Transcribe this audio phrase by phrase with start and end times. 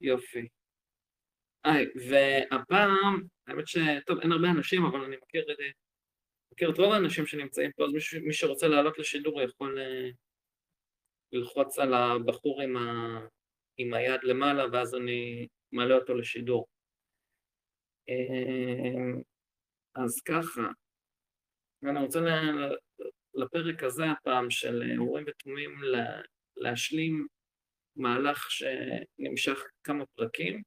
[0.00, 0.48] יופי.
[1.64, 3.78] היי, והפעם, האמת ש...
[4.06, 5.46] טוב, אין הרבה אנשים, אבל אני מכיר,
[6.52, 10.14] מכיר את רוב האנשים שנמצאים פה, אז מי, מי שרוצה לעלות לשידור יכול uh,
[11.32, 12.80] ללחוץ על הבחור עם, ה,
[13.76, 16.66] עם היד למעלה, ואז אני מעלה אותו לשידור.
[18.10, 19.22] Uh,
[19.94, 20.68] אז ככה,
[21.82, 22.20] ואני רוצה
[23.34, 25.80] לפרק הזה הפעם של אורים ותומים
[26.56, 27.26] להשלים
[27.98, 30.62] מהלך שנמשך כמה פרקים,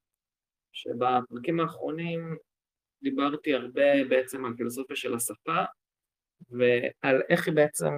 [0.71, 2.37] שבפרקים האחרונים
[3.03, 5.63] דיברתי הרבה בעצם על פילוסופיה של השפה
[6.49, 7.93] ועל איך בעצם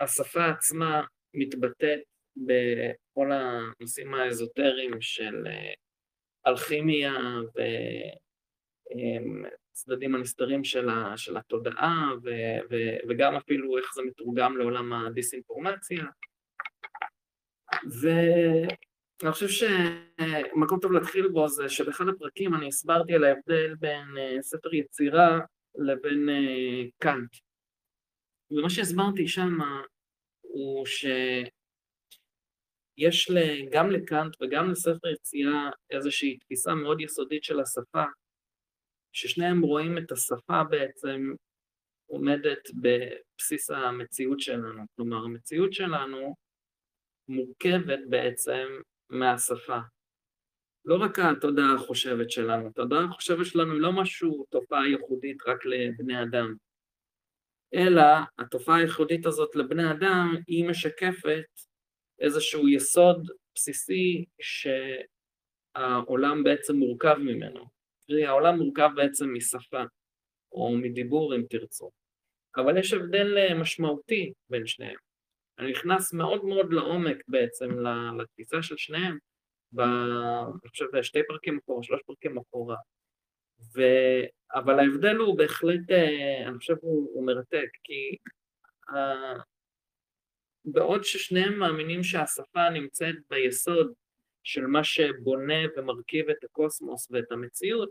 [0.00, 1.02] השפה עצמה
[1.34, 2.00] מתבטאת
[2.36, 5.72] בכל הנושאים האזוטריים של אה,
[6.46, 7.14] אלכימיה
[8.94, 12.10] והצדדים הנסתרים של, של התודעה
[13.08, 16.04] וגם אפילו איך זה מתורגם לעולם הדיסאינפורמציה
[18.00, 24.42] ואני חושב שמקום טוב להתחיל בו זה שבאחד הפרקים אני הסברתי על ההבדל בין אה,
[24.42, 25.38] ספר יצירה
[25.74, 27.30] לבין אה, קאנט.
[28.50, 29.58] ומה שהסברתי שם
[30.40, 31.50] הוא שיש
[33.72, 38.04] גם לקאנט וגם לספר יצירה איזושהי תפיסה מאוד יסודית של השפה,
[39.12, 41.34] ששניהם רואים את השפה בעצם
[42.06, 44.82] עומדת בבסיס המציאות שלנו.
[44.96, 46.34] כלומר, המציאות שלנו
[47.28, 48.66] מורכבת בעצם
[49.10, 49.78] מהשפה.
[50.84, 56.22] לא רק התודעה החושבת שלנו, התודעה החושבת שלנו היא לא משהו, תופעה ייחודית רק לבני
[56.22, 56.54] אדם,
[57.74, 58.02] אלא
[58.38, 61.44] התופעה הייחודית הזאת לבני אדם היא משקפת
[62.20, 67.64] איזשהו יסוד בסיסי שהעולם בעצם מורכב ממנו.
[68.06, 69.82] קרי, העולם מורכב בעצם משפה,
[70.52, 71.90] או מדיבור אם תרצו.
[72.56, 75.07] אבל יש הבדל משמעותי בין שניהם.
[75.58, 77.70] אני נכנס מאוד מאוד לעומק בעצם
[78.18, 79.18] לתפיסה של שניהם,
[79.72, 79.80] ב...
[79.80, 82.76] אני חושב שתי פרקים אחורה, שלוש פרקים אחורה.
[83.74, 83.80] ו...
[84.54, 88.16] אבל ההבדל הוא בהחלט, אה, אני חושב הוא, הוא מרתק, כי
[88.90, 89.42] uh,
[90.64, 93.92] בעוד ששניהם מאמינים שהשפה נמצאת ביסוד
[94.42, 97.90] של מה שבונה ומרכיב את הקוסמוס ואת המציאות,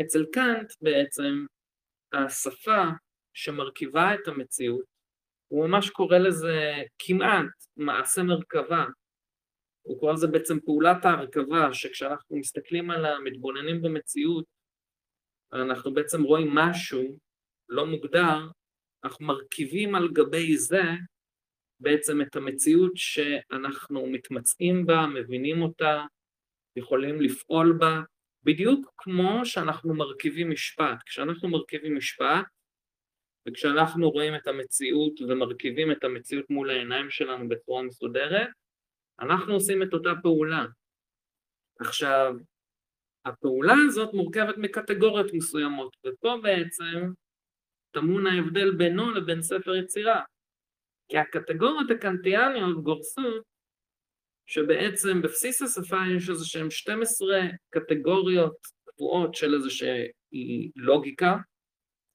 [0.00, 1.46] אצל קאנט בעצם
[2.12, 2.84] השפה
[3.32, 4.93] שמרכיבה את המציאות
[5.48, 7.46] הוא ממש קורא לזה כמעט
[7.76, 8.84] מעשה מרכבה.
[9.82, 14.44] הוא קורא לזה בעצם פעולת ההרכבה, שכשאנחנו מסתכלים על המתבוננים במציאות,
[15.52, 17.18] אנחנו בעצם רואים משהו
[17.68, 18.48] לא מוגדר,
[19.04, 20.82] אנחנו מרכיבים על גבי זה
[21.80, 26.04] בעצם את המציאות שאנחנו מתמצאים בה, מבינים אותה,
[26.76, 28.00] יכולים לפעול בה,
[28.44, 31.02] בדיוק כמו שאנחנו מרכיבים משפט.
[31.06, 32.44] כשאנחנו מרכיבים משפט,
[33.48, 38.48] וכשאנחנו רואים את המציאות ומרכיבים את המציאות מול העיניים שלנו בצורה מסודרת,
[39.20, 40.64] אנחנו עושים את אותה פעולה.
[41.80, 42.34] עכשיו,
[43.24, 47.12] הפעולה הזאת מורכבת מקטגוריות מסוימות, ופה בעצם
[47.90, 50.22] טמון ההבדל בינו לבין ספר יצירה.
[51.08, 53.42] כי הקטגוריות הקנטיאניות גורסות
[54.46, 57.40] שבעצם בבסיס השפה יש איזה שהן 12
[57.70, 61.36] קטגוריות קבועות של איזושהי לוגיקה,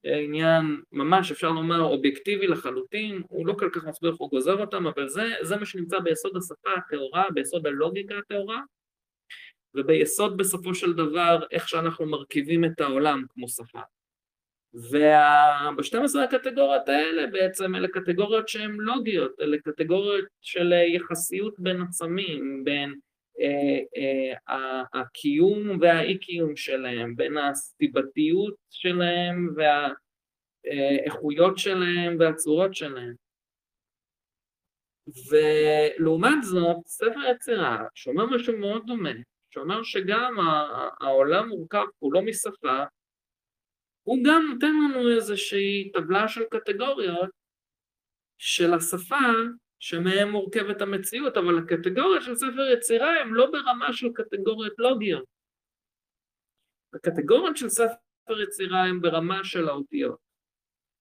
[0.04, 4.86] עניין ממש אפשר לומר אובייקטיבי לחלוטין, הוא לא כל כך מסביר איך הוא גוזר אותם,
[4.86, 8.60] אבל זה, זה מה שנמצא ביסוד השפה הטהורה, ביסוד הלוגיקה הטהורה,
[9.74, 13.80] וביסוד בסופו של דבר איך שאנחנו מרכיבים את העולם כמו שפה.
[14.74, 22.94] וב-12 הקטגוריות האלה בעצם אלה קטגוריות שהן לוגיות, אלה קטגוריות של יחסיות בין עצמים, בין
[23.40, 23.80] אה,
[24.48, 29.54] אה, הקיום והאי-קיום שלהם, בין הסיבתיות שלהם
[30.66, 33.14] והאיכויות שלהם והצורות שלהם.
[35.30, 39.10] ולעומת זאת, ספר יצירה שאומר משהו מאוד דומה,
[39.50, 40.36] שאומר שגם
[41.00, 42.84] העולם מורכב כולו משפה,
[44.02, 47.30] הוא גם נותן לנו איזושהי טבלה של קטגוריות
[48.38, 49.16] של השפה
[49.80, 55.24] שמהם מורכבת המציאות, אבל הקטגוריות של ספר יצירה הן לא ברמה של קטגוריות לוגיות.
[56.94, 60.18] הקטגוריות של ספר יצירה הן ברמה של האותיות.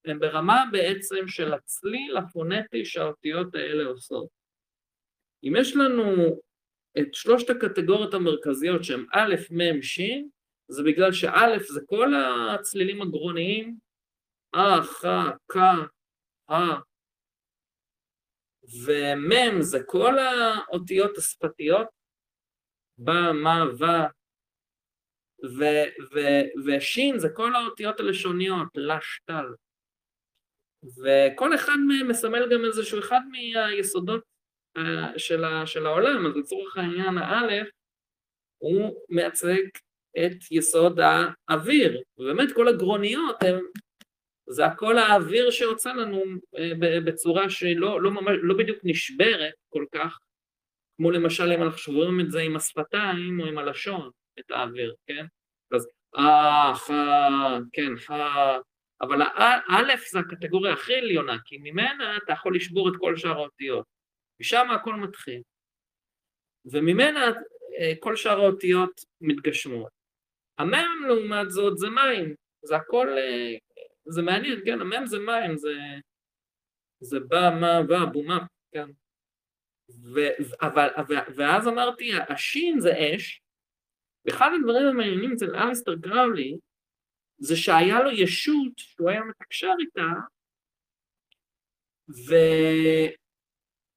[0.06, 4.28] הן ברמה בעצם של הצליל הפונטי שהאותיות האלה עושות.
[5.44, 6.40] אם יש לנו
[7.00, 10.02] את שלושת הקטגוריות המרכזיות שהן א', מ', ש',
[10.68, 12.14] זה בגלל שא' זה כל
[12.54, 13.78] הצלילים הגרוניים,
[14.56, 15.06] אה, ח,
[15.52, 15.58] כ,
[16.52, 16.89] ה,
[18.86, 21.88] ומם זה כל האותיות השפתיות,
[22.98, 23.84] בה, מה, ו,
[25.58, 25.64] ו,
[26.14, 26.20] ו,
[26.66, 29.46] ושין זה כל האותיות הלשוניות, לשטל.
[30.84, 34.24] וכל אחד מהם מסמל גם איזשהו אחד מהיסודות
[34.78, 34.82] uh,
[35.18, 37.68] של, ה, של העולם, אז לצורך העניין האלף
[38.58, 39.64] הוא מייצג
[40.26, 43.60] את יסוד האוויר, ובאמת כל הגרוניות הם,
[44.52, 46.24] זה הכל האוויר שיוצא לנו
[46.58, 50.18] אה, בצורה שלא לא ממש, לא בדיוק נשברת כל כך,
[50.98, 54.10] כמו למשל אם אנחנו שוברים את זה עם השפתיים או עם הלשון,
[54.40, 55.26] את האוויר, כן?
[55.72, 55.88] אז
[56.18, 56.92] אה, ח,
[57.74, 58.12] כן, ח,
[59.02, 59.22] אבל
[59.68, 63.86] האלף זה הקטגוריה הכי עליונה, כי ממנה אתה יכול לשבור את כל שאר האותיות,
[64.42, 65.42] משם הכל מתחיל,
[66.66, 67.26] וממנה
[67.80, 69.90] אה, כל שאר האותיות מתגשמות.
[70.58, 72.36] המם לעומת זאת זה מים,
[72.66, 73.56] זה הכל, אה,
[74.10, 75.74] זה מעניין, כן, המם זה מים, זה,
[77.00, 78.90] זה בא, מה, בא, בומה, כן.
[80.14, 80.20] ו,
[80.62, 80.88] אבל,
[81.36, 83.42] ואז אמרתי, השין זה אש,
[84.26, 86.58] ואחד הדברים המעניינים אצל אריסטר גראולי,
[87.38, 90.08] זה שהיה לו ישות שהוא היה מתקשר איתה,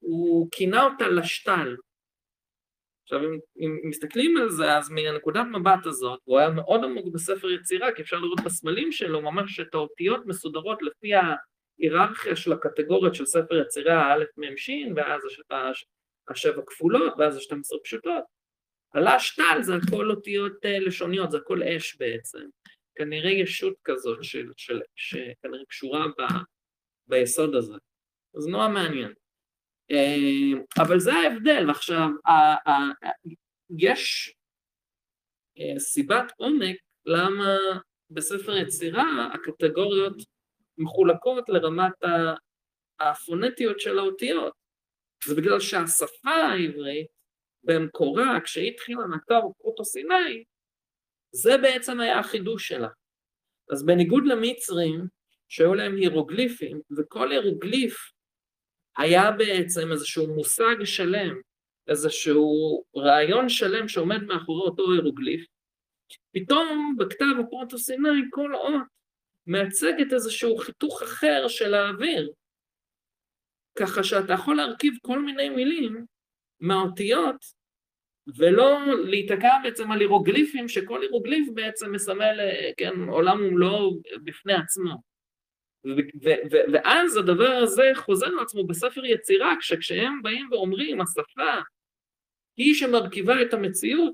[0.02, 1.76] והוא כינה אותה לשתל.
[3.14, 7.50] עכשיו, אם, אם מסתכלים על זה, אז מהנקודת מבט הזאת, הוא היה מאוד עמוק בספר
[7.50, 13.26] יצירה, כי אפשר לראות בסמלים שלו ממש את האותיות מסודרות לפי ההיררכיה של הקטגוריות של
[13.26, 15.22] ספר יצירה, א', מ', ש', ואז
[16.28, 18.24] השבע כפולות, ואז השתים עשרה פשוטות.
[18.92, 22.46] עלה שטל זה הכל אותיות אה, לשוניות, זה הכל אש בעצם.
[22.94, 26.22] כנראה ישות כזאת של, של, שכנראה קשורה ב,
[27.06, 27.74] ביסוד הזה.
[28.36, 29.12] אז נורא מעניין.
[29.90, 32.08] אה, אבל זה ההבדל, ועכשיו
[33.78, 34.34] יש
[35.58, 36.76] אה, סיבת עומק
[37.06, 37.56] למה
[38.10, 40.16] בספר יצירה הקטגוריות
[40.78, 41.92] מחולקות לרמת
[43.00, 44.52] הפונטיות של האותיות.
[45.26, 47.06] זה בגלל שהשפה העברית
[47.64, 50.44] במקורה, כשהיא התחילה מהקו פרוטו-סיני,
[51.32, 52.88] זה בעצם היה החידוש שלה.
[53.72, 55.06] אז בניגוד למצרים,
[55.48, 58.12] שהיו להם הירוגליפים, וכל הירוגליף
[58.96, 61.34] היה בעצם איזשהו מושג שלם,
[61.88, 65.46] איזשהו רעיון שלם שעומד מאחורי אותו הירוגליף,
[66.32, 68.82] פתאום בכתב הפרוטו-סיני כל אות
[69.46, 72.32] מייצגת איזשהו חיתוך אחר של האוויר,
[73.78, 76.06] ככה שאתה יכול להרכיב כל מיני מילים
[76.60, 77.44] מהאותיות
[78.36, 82.40] ולא להיתקע בעצם על הירוגליפים, שכל הירוגליף בעצם מסמל,
[82.76, 85.11] כן, עולם ומלואו בפני עצמו.
[86.72, 91.60] ואז הדבר הזה חוזר לעצמו בספר יצירה, כשהם באים ואומרים, השפה
[92.56, 94.12] היא שמרכיבה את המציאות,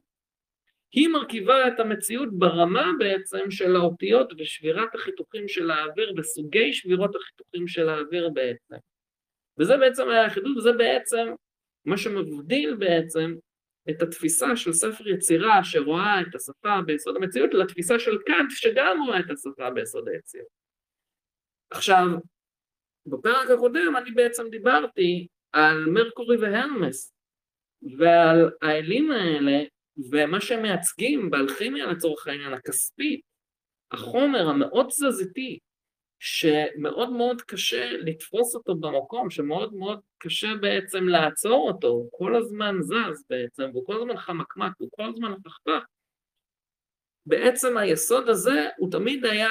[0.93, 7.69] היא מרכיבה את המציאות ברמה בעצם של האותיות ושבירת החיתוכים של האוויר, בסוגי שבירות החיתוכים
[7.69, 8.77] של האוויר בעצם.
[9.59, 11.27] וזה בעצם היה החידוש, וזה בעצם
[11.85, 13.35] מה שמבדיל בעצם
[13.91, 19.21] את התפיסה של ספר יצירה שרואה את השפה ביסוד המציאות לתפיסה של קאנט שגם רואה
[19.21, 20.58] את השפה ביסוד היצירה.
[21.71, 22.07] עכשיו,
[23.07, 27.15] בפרק הקודם אני בעצם דיברתי על מרקורי והרמס
[27.99, 29.65] ועל האלים האלה
[30.11, 33.21] ומה שהם מייצגים באלכימיה לצורך העניין הכספית,
[33.91, 35.59] החומר המאוד תזזיתי
[36.19, 42.75] שמאוד מאוד קשה לתפוס אותו במקום, שמאוד מאוד קשה בעצם לעצור אותו, הוא כל הזמן
[42.81, 45.85] זז בעצם, והוא כל הזמן חמקמק, הוא כל הזמן הפכפך.
[47.27, 49.49] בעצם היסוד הזה הוא תמיד היה,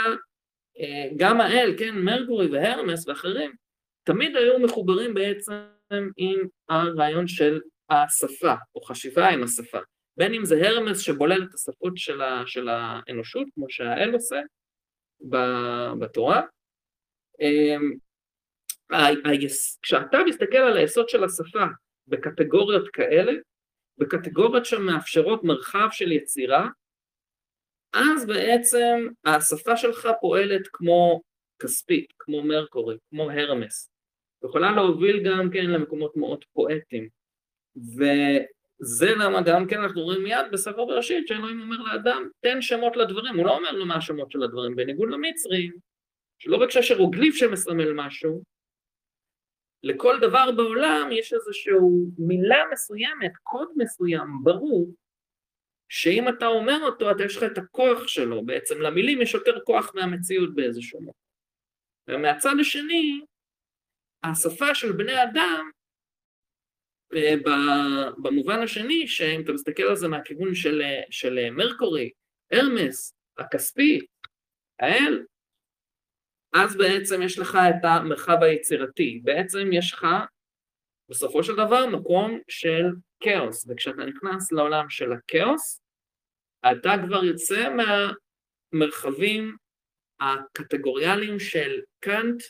[1.17, 3.51] גם האל, כן, מרקורי והרמס ואחרים,
[4.03, 5.53] תמיד היו מחוברים בעצם
[6.17, 6.39] עם
[6.69, 7.59] הרעיון של
[7.89, 9.79] השפה, או חשיבה עם השפה.
[10.17, 14.41] בין אם זה הרמס שבולל את השפות של, של האנושות, כמו שהאל עושה
[15.99, 16.41] בתורה,
[17.41, 17.93] אמ,
[19.81, 21.65] כשאתה מסתכל על היסוד של השפה
[22.07, 23.31] בקטגוריות כאלה,
[23.97, 26.67] בקטגוריות שמאפשרות מרחב של יצירה,
[27.93, 31.21] אז בעצם השפה שלך פועלת כמו
[31.59, 33.89] כספית, כמו מרקורי, כמו הרמס.
[34.43, 37.09] יכולה להוביל גם כן למקומות מאוד פואטיים.
[37.75, 43.37] וזה למה גם כן אנחנו רואים מיד בספר בראשית שאלוהים אומר לאדם, תן שמות לדברים,
[43.37, 45.73] הוא לא אומר לו מה השמות של הדברים, בניגוד למצרים,
[46.39, 48.43] שלא רק שיש הירוגליף שמסמל משהו,
[49.83, 51.73] לכל דבר בעולם יש איזושהי
[52.17, 54.87] מילה מסוימת, קוד מסוים, ברור,
[55.89, 59.91] שאם אתה אומר אותו, אתה יש לך את הכוח שלו, בעצם למילים יש יותר כוח
[59.95, 61.13] מהמציאות באיזשהו מקום.
[62.07, 63.21] ומהצד השני,
[64.23, 65.69] השפה של בני אדם,
[67.15, 67.33] אה,
[68.17, 72.09] במובן השני, שאם אתה מסתכל על זה מהכיוון של, של מרקורי,
[72.51, 73.99] הרמס, הכספי,
[74.79, 75.23] האל,
[76.53, 80.07] אז בעצם יש לך את המרחב היצירתי, בעצם יש לך
[81.09, 82.83] בסופו של דבר מקום של
[83.19, 85.81] כאוס, וכשאתה נכנס לעולם של הכאוס,
[86.71, 87.69] אתה כבר יוצא
[88.73, 89.57] מהמרחבים
[90.19, 92.43] הקטגוריאליים של קאנט,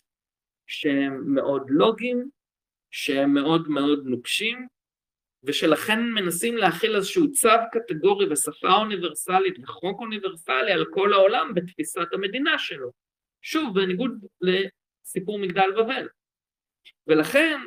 [0.67, 2.29] שהם מאוד לוגיים,
[2.91, 4.67] שהם מאוד מאוד נוקשים,
[5.43, 12.59] ושלכן מנסים להכיל איזשהו צו קטגורי ושפה אוניברסלית וחוק אוניברסלי על כל העולם בתפיסת המדינה
[12.59, 12.91] שלו.
[13.41, 16.07] שוב, בניגוד לסיפור מגדל בבל.
[17.07, 17.59] ולכן,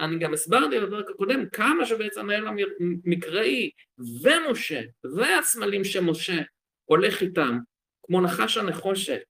[0.00, 4.80] אני גם הסברתי בפרק הקודם כמה שבעצם האל המקראי ומשה
[5.16, 6.42] והסמלים שמשה
[6.84, 7.58] הולך איתם,
[8.02, 9.20] כמו נחש הנחושת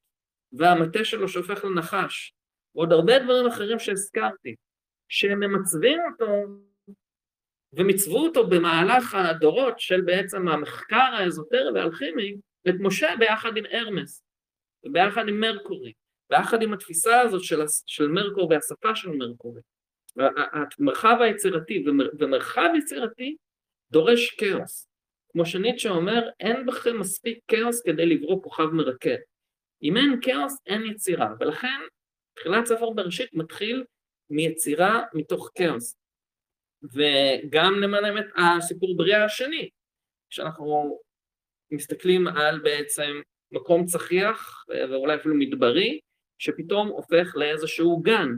[0.53, 2.35] והמטה שלו שהופך לנחש,
[2.75, 4.55] ועוד הרבה דברים אחרים שהזכרתי,
[5.09, 6.27] שהם ממצבים אותו
[7.73, 12.37] ומצוו אותו במהלך הדורות של בעצם המחקר האזוטרי והאלכימי
[12.69, 14.23] את משה ביחד עם הרמס,
[14.85, 15.93] וביחד עם מרקורי,
[16.31, 19.61] ביחד עם התפיסה הזאת של, של מרקור והשפה של מרקורי.
[20.19, 21.85] המרחב היצירתי,
[22.19, 23.37] ומרחב יצירתי
[23.91, 24.89] דורש כאוס.
[25.33, 29.17] כמו שניטשה אומר, אין בכם מספיק כאוס כדי לברוא כוכב מרקד.
[29.83, 31.81] אם אין כאוס, אין יצירה, ולכן
[32.35, 33.85] תחילת ספר בראשית מתחיל
[34.31, 35.97] מיצירה מתוך כאוס.
[36.83, 39.69] וגם למען האמת הסיפור בריאה השני,
[40.31, 40.99] כשאנחנו
[41.71, 43.21] מסתכלים על בעצם
[43.53, 46.01] מקום צחיח ואולי אפילו מדברי,
[46.39, 48.29] שפתאום הופך לאיזשהו גן.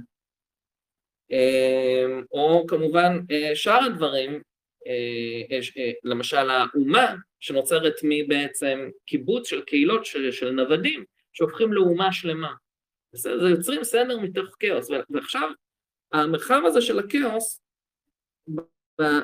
[1.30, 4.42] אמ, או כמובן אה, שאר הדברים,
[4.87, 12.52] אה, אה, למשל האומה שנוצרת מבעצם קיבוץ של קהילות של, נוודים שהופכים לאומה שלמה.
[13.12, 15.50] זה, יוצרים סדר מתוך כאוס, ועכשיו
[16.12, 17.61] המרחב הזה של הכאוס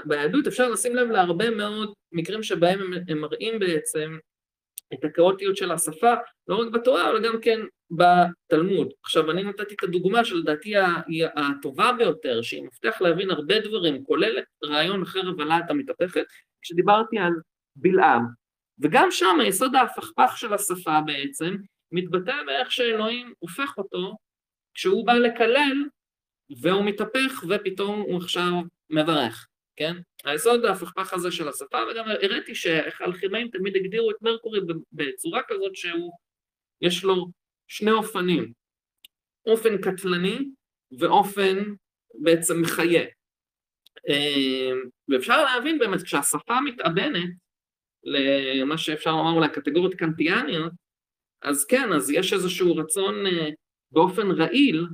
[0.05, 4.19] ביהדות אפשר לשים לב להרבה מאוד מקרים שבהם הם, מראים בעצם
[4.95, 6.15] את הכאוטיות של השפה,
[6.49, 7.61] לא רק בתורה, אבל גם כן
[7.97, 8.89] בתלמוד.
[9.05, 10.75] עכשיו, אני נתתי את הדוגמה שלדעתי
[11.07, 16.25] היא הטובה ביותר, שהיא מפתח להבין הרבה דברים, כולל רעיון אחר הבלעת המתהפכת,
[16.63, 17.33] כשדיברתי על
[17.77, 18.27] בלעם.
[18.79, 21.57] וגם שם היסוד ההפכפך של השפה בעצם,
[21.93, 24.17] מתבטא באיך שאלוהים הופך אותו
[24.75, 25.85] כשהוא בא לקלל
[26.61, 28.53] והוא מתהפך ופתאום הוא עכשיו
[28.91, 29.47] מברך.
[29.77, 29.97] כן?
[30.25, 34.61] היסוד ההפכפך הזה של השפה, וגם הראיתי שאיך האלכימאים תמיד הגדירו את מרקורי
[34.93, 36.13] בצורה כזאת שהוא,
[36.81, 37.27] יש לו
[37.69, 38.53] שני אופנים,
[39.47, 40.39] אופן קטלני
[40.99, 41.75] ואופן
[42.15, 43.05] בעצם מחיה.
[44.09, 47.31] אמ, ואפשר להבין באמת, כשהשפה מתאבנת
[48.05, 50.73] למה שאפשר לומר אולי קטגוריות קנטיאניות,
[51.43, 53.49] אז כן, אז יש איזשהו רצון אה,
[53.91, 54.87] באופן רעיל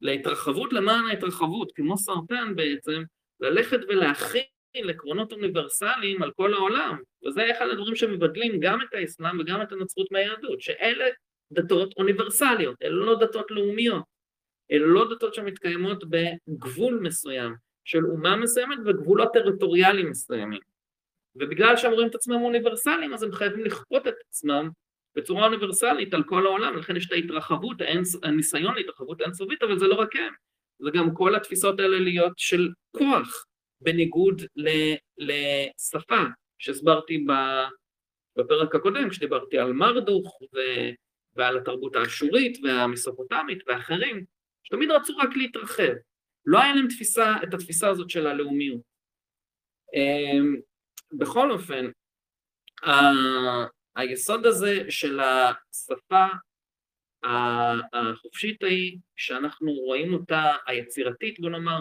[0.00, 3.02] להתרחבות למען ההתרחבות, כמו סרטן בעצם,
[3.40, 9.62] ללכת ולהכיל עקרונות אוניברסליים על כל העולם, וזה אחד הדברים שמבדלים גם את האסלאם וגם
[9.62, 11.04] את הנצרות מהיהדות, שאלה
[11.52, 14.04] דתות אוניברסליות, אלה לא דתות לאומיות,
[14.72, 17.54] אלה לא דתות שמתקיימות בגבול מסוים
[17.84, 20.60] של אומה מסוימת וגבולות טריטוריאליים מסוימים.
[21.36, 24.68] ובגלל שהם רואים את עצמם אוניברסליים, אז הם חייבים לכפות את עצמם
[25.16, 27.76] בצורה אוניברסלית על כל העולם, לכן יש את ההתרחבות,
[28.22, 30.32] הניסיון להתרחבות האינסופית, אבל זה לא רק הם,
[30.78, 33.44] זה גם כל התפיסות האלה להיות של כוח,
[33.80, 34.42] בניגוד
[35.18, 36.22] לשפה,
[36.58, 37.26] שהסברתי
[38.36, 40.58] בפרק הקודם, כשדיברתי על מרדוך ו...
[41.36, 44.24] ועל התרבות האשורית והמסופוטמית ואחרים,
[44.62, 45.92] שתמיד רצו רק להתרחב.
[46.46, 48.80] לא היה להם תפיסה, את התפיסה הזאת של הלאומיות.
[49.94, 50.56] אמ,
[51.12, 51.90] בכל אופן,
[53.96, 56.26] היסוד הזה של השפה
[57.92, 61.80] החופשית ההיא, שאנחנו רואים אותה, היצירתית בוא נאמר,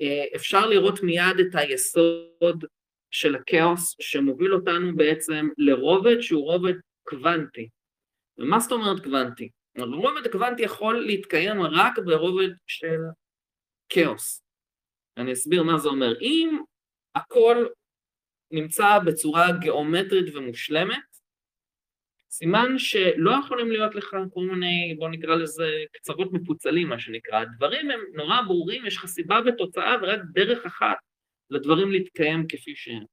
[0.00, 2.64] אה, אפשר לראות מיד את היסוד
[3.10, 6.74] של הכאוס שמוביל אותנו בעצם לרובד שהוא רובד
[7.08, 7.68] קוונטי.
[8.38, 9.50] ומה זאת אומרת קוונטי?
[9.76, 13.00] הרובד הקוונטי יכול להתקיים רק ברובד של
[13.88, 14.42] כאוס.
[15.16, 16.20] אני אסביר מה זה אומר.
[16.20, 16.58] אם
[17.14, 17.66] הכל
[18.50, 21.16] נמצא בצורה גיאומטרית ומושלמת,
[22.30, 27.90] סימן שלא יכולים להיות לך כל מיני, בוא נקרא לזה קצוות מפוצלים מה שנקרא, הדברים
[27.90, 30.96] הם נורא ברורים, יש לך סיבה ותוצאה ורק דרך אחת
[31.50, 33.04] לדברים להתקיים כפי שהם.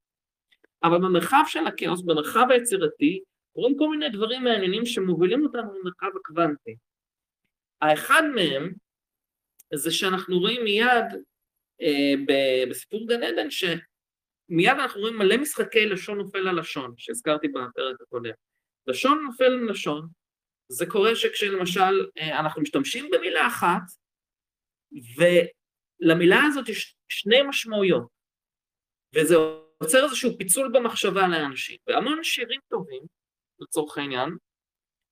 [0.84, 3.20] אבל במרחב של הכאוס, במרחב היצירתי,
[3.54, 6.76] קורים כל מיני דברים מעניינים שמובילים אותנו למרחב הקוונטי.
[7.82, 8.74] האחד מהם
[9.74, 11.06] זה שאנחנו רואים מיד
[11.82, 12.14] אה,
[12.70, 18.32] בסיפור גן עדן, שמיד אנחנו רואים מלא משחקי לשון נופל על לשון, שהזכרתי בפרק הקודם.
[18.88, 20.08] לשון נופל עם לשון,
[20.68, 23.82] זה קורה שכשלמשל אה, אנחנו משתמשים במילה אחת,
[25.18, 28.08] ולמילה הזאת יש שני משמעויות,
[29.16, 29.36] וזה
[29.82, 31.78] יוצר איזשהו פיצול במחשבה לאנשים.
[31.88, 33.04] והמון שירים טובים,
[33.60, 34.30] לצורך העניין,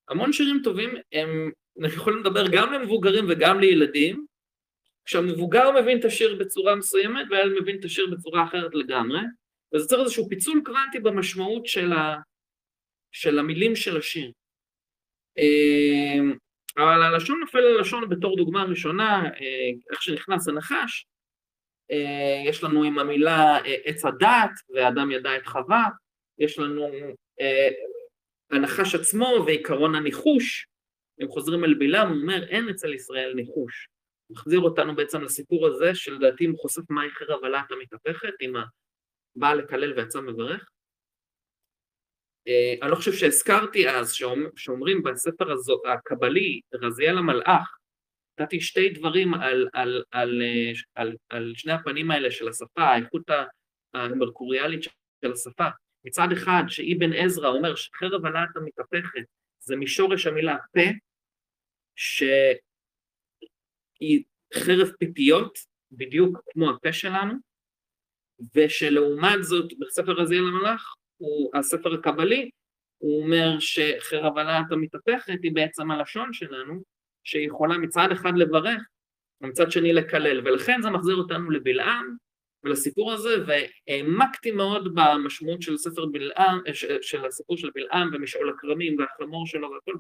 [0.09, 1.51] המון שירים טובים הם
[1.95, 4.25] יכולים לדבר גם למבוגרים וגם לילדים,
[5.05, 9.19] כשהמבוגר מבין את השיר בצורה מסוימת והילד מבין את השיר בצורה אחרת לגמרי,
[9.73, 12.15] וזה יוצר איזשהו פיצול קוונטי במשמעות של, ה,
[13.11, 14.31] של המילים של השיר.
[15.37, 16.33] אמ,
[16.77, 21.05] אבל הלשון נופל ללשון בתור דוגמה ראשונה, אה, איך שנכנס הנחש,
[21.91, 25.85] אה, יש לנו עם המילה אה, עץ הדת, ואדם ידע את חווה,
[26.39, 26.87] יש לנו
[27.41, 27.69] אה,
[28.51, 30.67] הנחש עצמו ועיקרון הניחוש,
[31.19, 33.87] הם חוזרים אל בלעם, הוא אומר, אין אצל ישראל ניחוש.
[34.29, 38.53] מחזיר אותנו בעצם לסיפור הזה, שלדעתי הוא חושף מהי חרב הלהט המתהפכת, עם
[39.35, 40.69] הבא לקלל ויצא מברך.
[42.81, 44.13] אני לא חושב שהזכרתי אז,
[44.55, 45.45] שאומרים בספר
[45.93, 47.77] הקבלי, רזיאל המלאך,
[48.39, 50.41] נתתי שתי דברים על, על, על,
[50.95, 53.23] על, על שני הפנים האלה של השפה, האיכות
[53.93, 54.83] המרקוריאלית
[55.25, 55.67] של השפה.
[56.05, 59.23] מצד אחד, שאיבן עזרא אומר שחרב הלהט המתהפכת
[59.59, 60.81] זה משורש המילה פה,
[61.95, 62.53] שהיא
[64.53, 65.59] חרב פיפיות,
[65.91, 67.33] בדיוק כמו הפה שלנו,
[68.55, 72.49] ושלעומת זאת בספר רזיאל המלאך, הוא, הספר הקבלי,
[72.97, 76.83] הוא אומר שחרב הלהט המתהפכת היא בעצם הלשון שלנו,
[77.23, 78.81] שיכולה מצד אחד לברך
[79.41, 82.15] ומצד שני לקלל, ולכן זה מחזיר אותנו לבלעם
[82.63, 86.59] ולסיפור הזה, והעמקתי מאוד במשמעות של ספר בלעם,
[87.01, 89.93] של הסיפור של בלעם ומשעול הכרמים והחמור שלו והכל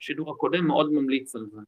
[0.00, 1.60] בשידור הקודם, מאוד ממליץ על זה.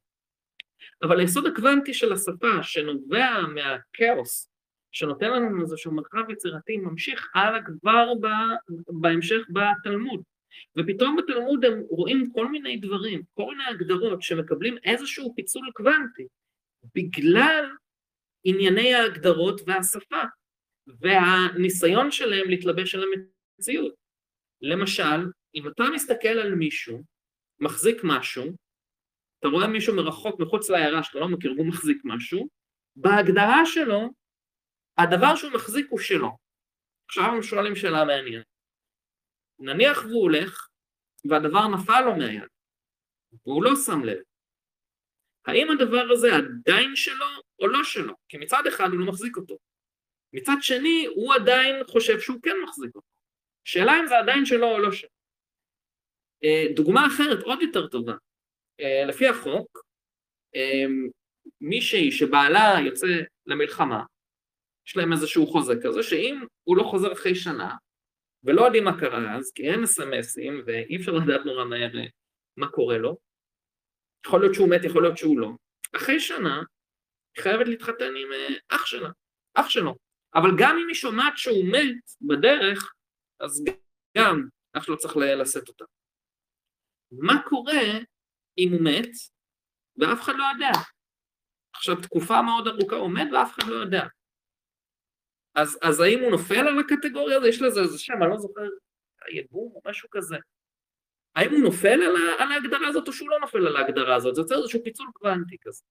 [1.03, 4.49] אבל היסוד הקוונטי של השפה שנובע מהכאוס,
[4.91, 8.13] שנותן לנו איזשהו מרחב יצירתי, ממשיך הלאה כבר
[8.87, 10.21] בהמשך בתלמוד.
[10.77, 16.27] ופתאום בתלמוד הם רואים כל מיני דברים, כל מיני הגדרות שמקבלים איזשהו פיצול קוונטי,
[16.95, 17.65] בגלל
[18.43, 20.23] ענייני ההגדרות והשפה,
[20.87, 23.95] והניסיון שלהם להתלבש על המציאות.
[24.61, 27.03] למשל, אם אתה מסתכל על מישהו,
[27.59, 28.43] מחזיק משהו,
[29.39, 32.47] אתה רואה מישהו מרחוק מחוץ לעיירה שאתה לא מכיר והוא מחזיק משהו,
[32.95, 34.09] בהגדרה שלו,
[34.97, 36.37] הדבר שהוא מחזיק הוא שלו.
[37.09, 38.45] עכשיו הם שואלים שאלה מעניינת.
[39.59, 40.67] נניח והוא הולך
[41.29, 42.49] והדבר נפל לו מהיד,
[43.45, 44.21] והוא לא שם לב.
[45.45, 47.25] האם הדבר הזה עדיין שלו
[47.59, 48.13] או לא שלו?
[48.29, 49.57] כי מצד אחד הוא לא מחזיק אותו.
[50.33, 53.07] מצד שני, הוא עדיין חושב שהוא כן מחזיק אותו.
[53.63, 55.09] שאלה אם זה עדיין שלו או לא שלו.
[56.43, 58.13] אה, דוגמה אחרת, עוד יותר טובה.
[58.79, 59.83] אה, לפי החוק,
[60.55, 60.85] אה,
[61.61, 63.07] מישהי שבעלה יוצא
[63.45, 64.03] למלחמה,
[64.87, 67.75] יש להם איזשהו חוזה כזה, שאם הוא לא חוזר אחרי שנה,
[68.43, 71.91] ולא יודעים מה קרה אז, כי אין אסמסים ואי אפשר לדעת נורא מהר
[72.57, 73.17] מה קורה לו.
[74.25, 75.49] יכול להיות שהוא מת, יכול להיות שהוא לא.
[75.95, 76.63] אחרי שנה,
[77.35, 78.27] היא חייבת להתחתן עם
[78.69, 79.09] אח שלה,
[79.53, 80.06] אח שלו.
[80.37, 82.93] אבל גם אם היא שומעת שהוא מת בדרך,
[83.39, 83.63] אז
[84.17, 85.85] גם אח שלו צריך לשאת אותה.
[87.11, 87.81] מה קורה
[88.57, 89.11] אם הוא מת
[89.97, 90.71] ואף אחד לא יודע?
[91.73, 94.03] עכשיו תקופה מאוד ארוכה הוא מת ואף אחד לא יודע.
[95.55, 97.47] אז, אז האם הוא נופל על הקטגוריה הזו?
[97.47, 98.61] יש לזה איזה שם, אני לא זוכר,
[99.31, 100.35] יבום או משהו כזה.
[101.35, 104.35] האם הוא נופל על, על ההגדרה הזאת או שהוא לא נופל על ההגדרה הזאת?
[104.35, 105.83] זה יוצר איזשהו פיצול קוונטי כזה.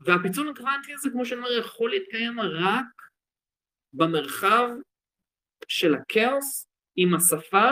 [0.00, 3.01] והפיצול הקוונטי הזה, כמו שאני אומר, יכול להתקיים רק
[3.92, 4.68] במרחב
[5.68, 7.70] של הכאוס עם השפה,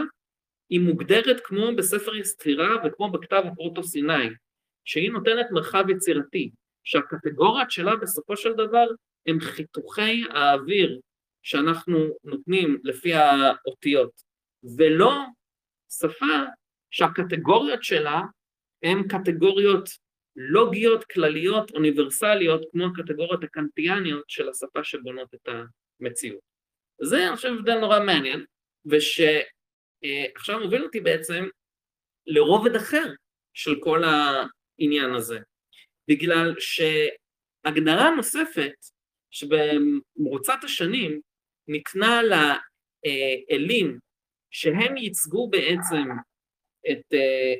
[0.70, 4.28] היא מוגדרת כמו בספר יסתירה וכמו בכתב הפרוטו-סיני,
[4.84, 6.50] שהיא נותנת מרחב יצירתי,
[6.84, 8.86] שהקטגוריות שלה בסופו של דבר
[9.26, 11.00] הם חיתוכי האוויר
[11.42, 14.22] שאנחנו נותנים לפי האותיות,
[14.76, 15.12] ולא
[15.98, 16.44] שפה
[16.90, 18.20] שהקטגוריות שלה
[18.82, 19.88] הן קטגוריות
[20.36, 25.48] לוגיות, כלליות, אוניברסליות, כמו הקטגוריות הקנטיאניות של השפה שבונות את
[26.00, 26.40] המציאות.
[27.02, 28.44] זה, אני חושב, הבדל נורא מעניין,
[28.86, 31.48] ושעכשיו מוביל אותי בעצם
[32.26, 33.12] לרובד אחר
[33.54, 35.38] של כל העניין הזה,
[36.08, 38.72] בגלל שהגדרה נוספת
[39.30, 41.20] שבמרוצת השנים
[41.68, 43.98] ניתנה לאלים
[44.50, 46.08] שהם ייצגו בעצם
[46.90, 47.14] את,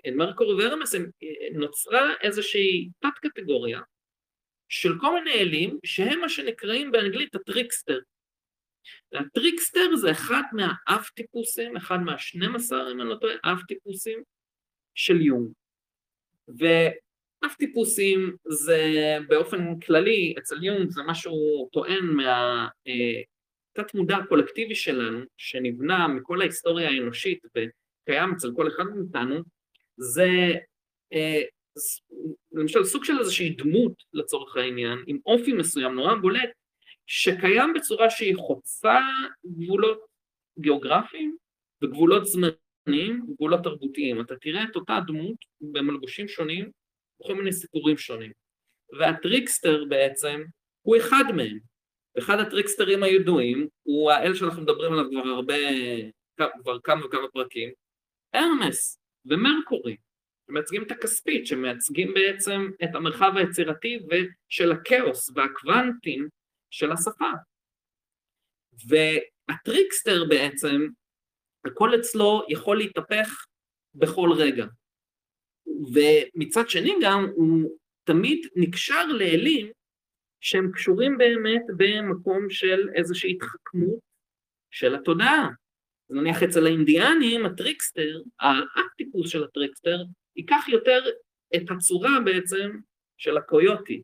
[0.09, 0.95] את מרקור והרמס,
[1.53, 3.81] נוצרה איזושהי תת קטגוריה
[4.69, 7.99] של כל מיני אלים שהם מה שנקראים באנגלית ה trickster.
[9.13, 14.23] ה trickster זה אחד מהאב טיפוסים, אחד מהשנים עשר אם אני לא טועה, אב טיפוסים
[14.95, 15.53] של יונג.
[17.47, 18.83] אף טיפוסים זה
[19.29, 27.39] באופן כללי, אצל יונג זה משהו טוען מהתת מודע הקולקטיבי שלנו, שנבנה מכל ההיסטוריה האנושית
[27.47, 29.43] וקיים אצל כל אחד מאיתנו,
[29.97, 30.29] זה
[31.13, 31.43] אה,
[32.53, 36.51] למשל סוג של איזושהי דמות לצורך העניין, עם אופי מסוים נורא בולט,
[37.13, 38.99] שקיים בצורה שהיא חוצה
[39.47, 40.07] גבולות
[40.59, 41.37] גיאוגרפיים
[41.83, 44.21] וגבולות זמניים וגבולות תרבותיים.
[44.21, 46.71] אתה תראה את אותה דמות במלבושים שונים
[47.23, 48.33] כל מיני סיפורים שונים.
[48.99, 50.43] וה trickster בעצם
[50.83, 51.59] הוא אחד מהם.
[52.19, 55.55] אחד הטריקסטרים הידועים הוא האל שאנחנו מדברים עליו כבר הרבה,
[56.37, 57.71] כבר כמה וכמה פרקים,
[58.35, 59.97] הרמס ומרקורי,
[60.47, 63.99] שמייצגים את הכספית, שמייצגים בעצם את המרחב היצירתי
[64.49, 66.29] של הכאוס והקוונטים
[66.71, 67.31] של השפה.
[68.89, 70.87] וה trickster בעצם,
[71.65, 73.47] הכל אצלו יכול להתהפך
[73.95, 74.67] בכל רגע.
[75.95, 77.71] ומצד שני גם הוא
[78.05, 79.71] תמיד נקשר לאלים
[80.41, 83.99] שהם קשורים באמת במקום של איזושהי התחכמות
[84.71, 85.49] של התודעה.
[86.11, 89.97] נניח אצל האינדיאנים ה trickster, הארכיטיפוס של ה trickster,
[90.37, 91.05] ייקח יותר
[91.57, 92.71] את הצורה בעצם
[93.17, 94.03] של הקויוטי,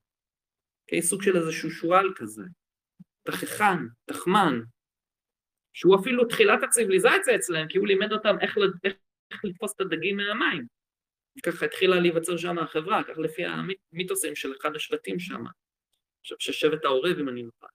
[1.00, 2.42] סוג של איזשהו שועל כזה,
[3.22, 4.60] תככן, תחמן,
[5.72, 8.94] שהוא אפילו תחילת הציוויליזציה אצלם, כי הוא לימד אותם איך, איך,
[9.32, 10.66] איך לתפוס את הדגים מהמים.
[11.42, 13.42] ככה התחילה להיווצר שם החברה, כך לפי
[13.92, 15.44] המיתוסים של אחד השבטים שם,
[16.20, 17.66] עכשיו ששבט העורב אם אני נוכל.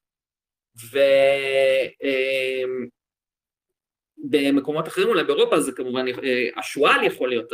[4.25, 7.49] ובמקומות אמ, אחרים, אולי באירופה זה כמובן, אה, השועל יכול להיות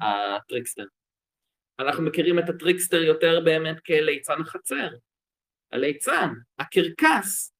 [0.00, 0.84] ה trickster.
[1.78, 4.88] אנחנו מכירים את ה trickster יותר באמת כליצן החצר.
[5.72, 7.52] הליצן, הקרקס,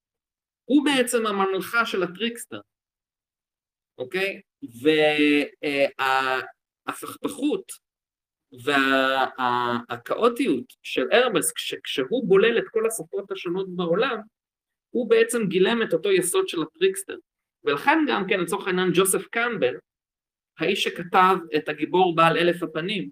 [0.65, 2.61] הוא בעצם הממלכה של ה trickster,
[3.99, 4.41] אוקיי?
[6.89, 7.73] והפכפכות
[9.89, 11.53] והכאוטיות של הרמס,
[11.85, 14.19] כשהוא בולל את כל השפות השונות בעולם,
[14.91, 17.17] הוא בעצם גילם את אותו יסוד של ה trickster.
[17.65, 19.75] ולכן גם כן לצורך העניין ג'וסף קמבל,
[20.59, 23.11] האיש שכתב את הגיבור בעל אלף הפנים,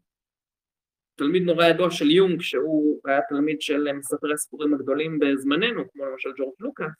[1.17, 6.31] תלמיד נורא ידוע של יונג, שהוא היה תלמיד של מספרי הסיפורים הגדולים בזמננו, כמו למשל
[6.39, 6.93] ג'ורג' לוקאס,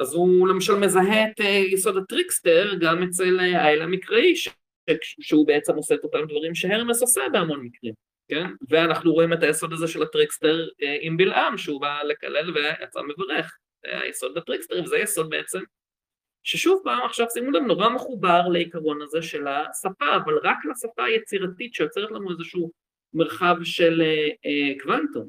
[0.00, 4.34] אז הוא למשל מזהה את אה, יסוד ה trickster גם אצל אה, האל המקראי,
[5.20, 7.94] שהוא בעצם עושה את אותם דברים שהרמס עושה בהמון מקרים,
[8.28, 8.46] כן?
[8.68, 13.00] ואנחנו רואים את היסוד הזה של ה trickster אה, עם בלעם, שהוא בא לקלל ויצא
[13.02, 13.56] מברך.
[13.84, 15.60] זה היסוד ה trickster, וזה יסוד בעצם
[16.44, 21.74] ששוב פעם עכשיו שימו לב נורא מחובר לעיקרון הזה של השפה, אבל רק לשפה היצירתית
[21.74, 22.70] שיוצרת לנו איזשהו
[23.14, 25.28] מרחב של אה, אה, קוונטום.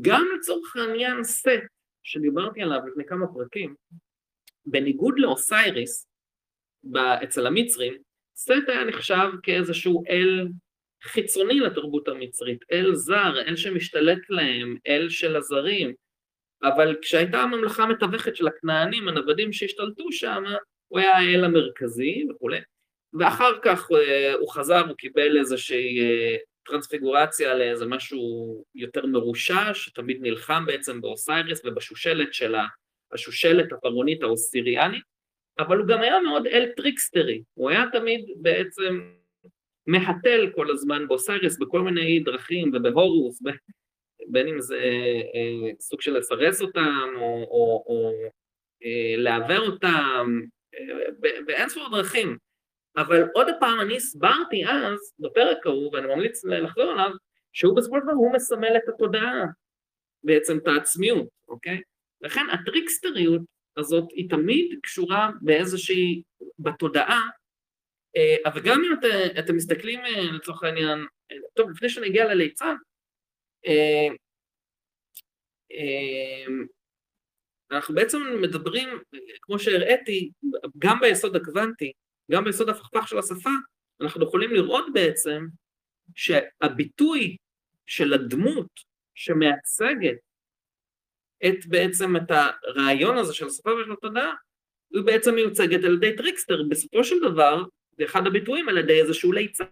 [0.00, 1.48] גם לצורך העניין סט
[2.02, 3.74] שדיברתי עליו לפני כמה פרקים,
[4.66, 6.06] בניגוד לאוסייריס
[7.24, 7.94] אצל המצרים,
[8.36, 10.48] סט היה נחשב כאיזשהו אל
[11.02, 15.94] חיצוני לתרבות המצרית, אל זר, אל שמשתלט להם, אל של הזרים,
[16.62, 20.44] אבל כשהייתה הממלכה המתווכת של הכנענים, הנוודים שהשתלטו שם,
[20.88, 22.60] הוא היה האל המרכזי וכולי,
[23.18, 30.18] ואחר כך אה, הוא חזר, הוא קיבל איזושהי אה, טרנספיגורציה לאיזה משהו יותר מרושע, שתמיד
[30.20, 32.54] נלחם בעצם באוסיירס ובשושלת של
[33.12, 35.02] השושלת הפרעונית האוסיריאנית,
[35.58, 39.00] אבל הוא גם היה מאוד אל טריקסטרי, הוא היה תמיד בעצם
[39.86, 43.42] מהתל כל הזמן באוסיירס בכל מיני דרכים ובהורוס,
[44.32, 44.76] בין אם זה
[45.34, 48.12] אה, סוג של לפרס אותם או, או, או
[48.84, 50.40] אה, לעוור אותם,
[50.74, 52.36] אה, באינספור דרכים.
[52.96, 57.10] אבל עוד פעם, אני הסברתי אז, בפרק ההוא, ואני ממליץ לחזור עליו,
[57.52, 59.44] שהוא בסופו של דבר, הוא מסמל את התודעה,
[60.24, 61.80] בעצם את העצמיות, אוקיי?
[62.20, 63.42] לכן הטריקסטריות
[63.76, 66.22] הזאת היא תמיד קשורה באיזושהי,
[66.58, 67.22] בתודעה,
[68.46, 69.04] אבל גם אם את,
[69.38, 70.00] אתם מסתכלים
[70.32, 71.06] לצורך העניין,
[71.54, 72.74] טוב, לפני שנגיע לליצן,
[77.70, 78.88] אנחנו בעצם מדברים,
[79.42, 80.30] כמו שהראיתי,
[80.78, 81.92] גם ביסוד הקוונטי,
[82.32, 83.50] גם ביסוד הפכפך של השפה,
[84.00, 85.46] אנחנו יכולים לראות בעצם
[86.14, 87.36] שהביטוי
[87.86, 88.80] של הדמות
[89.14, 90.18] שמייצגת
[91.46, 94.34] את בעצם את הרעיון הזה של השפה ושל התודעה,
[94.94, 97.64] היא בעצם מיוצגת על ידי trickster, בסופו של דבר,
[97.98, 99.64] זה אחד הביטויים על ידי איזשהו ליצן,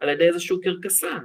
[0.00, 1.24] על ידי איזשהו קרקסן.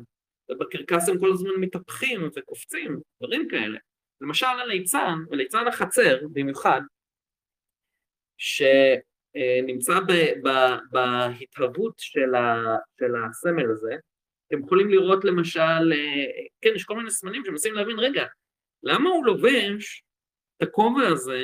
[0.49, 3.79] ובקרקס הם כל הזמן מתהפכים וקופצים, דברים כאלה.
[4.21, 6.81] למשל הליצן, וליצן החצר במיוחד,
[8.37, 10.11] שנמצא ב,
[10.47, 10.49] ב,
[10.91, 13.95] בהתהוות של, ה, של הסמל הזה,
[14.47, 15.93] אתם יכולים לראות למשל,
[16.61, 18.25] כן, יש כל מיני סימנים שמנסים להבין, רגע,
[18.83, 20.03] למה הוא לובש
[20.57, 21.43] את הכובע הזה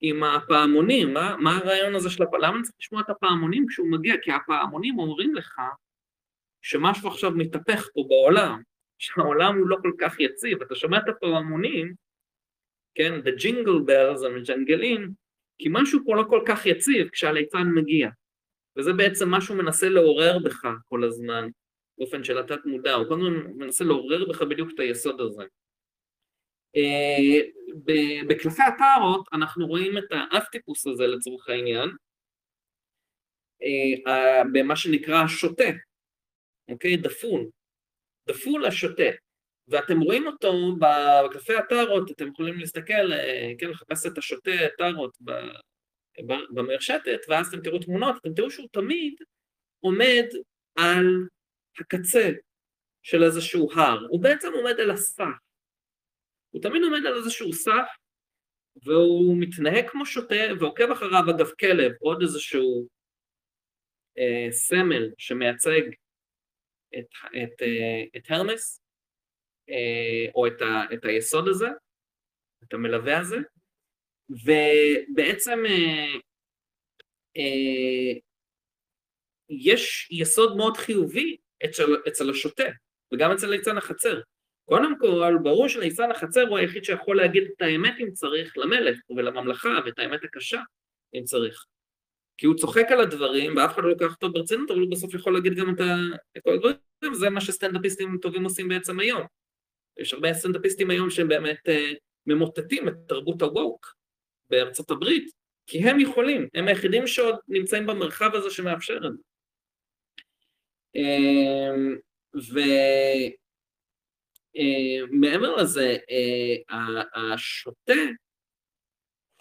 [0.00, 1.14] עם הפעמונים?
[1.14, 2.48] מה, מה הרעיון הזה של הפעמונים?
[2.48, 4.14] למה אני צריך לשמוע את הפעמונים כשהוא מגיע?
[4.22, 5.60] כי הפעמונים אומרים לך
[6.64, 8.62] שמשהו עכשיו מתהפך פה בעולם,
[8.98, 11.94] שהעולם הוא לא כל כך יציב, אתה שומע את הפעמונים,
[12.94, 15.10] כן, the jingle bells המג'נגלים,
[15.58, 18.08] כי משהו פה לא כל כך יציב כשהליצן מגיע,
[18.76, 21.48] וזה בעצם מה שהוא מנסה לעורר בך כל הזמן,
[21.98, 25.44] באופן של התת מודע, הוא כל הזמן מנסה לעורר בך בדיוק את היסוד הזה.
[26.76, 27.44] Uh,
[28.28, 31.88] בקלפי הטארות אנחנו רואים את האפטיפוס הזה לצורך העניין,
[33.62, 34.10] uh,
[34.52, 35.70] במה שנקרא השוטה,
[36.68, 36.96] אוקיי?
[36.96, 37.46] דפון,
[38.28, 39.10] דפון השוטה,
[39.68, 45.18] ואתם רואים אותו בקלפי הטארות, אתם יכולים להסתכל, אה, כן, לחפש את השוטה טארות
[46.54, 49.14] במרשתת, ואז אתם תראו תמונות, אתם תראו שהוא תמיד
[49.80, 50.24] עומד
[50.76, 51.06] על
[51.80, 52.30] הקצה
[53.02, 55.24] של איזשהו הר, הוא בעצם עומד על הסף,
[56.50, 57.88] הוא תמיד עומד על איזשהו סף,
[58.84, 62.88] והוא מתנהג כמו שוטה, ועוקב אחריו אגב כלב, עוד איזשהו
[64.18, 65.82] אה, סמל שמייצג
[66.98, 67.06] את,
[67.42, 68.80] את, אה, את הרמס,
[69.70, 71.68] אה, או את, ה, את היסוד הזה,
[72.64, 73.36] את המלווה הזה,
[74.30, 75.58] ובעצם
[77.36, 78.12] אה,
[79.48, 82.68] יש יסוד מאוד חיובי אצל, אצל השוטה,
[83.14, 84.20] וגם אצל ליצן החצר.
[84.68, 89.78] קודם כל, ברור שליצן החצר הוא היחיד שיכול להגיד את האמת אם צריך למלך ולממלכה,
[89.86, 90.60] ואת האמת הקשה
[91.14, 91.64] אם צריך.
[92.36, 95.34] כי הוא צוחק על הדברים, ואף אחד לא לוקח אותו ברצינות, אבל הוא בסוף יכול
[95.34, 96.76] להגיד גם את כל הדברים,
[97.12, 99.22] וזה מה שסטנדאפיסטים טובים עושים בעצם היום.
[99.98, 101.92] יש הרבה סטנדאפיסטים היום שהם באמת אה,
[102.26, 103.94] ממוטטים את תרבות הווק
[104.50, 105.30] בארצות הברית,
[105.66, 109.18] כי הם יכולים, הם היחידים שעוד נמצאים במרחב הזה שמאפשר את זה.
[110.94, 111.96] אמ,
[115.04, 117.92] ומעבר אה, לזה, אה, השוטה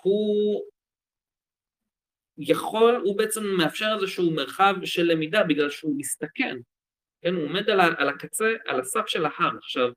[0.02, 0.64] הוא
[2.38, 6.58] יכול, הוא בעצם מאפשר איזשהו מרחב של למידה בגלל שהוא מסתכן,
[7.22, 9.58] כן, הוא עומד על, על הקצה, על הסף של ההר.
[9.58, 9.90] עכשיו,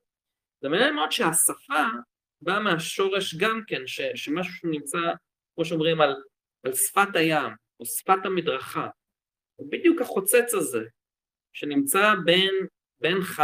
[0.61, 1.85] זה מעניין מאוד שהשפה
[2.41, 4.99] באה מהשורש גם כן, ש, שמשהו שנמצא,
[5.55, 6.15] כמו שאומרים, על,
[6.65, 8.89] על שפת הים, או שפת המדרכה.
[9.57, 10.85] הוא בדיוק החוצץ הזה,
[11.53, 12.55] שנמצא בין,
[13.01, 13.43] בינך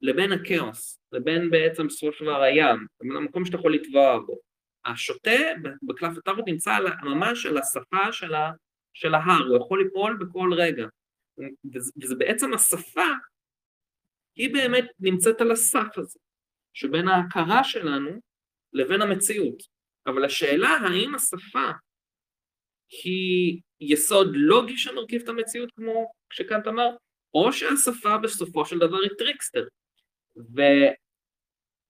[0.00, 4.51] לבין הכאוס, לבין בעצם בסופו של דבר הים, לבין המקום שאתה יכול לטבוע בו.
[4.84, 5.40] השוטה
[5.82, 8.50] בקלף הטארוט נמצא ממש על השפה של, ה,
[8.94, 10.86] של ההר, הוא יכול ליפול בכל רגע.
[12.02, 13.08] וזה בעצם השפה,
[14.36, 16.18] היא באמת נמצאת על הסף הזה,
[16.72, 18.10] שבין ההכרה שלנו
[18.72, 19.62] לבין המציאות.
[20.06, 21.70] אבל השאלה האם השפה
[23.04, 26.88] היא יסוד לוגי שמרכיב את המציאות כמו שקאנט אמר,
[27.34, 29.66] או שהשפה בסופו של דבר היא trickster.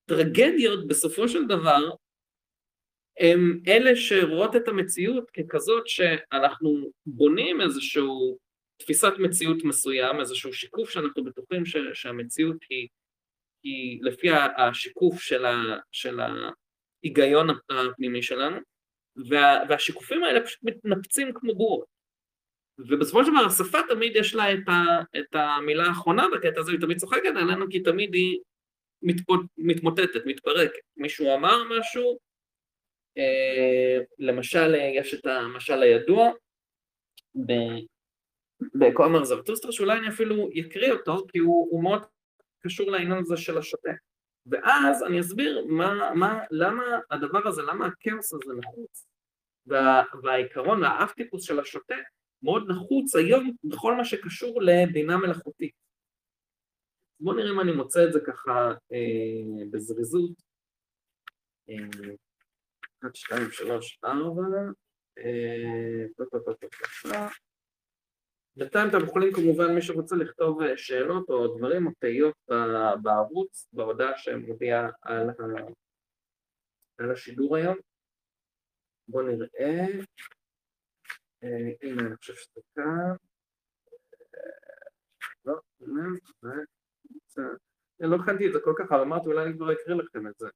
[0.09, 1.90] וטרגדיות בסופו של דבר
[3.18, 8.38] הם אלה שרואות את המציאות ככזאת שאנחנו בונים איזשהו
[8.77, 12.88] תפיסת מציאות מסוים, איזשהו שיקוף שאנחנו בטוחים ש, שהמציאות היא,
[13.62, 18.57] היא לפי השיקוף של, ה, של ההיגיון הפנימי שלנו,
[19.29, 21.92] וה, והשיקופים האלה פשוט מתנפצים כמו בורות.
[22.79, 26.81] ובסופו של דבר השפה תמיד יש לה את, ה, את המילה האחרונה בקטע הזה, היא
[26.81, 28.38] תמיד צוחקת עלינו כי תמיד היא
[29.03, 30.81] מתפות, מתמוטטת, מתפרקת.
[30.96, 32.18] מישהו אמר משהו,
[34.18, 36.31] למשל, יש את המשל הידוע
[38.75, 42.07] בכומר זרטוסטרה, שאולי אני אפילו אקריא אותו, כי הוא, הוא מאוד
[42.61, 43.90] קשור לעניין הזה של השוטה.
[44.46, 49.07] ואז אני אסביר מה, מה, למה הדבר הזה, למה הכאוס הזה נחוץ.
[49.66, 51.94] וה, והעיקרון, האפטיפוס של השוטה,
[52.42, 55.75] מאוד נחוץ היום בכל מה שקשור לבינה מלאכותית.
[57.20, 60.31] בואו נראה אם אני מוצא את זה ככה אה, בזריזות.
[61.68, 61.75] אה,
[63.03, 64.43] 1, 2, 3, 4,
[68.57, 72.35] בינתיים אתם יכולים כמובן, מי שרוצה לכתוב אה, שאלות או דברים או תהיות
[73.03, 75.31] בערוץ, בהודעה שמודיעה על,
[77.12, 77.77] השידור היום.
[79.09, 79.87] בואו נראה.
[81.43, 83.15] אה, הנה, אני חושב שזה כאן.
[84.35, 84.41] אה,
[85.45, 85.55] לא,
[87.27, 87.43] זה...
[88.01, 90.47] לא הכנתי את זה כל כך, אבל אמרתי אולי אני כבר אקריא לכם את זה.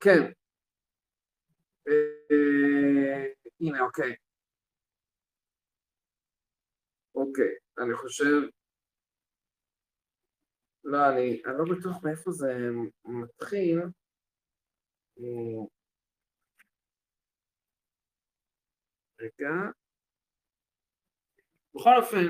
[0.00, 0.32] כן,
[3.60, 4.16] הנה אוקיי,
[7.14, 8.50] אוקיי, אני חושב,
[10.84, 12.52] לא, אני לא בטוח מאיפה זה
[13.04, 13.78] מתחיל,
[19.20, 19.52] רגע,
[21.76, 22.26] בכל אופן,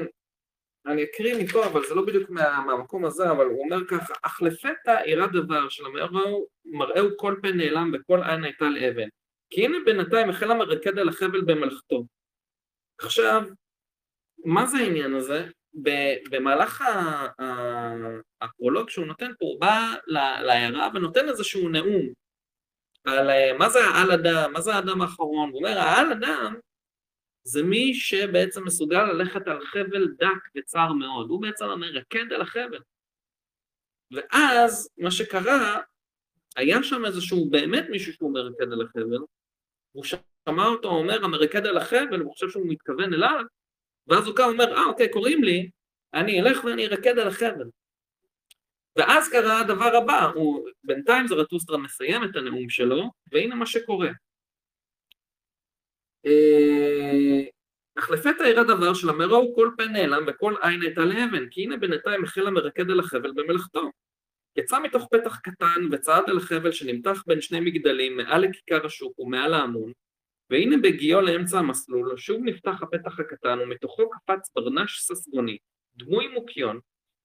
[0.87, 4.43] אני אקריא מפה, אבל זה לא בדיוק מה, מהמקום הזה, אבל הוא אומר ככה, אך
[4.43, 9.09] לפתע אירע דבר שלמראהו מראהו כל פן נעלם וכל עין הייתה לאבן.
[9.51, 12.05] כי הנה בינתיים החל המרקד על החבל במלאכתו.
[12.99, 13.43] עכשיו,
[14.45, 15.47] מה זה העניין הזה?
[16.31, 16.85] במהלך
[18.41, 19.95] הפרולוג שהוא נותן פה, הוא בא
[20.43, 22.13] לעיירה ונותן איזשהו נאום
[23.05, 26.57] על אה, מה זה העל אדם, מה זה האדם האחרון, הוא אומר העל אדם
[27.47, 32.81] זה מי שבעצם מסוגל ללכת על חבל דק וצר מאוד, הוא בעצם המרקד על החבל.
[34.11, 35.81] ואז מה שקרה,
[36.57, 39.19] היה שם איזשהו באמת מישהו שהוא מרקד על החבל,
[39.93, 43.45] הוא שמע אותו אומר המרקד על החבל, הוא חושב שהוא מתכוון אליו,
[44.07, 45.71] ואז הוא קם ואומר, אה אוקיי, קוראים לי,
[46.15, 47.71] אני אלך ואני ארקד על החבל.
[48.97, 54.11] ואז קרה הדבר הבא, הוא, בינתיים זרטוסטרה מסיים את הנאום שלו, והנה מה שקורה.
[56.27, 57.43] אה,
[57.99, 62.25] אך לפתע אירע דבר שלמראו כל פה נעלם וכל עין הייתה לאבן, כי הנה בינתיים
[62.25, 63.91] החל המרקד אל החבל במלאכתו.
[64.57, 69.55] יצא מתוך פתח קטן וצעד אל החבל שנמתח בין שני מגדלים מעל לכיכר השוק ומעל
[69.55, 69.93] ההמון,
[70.51, 75.59] והנה בהגיעו לאמצע המסלול שוב נפתח הפתח הקטן ומתוכו קפץ ברנש ססגוני,
[75.97, 76.81] דמוי מוקיון,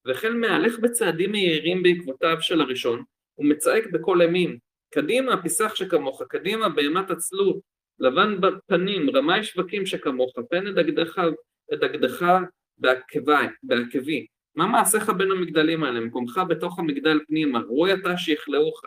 [0.05, 3.03] והחל מהלך בצעדים מהירים בעקבותיו של הראשון,
[3.37, 4.57] ומצעק בקול אימים,
[4.93, 7.70] קדימה פיסח שכמוך, קדימה בהמת עצלות,
[8.01, 10.67] לבן בפנים, רמאי שווקים שכמוך, פן
[11.73, 12.25] אדגדך
[13.63, 14.25] בעקבי.
[14.55, 15.99] מה מעשיך בין המגדלים האלה?
[15.99, 18.81] מקומך בתוך המגדל פנימה, רואי אתה שיכלאוך.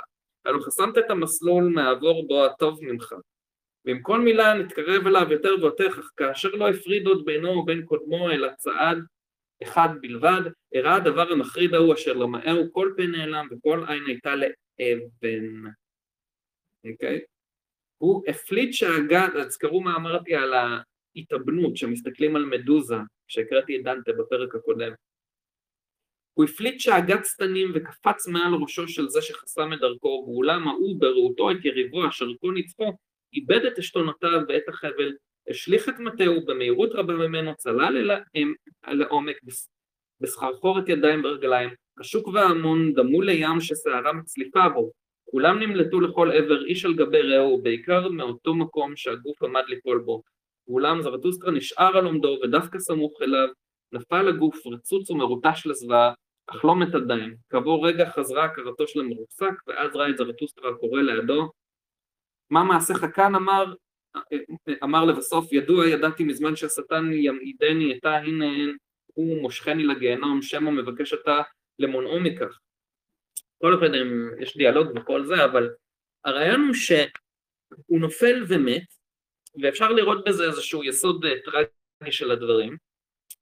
[0.44, 3.14] הלא חסמת את המסלול מעבור בו הטוב ממך.
[3.84, 8.30] ועם כל מילה נתקרב אליו יותר ויותר, אך כאשר לא הפריד עוד בינו ובין קודמו
[8.30, 8.98] אלא צעד
[9.62, 10.40] אחד בלבד,
[10.74, 15.70] הראה הדבר המחריד ההוא אשר למהר כל פה נעלם וכל עין הייתה לאבן.
[16.90, 17.18] אוקיי?
[17.18, 17.33] Okay?
[18.04, 22.96] הוא הפליט שהגת, תזכרו מה אמרתי על ההתאבנות, שמסתכלים על מדוזה,
[23.28, 24.92] שהקראתי את דנטה בפרק הקודם.
[26.34, 31.50] הוא הפליט שהגת שטנים וקפץ מעל ראשו של זה שחסם את דרכו, ואולם ההוא בראותו
[31.50, 32.92] את יריבו אשר כה ניצחו,
[33.32, 35.12] איבד את עשתונותיו ואת החבל,
[35.50, 38.10] השליך את מטהו במהירות רבה ממנו, צלל
[38.86, 39.36] אל העומק
[40.20, 44.90] בסחרחורת ידיים ורגליים, השוק וההמון דמו לים שסערה מצליפה בו,
[45.30, 50.22] כולם נמלטו לכל עבר איש על גבי רעהו, בעיקר מאותו מקום שהגוף עמד ליפול בו.
[50.68, 53.48] ואולם זרטוסטרה נשאר על עומדו ודווקא סמוך אליו,
[53.92, 56.12] נפל הגוף רצוץ ומרוטש לזוועה,
[56.46, 57.36] אך לא מת עדיין.
[57.50, 61.50] כעבור רגע חזרה הכרתו של המרוסק, ואז ראה את זרטוסטרה קורא לידו.
[62.50, 63.74] מה מעשיך כאן אמר,
[64.82, 68.46] אמר לבסוף, ידוע ידעתי מזמן שהשטן ימעידני אתה הנה
[69.06, 71.42] הוא מושכני לגיהנום, שמא מבקש אתה
[71.78, 72.58] למונעו מכך.
[73.64, 73.92] כל אופן
[74.42, 75.70] יש דיאלוג וכל זה, אבל
[76.24, 78.82] הרעיון הוא שהוא נופל ומת,
[79.62, 82.76] ואפשר לראות בזה איזשהו יסוד אה, טרגי של הדברים,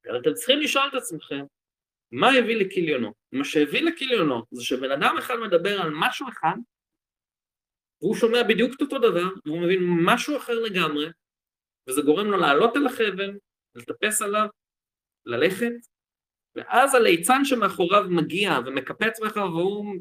[0.08, 1.44] אבל אתם צריכים לשאול את עצמכם,
[2.12, 3.12] מה הביא לכיליונו?
[3.32, 6.56] מה שהביא לכיליונו זה שבן אדם אחד מדבר על משהו אחד,
[8.02, 11.06] והוא שומע בדיוק את אותו דבר, והוא מבין משהו אחר לגמרי,
[11.88, 13.38] וזה גורם לו לעלות על החבל,
[13.74, 14.46] לטפס עליו,
[15.26, 15.72] ללכת,
[16.54, 19.94] ואז הליצן שמאחוריו מגיע ומקפץ מאחוריו והוא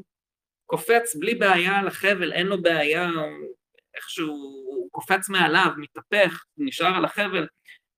[0.72, 3.10] קופץ בלי בעיה על החבל, אין לו בעיה,
[3.94, 4.28] איכשהו
[4.66, 7.46] הוא קופץ מעליו, מתהפך, נשאר על החבל.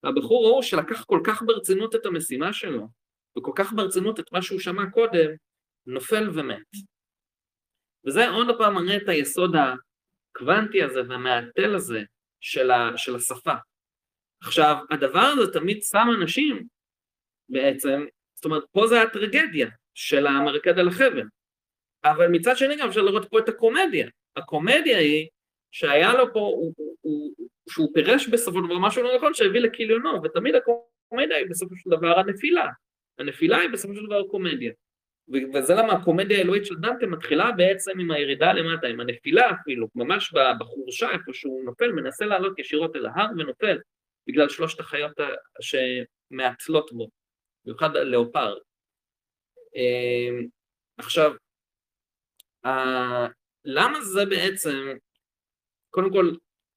[0.03, 2.89] והבחור ההוא שלקח כל כך ברצינות את המשימה שלו,
[3.39, 5.31] וכל כך ברצינות את מה שהוא שמע קודם,
[5.87, 6.67] נופל ומת.
[8.07, 12.03] וזה עוד פעם מראה את היסוד הקוונטי הזה והמעטל הזה
[12.41, 13.55] של, ה, של השפה.
[14.43, 16.67] עכשיו, הדבר הזה תמיד שם אנשים
[17.49, 21.27] בעצם, זאת אומרת, פה זה הטרגדיה של המרקד על החבל.
[22.05, 24.09] אבל מצד שני גם אפשר לראות פה את הקומדיה.
[24.37, 25.29] הקומדיה היא
[25.73, 29.61] שהיה לו פה, הוא, הוא, הוא, שהוא פירש בסופו של דבר משהו לא נכון שהביא
[29.61, 32.69] לכיליונו, ותמיד הקומדיה היא בסופו של דבר הנפילה.
[33.19, 34.73] הנפילה היא בסופו של דבר קומדיה.
[35.55, 40.35] וזה למה הקומדיה האלוהית של דנטה מתחילה בעצם עם הירידה למטה, עם הנפילה אפילו, ממש
[40.61, 43.79] בחורשה איפה שהוא נופל, מנסה לעלות ישירות אל ההר ונופל,
[44.27, 45.13] בגלל שלושת החיות
[45.61, 47.09] שמעצלות בו,
[47.65, 48.55] במיוחד הלאופר.
[49.77, 50.47] אמ,
[52.65, 53.27] עכשיו,
[53.65, 54.93] למה זה בעצם,
[55.91, 56.35] קודם כל,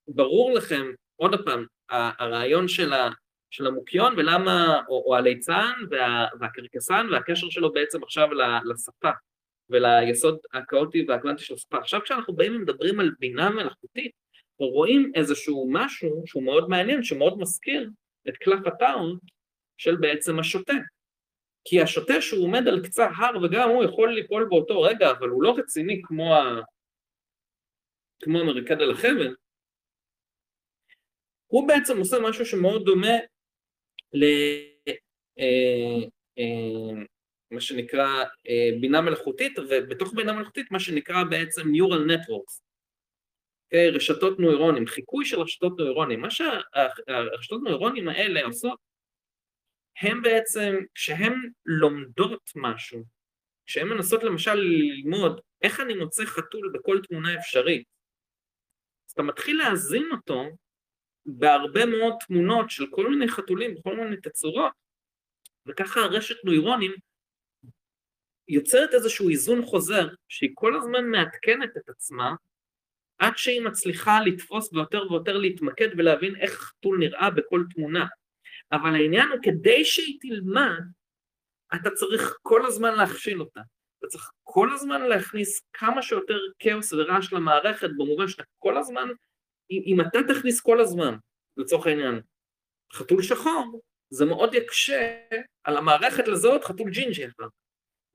[0.07, 3.09] ברור לכם, עוד פעם, הרעיון של, ה,
[3.49, 8.27] של המוקיון ולמה, או, או הליצן וה, והקרקסן והקשר שלו בעצם עכשיו
[8.65, 9.09] לשפה
[9.69, 11.77] וליסוד הכאוטי והקוונטי של השפה.
[11.77, 14.11] עכשיו כשאנחנו באים ומדברים על בינה מלאכותית,
[14.51, 17.89] אנחנו רואים איזשהו משהו שהוא מאוד מעניין, שמאוד מזכיר
[18.29, 19.17] את קלף הטאון
[19.77, 20.73] של בעצם השוטה.
[21.69, 25.43] כי השוטה שהוא עומד על קצה הר וגם הוא יכול ליפול באותו רגע, אבל הוא
[25.43, 26.61] לא רציני כמו, ה...
[28.19, 29.35] כמו המרקד על החבל,
[31.47, 33.17] הוא בעצם עושה משהו שמאוד דומה
[34.13, 34.23] ל...
[35.39, 36.03] אה,
[36.39, 37.03] אה,
[37.51, 42.61] מה שנקרא אה, בינה מלאכותית, ובתוך בינה מלאכותית מה שנקרא בעצם Neural Networks,
[43.73, 46.21] okay, רשתות נוירונים, חיקוי של רשתות נוירונים.
[46.21, 48.79] מה שהרשתות נוירונים האלה עושות
[50.01, 53.03] הם בעצם, כשהן לומדות משהו,
[53.65, 57.87] כשהן מנסות למשל ללמוד איך אני מוצא חתול בכל תמונה אפשרית,
[59.07, 60.43] אז אתה מתחיל להזין אותו
[61.25, 64.73] בהרבה מאוד תמונות של כל מיני חתולים בכל מיני תצורות,
[65.65, 66.91] וככה הרשת נוירונים
[68.47, 72.35] יוצרת איזשהו איזון חוזר, שהיא כל הזמן מעדכנת את עצמה,
[73.17, 78.05] עד שהיא מצליחה לתפוס ויותר ויותר להתמקד ולהבין איך חתול נראה בכל תמונה.
[78.71, 80.81] אבל העניין הוא כדי שהיא תלמד,
[81.75, 83.61] אתה צריך כל הזמן להכשיל אותה.
[83.99, 89.07] אתה צריך כל הזמן להכניס כמה שיותר כאוס ורעש למערכת, במובן שאתה כל הזמן,
[89.69, 91.15] אם אתה תכניס כל הזמן,
[91.57, 92.21] לצורך העניין,
[92.93, 95.17] חתול שחור, זה מאוד יקשה
[95.63, 97.47] על המערכת לזהות חתול ג'ינג'י אחד.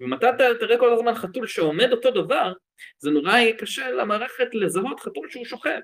[0.00, 0.26] ואם אתה
[0.61, 2.53] תראה כל הזמן חתול שעומד אותו דבר,
[2.98, 5.80] זה נורא יהיה קשה למערכת לזהות חתול שהוא שוכב.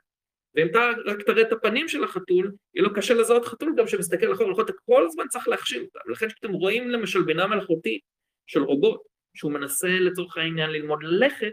[0.54, 4.32] ואם אתה רק תראה את הפנים של החתול, יהיה לו קשה לזהות חתול גם שמסתכל
[4.32, 6.10] אחורה, אתה כל הזמן צריך להכשיל אותם.
[6.10, 8.00] לכן כשאתם רואים למשל בינה מלאכותית
[8.46, 9.00] של רובוט,
[9.34, 11.52] שהוא מנסה לצורך העניין ללמוד ללכת,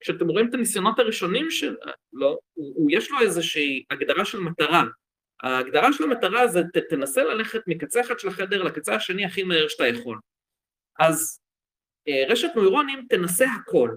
[0.00, 1.76] כשאתם רואים את הניסיונות הראשונים שלו,
[2.12, 2.38] לא,
[2.90, 4.84] יש לו איזושהי הגדרה של מטרה.
[5.42, 9.68] ההגדרה של המטרה זה ת, תנסה ללכת מקצה אחד של החדר לקצה השני הכי מהר
[9.68, 10.18] שאתה יכול.
[10.98, 11.40] אז
[12.08, 13.90] אה, רשת נוירונים תנסה הכל,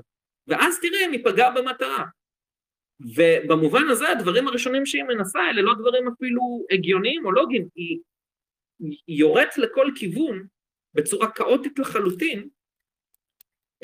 [0.48, 2.06] ואז תראה אם היא פגעה במטרה.
[3.16, 8.00] ובמובן הזה הדברים הראשונים שהיא מנסה אלה לא דברים אפילו הגיוניים או לוגיים, היא,
[8.80, 10.46] היא יורדת לכל כיוון
[10.94, 12.50] בצורה כאוטית לחלוטין,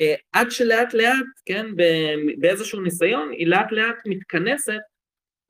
[0.00, 1.66] אה, עד שלאט לאט, כן,
[2.38, 4.80] באיזשהו ניסיון, היא לאט לאט מתכנסת,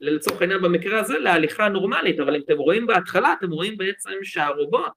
[0.01, 4.93] לצורך העניין במקרה הזה, להליכה נורמלית, אבל אם אתם רואים בהתחלה, אתם רואים בעצם שהרובוט,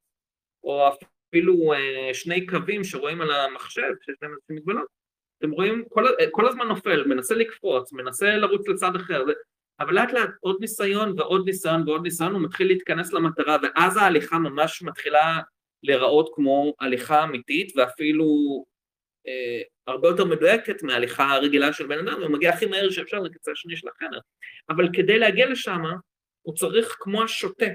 [0.63, 0.89] או
[1.29, 5.00] אפילו אה, שני קווים שרואים על המחשב, שיש להם איזושהי מגבלות,
[5.41, 9.23] אתם רואים, כל, כל הזמן נופל, מנסה לקפוץ, מנסה לרוץ לצד אחר,
[9.79, 14.39] אבל לאט לאט עוד ניסיון ועוד ניסיון ועוד ניסיון, הוא מתחיל להתכנס למטרה, ואז ההליכה
[14.39, 15.39] ממש מתחילה
[15.83, 18.25] להיראות כמו הליכה אמיתית, ואפילו
[19.27, 23.51] אה, הרבה יותר מדויקת מההליכה הרגילה של בן אדם, הוא מגיע הכי מהר שאפשר לקצה
[23.51, 24.19] השני של החדר.
[24.69, 25.81] אבל כדי להגיע לשם,
[26.41, 27.65] הוא צריך, כמו השוטה,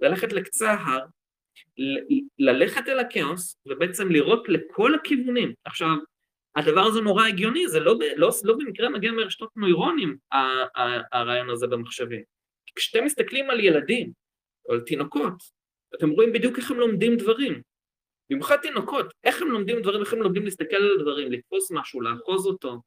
[0.00, 1.04] ללכת לקצה ההר,
[2.38, 5.52] ללכת אל הכאוס, ובעצם לראות לכל הכיוונים.
[5.64, 5.96] עכשיו,
[6.56, 10.16] הדבר הזה נורא הגיוני, זה לא, לא, לא במקרה מגיע מרשתות נוירונים,
[11.12, 12.22] הרעיון הזה במחשבים.
[12.76, 14.12] כשאתם מסתכלים על ילדים,
[14.68, 15.42] או על תינוקות,
[15.94, 17.62] אתם רואים בדיוק איך הם לומדים דברים.
[18.30, 22.46] במיוחד תינוקות, איך הם לומדים דברים, איך הם לומדים להסתכל על דברים, לתפוס משהו, לאחוז
[22.46, 22.80] אותו,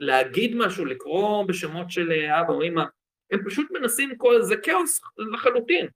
[0.00, 2.82] להגיד משהו, לקרוא בשמות של אבא או אמא,
[3.30, 5.00] הם פשוט מנסים כל זה כאוס
[5.32, 5.88] לחלוטין.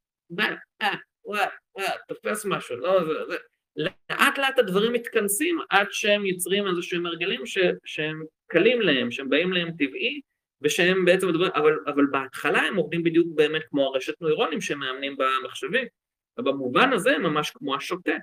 [2.09, 3.37] תופס משהו, לא, זה, זה.
[3.77, 9.53] לאט לאט הדברים מתכנסים עד שהם יוצרים איזשהם הרגלים ש, שהם קלים להם, שהם באים
[9.53, 10.21] להם טבעי,
[10.63, 15.17] ושהם בעצם מדברים, אבל, אבל בהתחלה הם עובדים בדיוק באמת כמו הרשת נוירונים שהם מאמנים
[15.17, 15.87] במחשבים,
[16.39, 18.17] ובמובן הזה הם ממש כמו השוטה.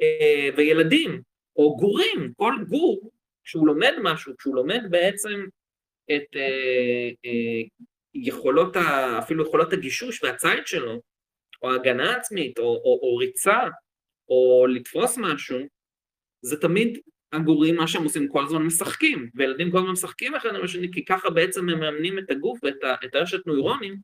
[0.00, 1.22] אה, וילדים,
[1.56, 3.10] או גורים, כל גור,
[3.44, 5.44] כשהוא לומד משהו, כשהוא לומד בעצם
[6.04, 7.62] את אה, אה,
[8.14, 11.00] יכולות, ה, אפילו יכולות הגישוש והציד שלו,
[11.62, 13.58] או הגנה עצמית, או, או, או ריצה,
[14.28, 15.58] או לתפוס משהו,
[16.42, 16.98] זה תמיד
[17.32, 21.04] הגורים, מה שהם עושים, כל הזמן משחקים, וילדים כל הזמן משחקים אחד עם השני, כי
[21.04, 23.96] ככה בעצם הם מאמנים את הגוף ואת הרשת נוירונים,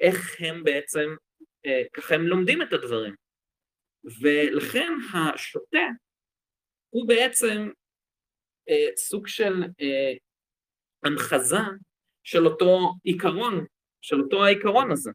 [0.00, 1.14] איך הם בעצם,
[1.92, 3.14] ככה הם לומדים את הדברים.
[4.20, 5.86] ולכן השוטה
[6.90, 7.68] הוא בעצם
[8.68, 10.12] אה, סוג של אה,
[11.04, 11.58] הנחזה
[12.24, 13.64] של אותו עיקרון,
[14.00, 15.10] של אותו העיקרון הזה.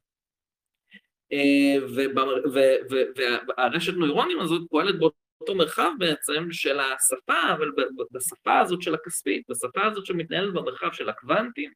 [3.58, 7.72] והרשת נוירונים הזאת פועלת באותו מרחב בעצם של השפה, אבל
[8.12, 11.72] בשפה הזאת של הכספית, בשפה הזאת שמתנהלת במרחב של הקוונטים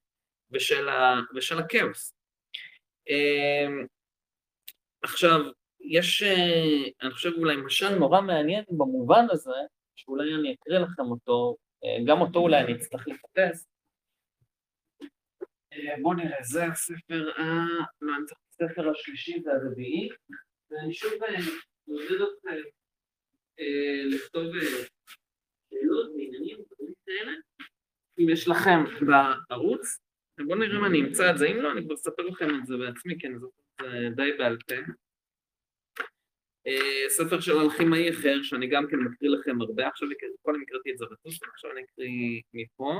[0.51, 2.13] ושל, ה, ושל הכאוס.
[3.09, 3.67] אה,
[5.01, 5.41] עכשיו,
[5.81, 9.51] יש, אה, אני חושב אולי משל נורא מעניין במובן הזה,
[9.95, 13.65] שאולי אני אקריא לכם אותו, אה, גם אותו אולי אני אצטרך לחפש.
[15.73, 17.25] אה, בואו נראה, זה הספר,
[18.01, 20.09] לא, אני צריך הספר השלישי והרביעי,
[20.71, 21.13] ואני שוב
[21.87, 22.61] מעודד אתכם
[24.05, 24.43] לכתוב
[25.69, 27.31] שאלות ועניינים, דברים כאלה,
[28.19, 29.99] אם יש לכם בערוץ,
[30.45, 32.77] בואו נראה אם אני אמצא את זה, אם לא, אני כבר אספר לכם את זה
[32.77, 34.75] בעצמי, כי אני זוכר את זה די בעל פה.
[36.67, 40.09] אה, ספר של אלכימאי אחר, שאני גם כן מקריא לכם הרבה, עכשיו
[40.41, 42.99] קודם הקראתי את זרטוסטה, עכשיו אני אקריא מפה.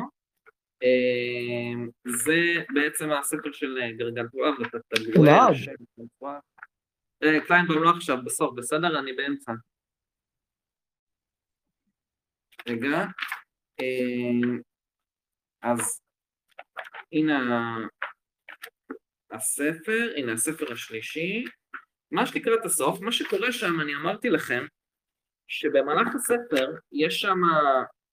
[2.29, 5.29] אה, זה בעצם הספר של גרגנטואר ותתגואל.
[7.23, 8.99] אה, קליינבאום לא עכשיו, בסוף, בסדר?
[8.99, 9.51] אני באמצע.
[12.69, 13.05] רגע.
[15.61, 16.01] אז
[17.11, 17.77] הנה
[19.31, 21.45] הספר, הנה הספר השלישי.
[22.11, 24.65] ממש לקראת הסוף, מה שקורה שם, אני אמרתי לכם,
[25.47, 27.39] שבמהלך הספר יש שם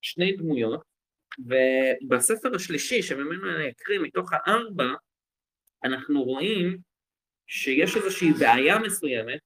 [0.00, 0.93] שני דמויות,
[1.38, 4.92] ובספר השלישי, שממנו אני אקריא מתוך הארבע,
[5.84, 6.78] אנחנו רואים
[7.46, 9.40] שיש איזושהי בעיה מסוימת,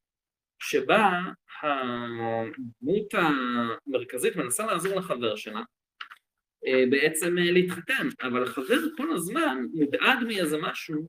[0.59, 1.21] שבה
[1.63, 5.63] הדמות המרכזית מנסה לעזור לחבר שלה,
[6.67, 11.07] אה, בעצם אה, להתחתן, אבל החבר כל הזמן מודאג מאיזה משהו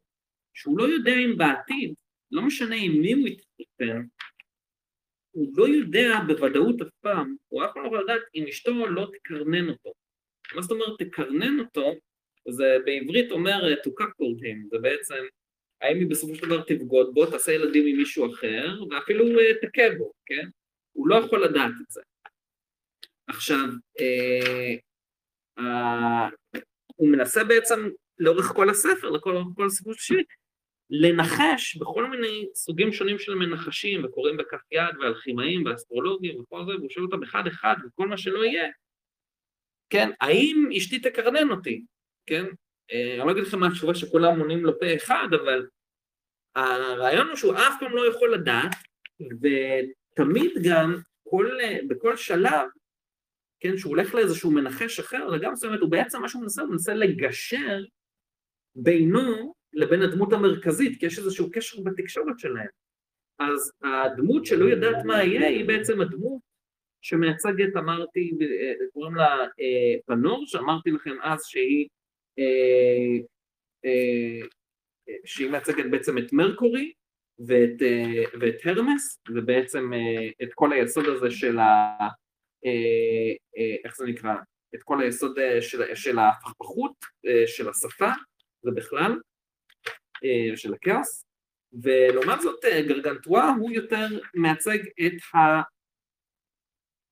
[0.53, 1.93] שהוא לא יודע אם בעתיד
[2.31, 4.01] לא משנה עם מי הוא יתחתן,
[5.31, 9.11] הוא לא יודע בוודאות אף פעם, הוא אף פעם לא יכול לדעת אם אשתו לא
[9.13, 9.98] תקרנן אותו.
[10.55, 11.95] מה זאת אומרת תקרנן אותו?
[12.49, 15.23] זה בעברית אומר to cuckold him, זה בעצם
[15.81, 19.97] האם היא בסופו של דבר תבגוד בו, תעשה ילדים עם מישהו אחר, ואפילו אה, תכה
[19.97, 20.49] בו, כן?
[20.93, 22.01] הוא לא יכול לדעת את זה.
[23.27, 23.67] עכשיו,
[23.99, 24.75] אה,
[25.59, 26.29] אה,
[26.95, 27.89] הוא מנסה בעצם
[28.19, 30.23] לאורך כל הספר, לכל כל הסיפור שלי,
[30.89, 36.89] לנחש בכל מיני סוגים שונים של מנחשים, וקוראים בכף יד, ואלכימאים, ואסטרולוגים, וכל זה, והוא
[36.89, 38.69] שואל אותם אחד אחד, וכל מה שלא יהיה,
[39.89, 41.85] כן, האם אשתי תקרנן אותי,
[42.25, 42.45] כן?
[42.91, 45.67] אה, אני לא אגיד לכם מה התשובה שכולם עונים לו פה אחד, אבל
[46.55, 48.75] הרעיון הוא שהוא אף פעם לא יכול לדעת,
[49.19, 52.67] ותמיד גם, כל, בכל שלב,
[53.59, 56.71] כן, שהוא הולך לאיזשהו מנחש אחר, לגמרי זאת אומרת, הוא בעצם, מה שהוא מנסה, הוא
[56.71, 57.83] מנסה לגשר
[58.75, 62.67] בינו לבין הדמות המרכזית, כי יש איזשהו קשר בתקשורת שלהם.
[63.39, 66.41] אז הדמות שלא יודעת מה יהיה, היא בעצם הדמות
[67.01, 68.31] שמייצגת, אמרתי,
[68.93, 71.87] קוראים לה אה, פנור, שאמרתי לכם אז שהיא,
[72.39, 73.25] אה,
[73.85, 74.47] אה,
[75.25, 76.93] שהיא מייצגת בעצם את מרקורי
[77.47, 81.97] ואת, אה, ואת הרמס, ובעצם אה, את כל היסוד הזה של ה...
[82.65, 84.35] אה, אה, איך זה נקרא?
[84.75, 86.95] את כל היסוד אה, של, של ההפכפכות,
[87.27, 88.11] אה, של השפה
[88.63, 89.19] ובכלל,
[90.23, 91.25] אה, של הכעס,
[91.83, 95.61] ולעומת זאת אה, גרגנטואה הוא יותר מייצג את ה...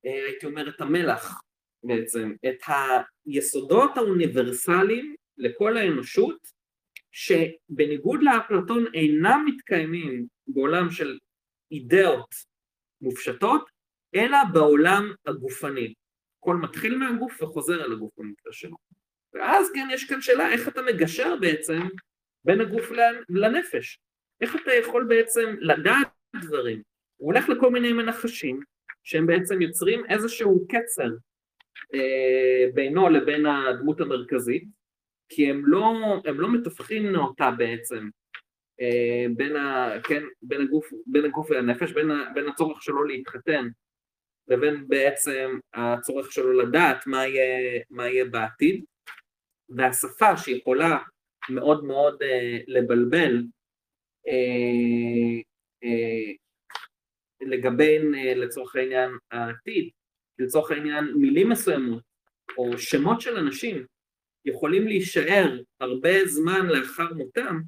[0.07, 1.41] אה, הייתי אומר את המלח
[1.83, 2.57] בעצם, את
[3.25, 6.57] היסודות האוניברסליים לכל האנושות,
[7.11, 11.17] שבניגוד לאפלטון אינם מתקיימים בעולם של
[11.71, 12.35] אידאות
[13.01, 13.69] מופשטות,
[14.15, 15.93] אלא בעולם הגופני.
[16.39, 18.77] הכל מתחיל מהגוף וחוזר אל הגוף במקרה שלו.
[19.33, 21.81] ואז כן יש כאן שאלה איך אתה מגשר בעצם
[22.45, 22.91] בין הגוף
[23.29, 23.99] לנפש.
[24.41, 26.07] איך אתה יכול בעצם לדעת
[26.41, 26.81] דברים?
[27.17, 28.59] הוא הולך לכל מיני מנחשים
[29.07, 31.09] שהם בעצם יוצרים איזשהו קצר
[31.93, 34.63] אה, בינו לבין הדמות המרכזית,
[35.29, 35.93] כי הם לא,
[36.25, 38.09] הם לא מתווכים נאותה בעצם
[38.81, 43.67] אה, בין, ה, כן, בין, הגוף, בין הגוף והנפש, בין, ה, בין הצורך שלו להתחתן
[44.47, 48.83] לבין בעצם הצורך שלו לדעת מה יהיה, מה יהיה בעתיד,
[49.69, 50.97] והשפה שיכולה
[51.49, 53.43] מאוד מאוד אה, לבלבל
[54.27, 55.41] אה,
[55.83, 56.33] אה,
[57.41, 59.89] לגבי אה, לצורך העניין העתיד,
[60.39, 62.03] לצורך העניין מילים מסוימות
[62.57, 63.85] או שמות של אנשים
[64.45, 67.59] יכולים להישאר הרבה זמן לאחר מותם,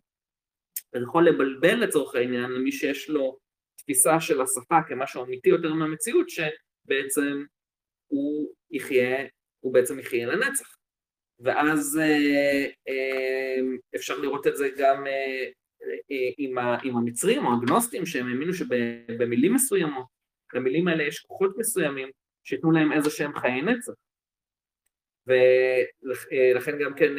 [0.94, 3.38] זה יכול לבלבל לצורך העניין למי שיש לו
[3.76, 7.44] תפיסה של השפה כמשהו אמיתי יותר מהמציאות, שבעצם
[8.08, 9.26] הוא יחיה,
[9.60, 10.76] הוא בעצם יחיה לנצח.
[11.40, 13.62] ואז אה, אה,
[13.96, 15.04] אפשר לראות את זה גם
[16.38, 20.06] עם, עם המצרים או הגנוסטים שהם האמינו שבמילים מסוימות,
[20.54, 22.10] למילים האלה יש כוחות מסוימים
[22.44, 23.94] שייתנו להם איזה שהם חיי נצח.
[25.28, 27.14] ולכן גם כן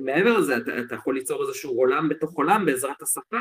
[0.00, 3.40] מעבר לזה אתה, אתה יכול ליצור איזשהו עולם בתוך עולם בעזרת השפה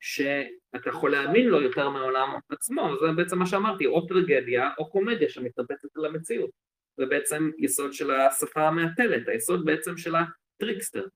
[0.00, 5.28] שאתה יכול להאמין לו יותר מהעולם עצמו, זה בעצם מה שאמרתי, או טרגדיה או קומדיה
[5.28, 6.50] שמתאבטת על המציאות.
[6.96, 11.06] זה בעצם יסוד של השפה המעטלת, היסוד בעצם של הטריקסטר.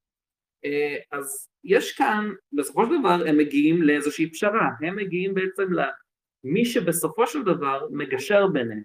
[0.66, 6.64] אה, אז יש כאן, בסופו של דבר הם מגיעים לאיזושהי פשרה, הם מגיעים בעצם למי
[6.64, 8.82] שבסופו של דבר מגשר ביניהם.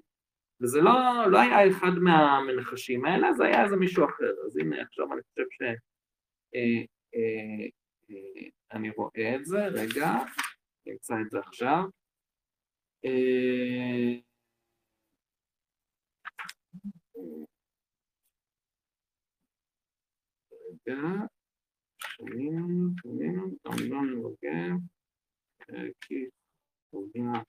[0.61, 0.91] וזה לא,
[1.31, 4.33] לא היה אחד מהמנחשים האלה, זה היה איזה מישהו אחר.
[4.45, 5.61] אז הנה עכשיו אני חושב ש...
[6.55, 6.83] אה,
[7.15, 7.67] אה,
[8.11, 10.13] אה, אני רואה את זה, רגע,
[10.85, 11.83] נמצא את זה עכשיו.
[13.05, 14.19] אה,
[20.87, 21.01] רגע,
[22.21, 24.75] שומעים, שומעים, כמובן נוגע,
[26.01, 26.15] כי
[26.91, 27.39] קובע,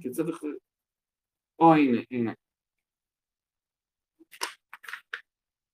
[0.00, 0.42] כי צריך,
[1.58, 2.32] או הנה, הנה,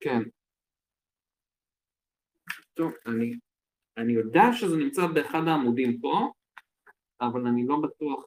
[0.00, 0.22] כן,
[2.74, 3.32] טוב, אני,
[3.96, 6.32] אני יודע שזה נמצא באחד העמודים פה,
[7.20, 8.24] אבל אני לא בטוח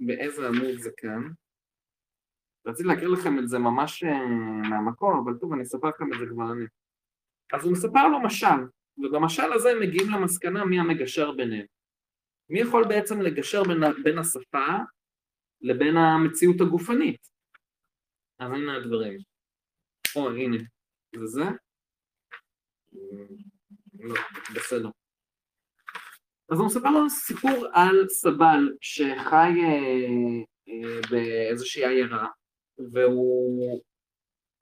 [0.00, 1.22] באיזה עמוד זה כאן.
[2.66, 4.26] רציתי להקריא לכם את זה ממש אה,
[4.70, 6.64] מהמקום, אבל טוב, אני אספר לכם את זה כבר אני.
[7.52, 8.62] אז הוא מספר לו משל,
[8.98, 11.66] ובמשל הזה הם מגיעים למסקנה מי המגשר ביניהם.
[12.48, 14.66] מי יכול בעצם לגשר בין, בין השפה
[15.60, 17.28] לבין המציאות הגופנית?
[18.38, 19.18] אז הנה הדברים.
[20.16, 20.56] או, הנה,
[21.16, 21.44] זה זה?
[24.00, 24.14] לא,
[24.54, 24.88] בסדר.
[26.52, 32.28] אז הוא מספר לנו סיפור על סבל שחי אה, אה, באיזושהי עיירה
[32.92, 33.82] והוא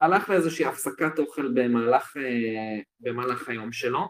[0.00, 4.08] הלך לאיזושהי הפסקת אוכל במהלך, אה, במהלך היום שלו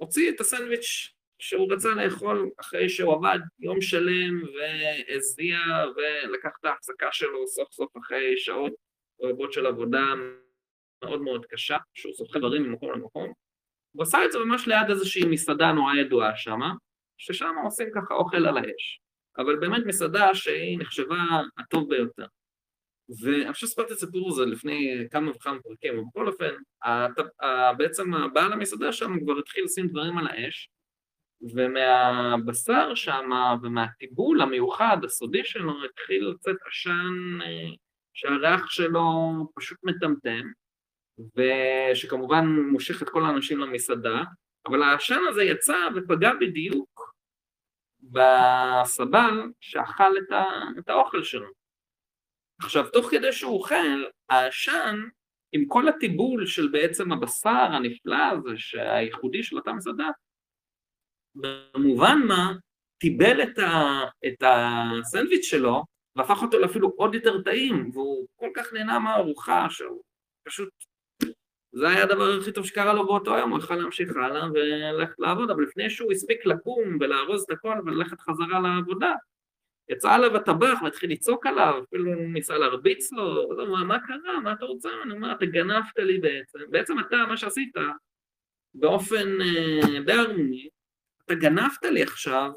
[0.00, 5.58] והוציא את הסנדוויץ' שהוא רצה לאכול אחרי שהוא עבד יום שלם והזיע
[5.96, 8.72] ולקח את ההפסקה שלו סוף סוף אחרי שעות
[9.22, 10.04] רבות של עבודה
[11.04, 13.32] מאוד מאוד קשה, שהוא סוחב הרים ממקום למקום,
[13.92, 16.72] הוא עשה את זה ממש ליד איזושהי מסעדה נורא ידועה שמה,
[17.18, 19.00] ששם עושים ככה אוכל על האש.
[19.38, 21.16] אבל באמת מסעדה שהיא נחשבה
[21.58, 22.26] הטוב ביותר.
[23.08, 26.54] ואני חושב שסיפרתי את הסיפור הזה לפני כמה וכמה פרקים, אבל בכל אופן,
[27.78, 30.68] בעצם הבעל המסעדה שם כבר התחיל לשים דברים על האש,
[31.54, 33.30] ומהבשר שם
[33.62, 37.74] ומהטיבול המיוחד, הסודי שלו, התחיל לצאת עשן אה,
[38.14, 39.02] שהריח שלו
[39.54, 40.42] פשוט מטמטם,
[41.36, 44.22] ושכמובן מושך את כל האנשים למסעדה,
[44.66, 47.14] אבל העשן הזה יצא ופגע בדיוק
[48.02, 50.44] בסבל שאכל את, ה...
[50.78, 51.61] את האוכל שלו.
[52.60, 55.00] עכשיו, תוך כדי שהוא אוכל, העשן,
[55.52, 58.54] עם כל הטיבול של בעצם הבשר הנפלא הזה,
[58.92, 60.08] הייחודי של אותה מסעדה,
[61.34, 62.52] במובן מה,
[62.98, 64.00] טיבל את, ה...
[64.26, 65.84] את הסנדוויץ' שלו,
[66.16, 70.02] והפך אותו לאפילו עוד יותר טעים, והוא כל כך נהנה מהארוחה שהוא
[70.48, 70.68] פשוט
[71.74, 75.50] זה היה הדבר הכי טוב שקרה לו באותו יום, הוא יכל להמשיך הלאה וללכת לעבוד,
[75.50, 79.12] אבל לפני שהוא הספיק לקום ולארוז את הכל וללכת חזרה לעבודה,
[79.88, 84.52] יצא עליו הטבח והתחיל לצעוק עליו, אפילו ניסה להרביץ לו, לא, מה, מה קרה, מה
[84.52, 84.88] אתה רוצה?
[85.04, 87.72] אני אומר, אתה גנבת לי בעצם, בעצם אתה, מה שעשית,
[88.74, 90.12] באופן אה, די
[91.24, 92.50] אתה גנבת לי עכשיו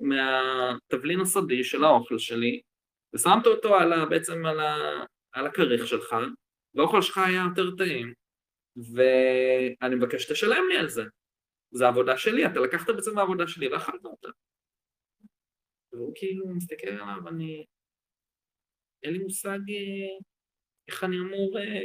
[0.00, 2.60] מהתבלין הסודי של האוכל שלי,
[3.14, 4.76] ושמת אותו על, בעצם על, ה,
[5.32, 6.16] על הכריך שלך,
[6.74, 8.12] והאוכל שלך היה יותר טעים.
[8.76, 11.04] ואני מבקש שתשלם לי על זה.
[11.70, 14.28] זה עבודה שלי, אתה לקחת בעצם מהעבודה שלי ואכלת אותה.
[15.92, 17.64] והוא כאילו מסתכל עליו, אני...
[19.02, 20.18] אין לי מושג אה,
[20.88, 21.84] איך אני אמור, אה,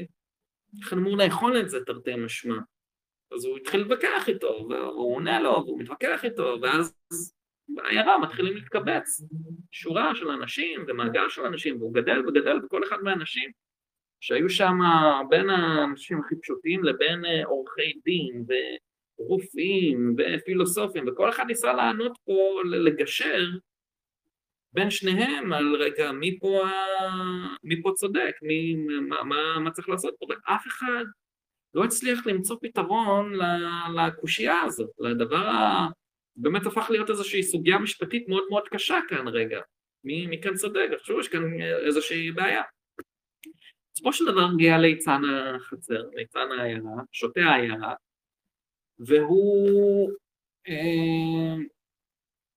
[0.82, 2.58] איך אני אמור לאכול את זה תרתי משמע.
[3.32, 6.95] אז הוא התחיל להתווכח איתו, והוא עונה לו, והוא מתווכח איתו, ואז
[7.68, 9.22] בעיירה מתחילים להתקבץ
[9.72, 13.51] שורה של אנשים ומעגל של אנשים, והוא גדל וגדל, וכל אחד מהאנשים
[14.20, 14.78] שהיו שם
[15.30, 18.45] בין האנשים הכי פשוטים לבין אה, עורכי דין
[19.20, 23.49] ורופאים ופילוסופים, וכל אחד ניסה לענות פה, לגשר
[24.76, 26.61] בין שניהם על רגע מי פה,
[27.63, 31.03] מי פה צודק, מי, מה, מה, מה צריך לעשות פה, ואף אחד
[31.73, 33.34] לא הצליח למצוא פתרון
[33.95, 35.88] לקושייה הזאת, לדבר ה...
[36.36, 39.61] באמת הפך להיות איזושהי סוגיה משפטית מאוד מאוד קשה כאן רגע,
[40.03, 42.61] מי, מי כאן צודק, חושב שיש כאן איזושהי בעיה.
[43.93, 47.93] בסופו של דבר מגיע ליצן החצר, ליצן העיירה, שותה העיירה,
[48.99, 50.11] והוא,
[50.67, 51.55] אה,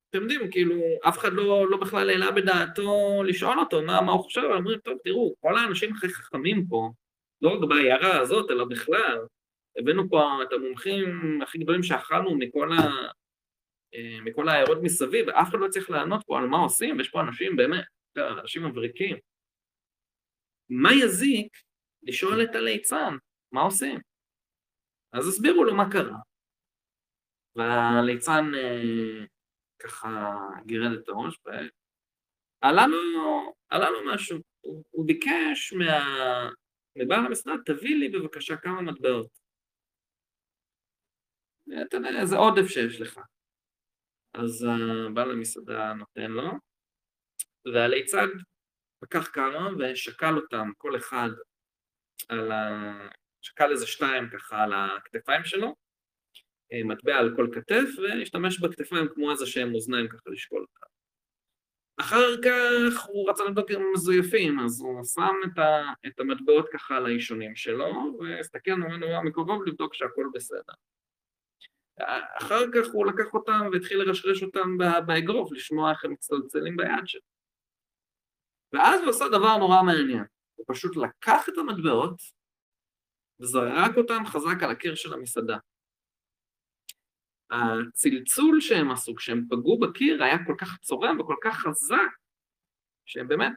[0.09, 0.75] אתם יודעים, כאילו,
[1.07, 4.79] אף אחד לא, לא בכלל העלה בדעתו לשאול אותו מה, מה הוא חושב, אבל אומרים,
[4.79, 6.91] טוב, תראו, כל האנשים הכי חכמים פה,
[7.41, 9.17] לא רק בעיירה הזאת, אלא בכלל,
[9.77, 12.81] הבאנו פה את המומחים הכי גדולים שאכלנו מכל, ה,
[13.93, 17.21] אה, מכל העיירות מסביב, ואף אחד לא צריך לענות פה על מה עושים, ויש פה
[17.21, 17.85] אנשים באמת,
[18.17, 19.17] אנשים מבריקים.
[20.69, 21.57] מה יזיק
[22.03, 23.15] לשאול את הליצן,
[23.51, 23.99] מה עושים?
[25.13, 26.17] אז הסבירו לו מה קרה.
[27.55, 29.25] והליצן אה,
[29.79, 30.29] ככה
[30.65, 34.37] גירד את הראש ועלה לו, משהו.
[34.61, 36.49] הוא, הוא ביקש מה,
[36.95, 39.39] מבעל המסעדה, תביא לי בבקשה כמה מטבעות.
[41.87, 43.19] אתה יודע, איזה עודף שיש לך.
[44.33, 44.67] אז
[45.13, 46.51] בעל המסעדה נותן לו,
[47.73, 48.27] והליצן
[49.01, 51.29] לקח כמה ושקל אותם, כל אחד
[52.29, 53.09] על ה...
[53.41, 55.73] שקל איזה שתיים ככה על הכתפיים שלו, אה,
[56.73, 60.89] מטבע על כל כתף, והשתמש בכתפיים כמו איזה שהם אוזניים ככה לשקול אותם.
[61.99, 66.69] אחר כך הוא רצה לבדוק אם הם מזויפים, אז הוא שם את, ה, את המטבעות
[66.73, 70.73] ככה על האישונים שלו, והסתכל נורא מקרוב לבדוק שהכל בסדר.
[72.37, 77.21] אחר כך הוא לקח אותם והתחיל לרשרש אותם באגרוף, לשמוע איך הם מצטלצלים ביד שלו.
[78.73, 80.23] ואז הוא עשה דבר נורא מעניין,
[80.55, 82.21] הוא פשוט לקח את המטבעות
[83.39, 85.57] וזרק אותם חזק על הקיר של המסעדה.
[87.51, 92.09] הצלצול שהם עשו כשהם פגעו בקיר היה כל כך צורם וכל כך חזק,
[93.05, 93.53] שהם באמת,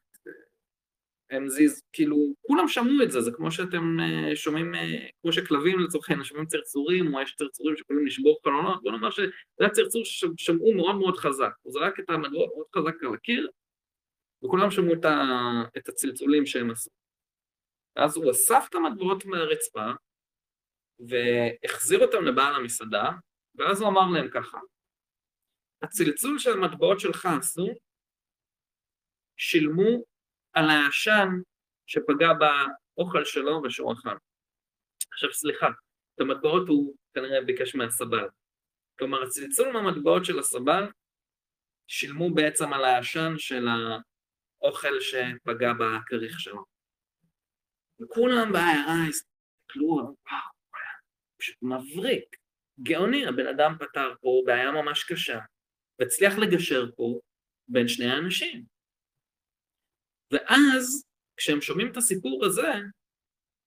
[1.30, 5.78] הם זיז, כאילו, כולם שמעו את זה, זה כמו שאתם אה, שומעים, אה, כמו שכלבים
[5.78, 9.26] לצורך העניין שומעים צרצורים, או יש צרצורים שיכולים לשבור חלונות, בוא נאמר שזה
[9.61, 13.51] היה צרצור ששמעו מאוד מאוד חזק, הוא זרק את המטבעות מאוד חזק על הקיר,
[14.45, 15.18] וכולם שמעו את, ה,
[15.76, 16.90] את הצלצולים שהם עשו.
[17.97, 19.90] ואז הוא אסף את המטבעות מהרצפה,
[21.01, 23.11] והחזיר אותם לבעל המסעדה,
[23.55, 24.59] ואז הוא אמר להם ככה,
[25.82, 27.66] הצלצול שהמטבעות שלך עשו,
[29.36, 30.05] שילמו
[30.53, 31.28] על העשן
[31.86, 34.16] שפגע באוכל שלו ושהוא אכל.
[35.12, 35.66] עכשיו סליחה,
[36.14, 38.28] את המטבעות הוא כנראה ביקש מהסבל.
[38.98, 40.84] כלומר, הצלצול מהמטבעות של הסבל
[41.86, 43.66] שילמו בעצם על העשן של
[44.62, 46.64] אוכל שפגע בכריך שלו.
[48.00, 50.14] וכולם בעיירה הסתכלו, וואו,
[51.38, 52.36] פשוט מבריק,
[52.83, 55.39] גאוני, הבן אדם פתר פה בעיה ממש קשה,
[55.99, 57.20] והצליח לגשר פה
[57.68, 58.64] בין שני האנשים.
[60.30, 61.05] ואז,
[61.37, 62.72] כשהם שומעים את הסיפור הזה,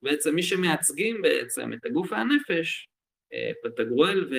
[0.01, 2.88] בעצם מי שמייצגים בעצם את הגוף והנפש,
[3.34, 4.30] אה, פטגרואל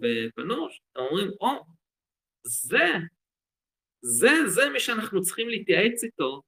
[0.00, 1.64] ופנוש, אומרים, או, oh,
[2.46, 2.88] זה,
[4.00, 6.42] זה, זה מי שאנחנו צריכים להתייעץ איתו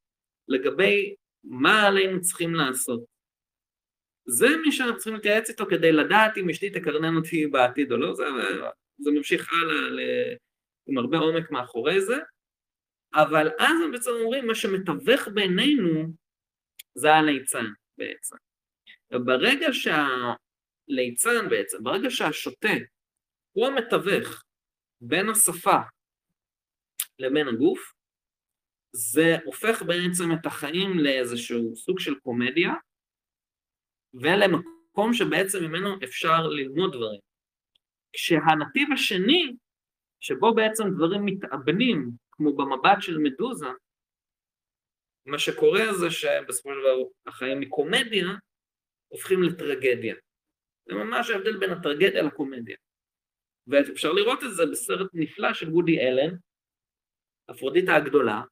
[0.48, 1.14] לגבי
[1.44, 3.15] מה עלינו צריכים לעשות.
[4.26, 8.14] זה מי שאנחנו צריכים להתייעץ איתו כדי לדעת אם אשתי תקרנן אותי בעתיד או לא,
[8.14, 8.24] זה,
[8.98, 10.00] זה ממשיך הלאה ל,
[10.86, 12.16] עם הרבה עומק מאחורי זה,
[13.14, 16.12] אבל אז הם בעצם אומרים, מה שמתווך בינינו
[16.94, 17.64] זה הליצן
[17.98, 18.36] בעצם.
[19.12, 22.68] וברגע שהליצן בעצם, ברגע שהשוטה
[23.52, 24.42] הוא המתווך
[25.00, 25.78] בין השפה
[27.18, 27.92] לבין הגוף,
[28.92, 32.72] זה הופך בעצם את החיים לאיזשהו סוג של קומדיה,
[34.14, 37.20] ולמקום שבעצם ממנו אפשר ללמוד דברים.
[38.12, 39.56] כשהנתיב השני,
[40.20, 43.66] שבו בעצם דברים מתאבנים, כמו במבט של מדוזה,
[45.26, 48.26] מה שקורה זה שבסופו של דבר החיים מקומדיה
[49.08, 50.14] הופכים לטרגדיה.
[50.86, 52.76] זה ממש ההבדל בין הטרגדיה לקומדיה.
[53.66, 56.36] ואפשר לראות את זה בסרט נפלא של וודי אלן,
[57.50, 58.42] אפרודיטה הגדולה,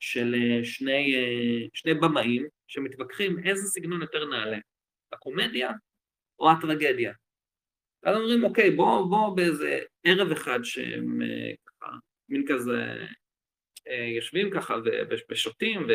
[0.00, 4.58] של אה, שני, אה, שני במאים שמתווכחים איזה סגנון יותר נעלה,
[5.12, 5.70] הקומדיה
[6.38, 7.12] או הטרגדיה.
[8.02, 11.92] אז אומרים, אוקיי, בואו בוא באיזה ערב אחד שהם אה, ככה,
[12.28, 13.06] מין כזה,
[14.16, 14.74] יושבים ככה
[15.30, 15.86] ושותים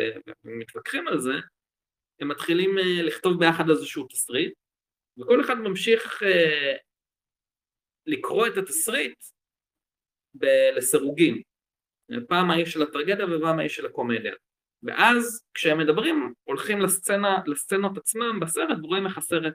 [0.44, 1.32] ומתווכחים על זה,
[2.20, 2.70] הם מתחילים
[3.02, 4.54] לכתוב ביחד איזשהו תסריט,
[5.18, 6.22] וכל אחד ממשיך
[8.06, 9.18] לקרוא את התסריט
[10.76, 11.42] לסירוגין.
[12.28, 14.34] פעם האיש של הטרגדיה ופעם האיש של הקומדיה.
[14.86, 19.54] ואז כשהם מדברים, הולכים לסצנה, לסצנות עצמם בסרט ורואים איך הסרט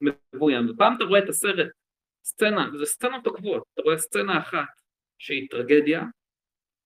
[0.00, 0.70] מבוים.
[0.70, 1.70] ופעם אתה רואה את הסרט,
[2.24, 4.68] סצנה, וזה סצנות עוקבות, אתה רואה סצנה אחת
[5.18, 6.02] שהיא טרגדיה,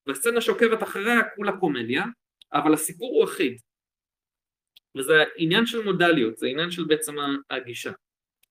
[0.07, 2.05] והסצנה שעוקבת אחריה כולה קומדיה,
[2.53, 3.61] אבל הסיפור הוא אחיד.
[4.99, 7.15] וזה עניין של מודליות, זה עניין של בעצם
[7.51, 7.93] הגישה.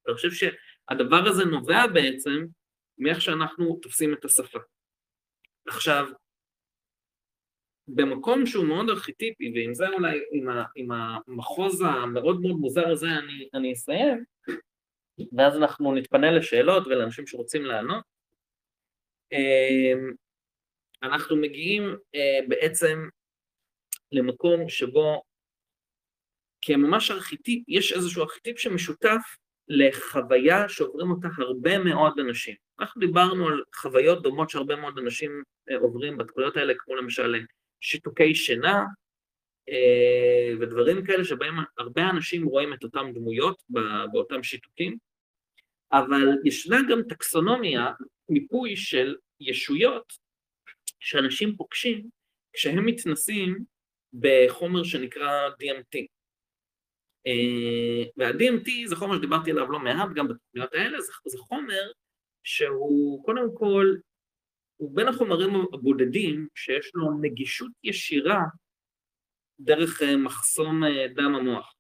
[0.08, 2.46] אני חושב שהדבר הזה נובע בעצם
[2.98, 4.60] מאיך שאנחנו תופסים את השפה.
[5.68, 6.08] עכשיו,
[7.88, 13.08] במקום שהוא מאוד ארכיטיפי, ועם זה אולי, עם, ה, עם המחוז המאוד מאוד מוזר הזה
[13.08, 14.24] אני, אני אסיים,
[15.38, 18.04] ואז אנחנו נתפנה לשאלות ולאנשים שרוצים לענות.
[19.32, 20.12] אמ,
[21.04, 23.08] אנחנו מגיעים אה, בעצם
[24.12, 25.22] למקום שבו
[26.62, 29.22] כממש ארכיטיפ, יש איזשהו ארכיטיפ שמשותף
[29.68, 32.56] לחוויה שעוברים אותה הרבה מאוד אנשים.
[32.80, 37.36] אנחנו דיברנו על חוויות דומות שהרבה מאוד אנשים אה, עוברים בתקויות האלה, כמו למשל
[37.86, 38.84] שיתוקי שינה
[39.70, 43.64] אה, ודברים כאלה שבהם הרבה אנשים רואים את אותם דמויות
[44.12, 44.98] באותם שיתוקים,
[45.92, 47.92] אבל ישנה גם טקסונומיה,
[48.30, 50.14] מיפוי של ישויות
[51.00, 52.10] שאנשים פוגשים
[52.54, 53.60] כשהם מתנסים
[54.14, 56.06] בחומר שנקרא DMT.
[57.28, 61.92] אה, וה-DMT זה חומר שדיברתי עליו לא מעט גם בתוכניות האלה, זה, זה חומר
[62.44, 63.96] שהוא קודם כל
[64.78, 68.42] הוא בין החומרים הבודדים שיש לו נגישות ישירה
[69.60, 71.74] דרך אה, מחסום אה, דם המוח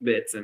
[0.00, 0.42] בעצם,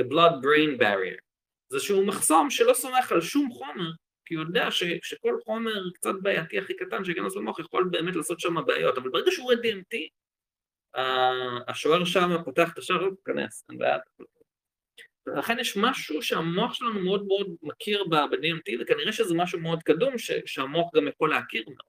[0.00, 1.20] the blood brain barrier.
[1.68, 3.90] זה שהוא מחסום שלא סומך על שום חומר,
[4.24, 8.40] כי הוא יודע ש, שכל חומר קצת בעייתי הכי קטן שייכנס למוח יכול באמת לעשות
[8.40, 9.96] שם בעיות, אבל ברגע שהוא רואה DMT,
[11.68, 13.98] השוער שם פותח את השער, כנס, אין בעיה,
[15.34, 20.30] ולכן יש משהו שהמוח שלנו מאוד מאוד מכיר ב-DMT, וכנראה שזה משהו מאוד קדום ש-
[20.46, 21.88] שהמוח גם יכול להכיר מאוד.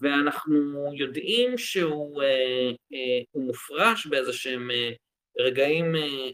[0.00, 4.90] ואנחנו יודעים שהוא אה, אה, מופרש באיזה שהם אה,
[5.38, 6.30] רגעים אה,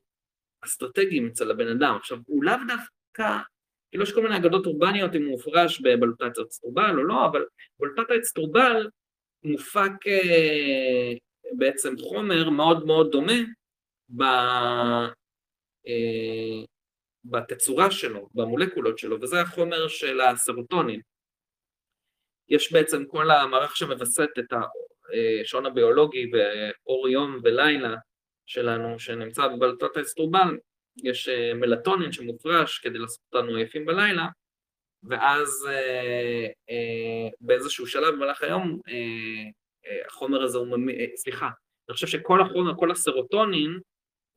[0.65, 1.97] אסטרטגיים אצל הבן אדם.
[1.97, 3.39] עכשיו, הוא לאו דווקא,
[3.91, 7.45] כאילו יש כל מיני אגדות אורבניות אם הוא מופרש בבלוטת אצטרובל או לא, אבל
[7.81, 8.89] בלוטת האצטרובל
[9.45, 11.13] מופק אה,
[11.53, 13.43] בעצם חומר מאוד מאוד דומה
[17.25, 21.01] בתצורה שלו, במולקולות שלו, וזה החומר של הסרוטונין.
[22.49, 27.95] יש בעצם כל המערך שמווסת את השעון הביולוגי ואור יום ולילה
[28.47, 30.59] שלנו, שנמצא בבלטות האסטרובל,
[30.97, 34.27] יש אה, מלטונין שמופרש כדי לעשות אותנו עייפים בלילה,
[35.03, 36.47] ואז אה,
[37.41, 38.81] באיזשהו שלב במהלך היום
[40.07, 40.79] החומר הזה הוא,
[41.17, 41.47] סליחה,
[41.89, 43.79] אני חושב שכל החומר, כל הסרוטונין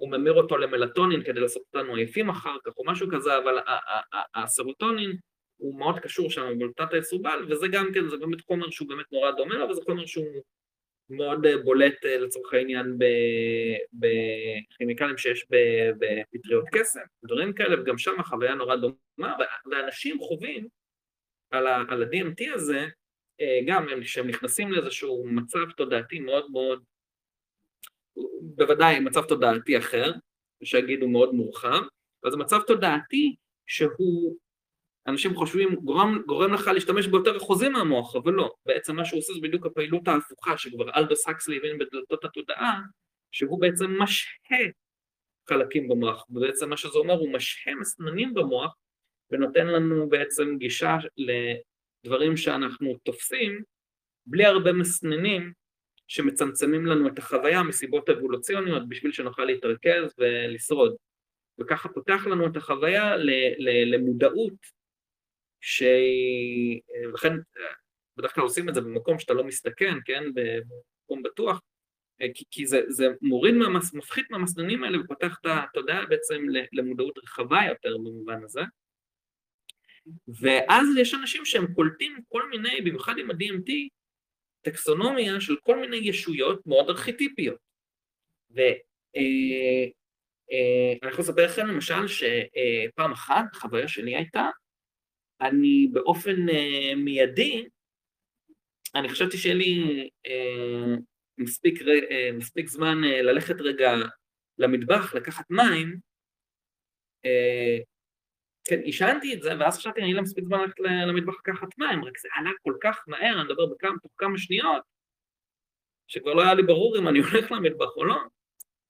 [0.03, 3.57] הוא ממיר אותו למלטונין כדי לעשות אותנו עייפים אחר כך או משהו כזה, אבל
[4.35, 5.17] הסרוטונין
[5.57, 9.31] הוא מאוד קשור שם בבלוטת היסובל, וזה גם כן, זה באמת חומר שהוא באמת נורא
[9.31, 10.41] דומה לו, וזה חומר שהוא
[11.09, 12.97] מאוד בולט לצורך העניין
[13.93, 15.45] בכימיקלים שיש
[15.99, 19.35] בפטריות קסם, דברים כאלה, וגם שם החוויה נורא דומה,
[19.71, 20.67] ואנשים חווים
[21.51, 22.87] על ה-DMT הזה,
[23.65, 26.83] גם כשהם נכנסים לאיזשהו מצב תודעתי מאוד מאוד,
[28.55, 30.11] בוודאי מצב תודעתי אחר,
[30.63, 31.81] שיגידו מאוד מורחב,
[32.23, 33.35] אבל זה מצב תודעתי
[33.67, 34.37] שהוא,
[35.07, 39.33] אנשים חושבים, גורם, גורם לך להשתמש ביותר אחוזים מהמוח, אבל לא, בעצם מה שהוא עושה
[39.33, 42.81] זה בדיוק הפעילות ההפוכה, שכבר אלדוס הקסלי הבין בדלתות התודעה,
[43.31, 44.59] שהוא בעצם משהה
[45.49, 48.75] חלקים במוח, ובעצם מה שזה אומר, הוא משהה מסננים במוח,
[49.31, 53.63] ונותן לנו בעצם גישה לדברים שאנחנו תופסים,
[54.25, 55.53] בלי הרבה מסננים
[56.07, 60.95] שמצמצמים לנו את החוויה מסיבות אבולוציוניות בשביל שנוכל להתרכז ולשרוד.
[61.59, 63.15] וככה פותח לנו את החוויה
[63.87, 64.53] למודעות
[65.61, 66.81] שהיא,
[67.13, 67.33] לכן
[68.17, 71.61] בדרך כלל עושים את זה במקום שאתה לא מסתכן, כן, במקום בטוח,
[72.33, 77.61] כי, כי זה, זה מוריד, מהמס, מפחית מהמסננים האלה ופותח את התודעה בעצם למודעות רחבה
[77.69, 78.61] יותר במובן הזה.
[80.41, 83.71] ואז יש אנשים שהם קולטים כל מיני, במיוחד עם ה-DMT,
[84.63, 87.57] טקסונומיה של כל מיני ישויות מאוד ארכיטיפיות.
[88.51, 89.53] ואני
[91.01, 94.49] אה, אה, יכול לספר לכם למשל שפעם אחת, החוויה שלי הייתה,
[95.41, 97.65] אני באופן אה, מיידי,
[98.95, 100.09] אני חשבתי שיהיה לי
[101.37, 101.79] מספיק,
[102.33, 103.91] מספיק זמן ללכת רגע
[104.57, 105.99] למטבח, לקחת מים,
[108.65, 112.17] כן, עישנתי את זה, ואז חשבתי, אני לא מספיק זמן ללכת למטבח לקחת מים, רק
[112.17, 114.83] זה עלה כל כך מהר, אני מדבר בכמה, תוך כמה שניות,
[116.07, 118.17] שכבר לא היה לי ברור אם אני הולך למטבח או לא.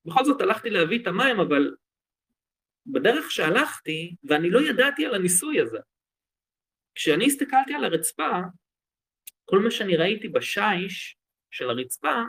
[0.05, 1.75] בכל זאת הלכתי להביא את המים, אבל
[2.85, 5.79] בדרך שהלכתי, ואני לא ידעתי על הניסוי הזה.
[6.95, 8.39] כשאני הסתכלתי על הרצפה,
[9.45, 11.17] כל מה שאני ראיתי בשיש
[11.51, 12.21] של הרצפה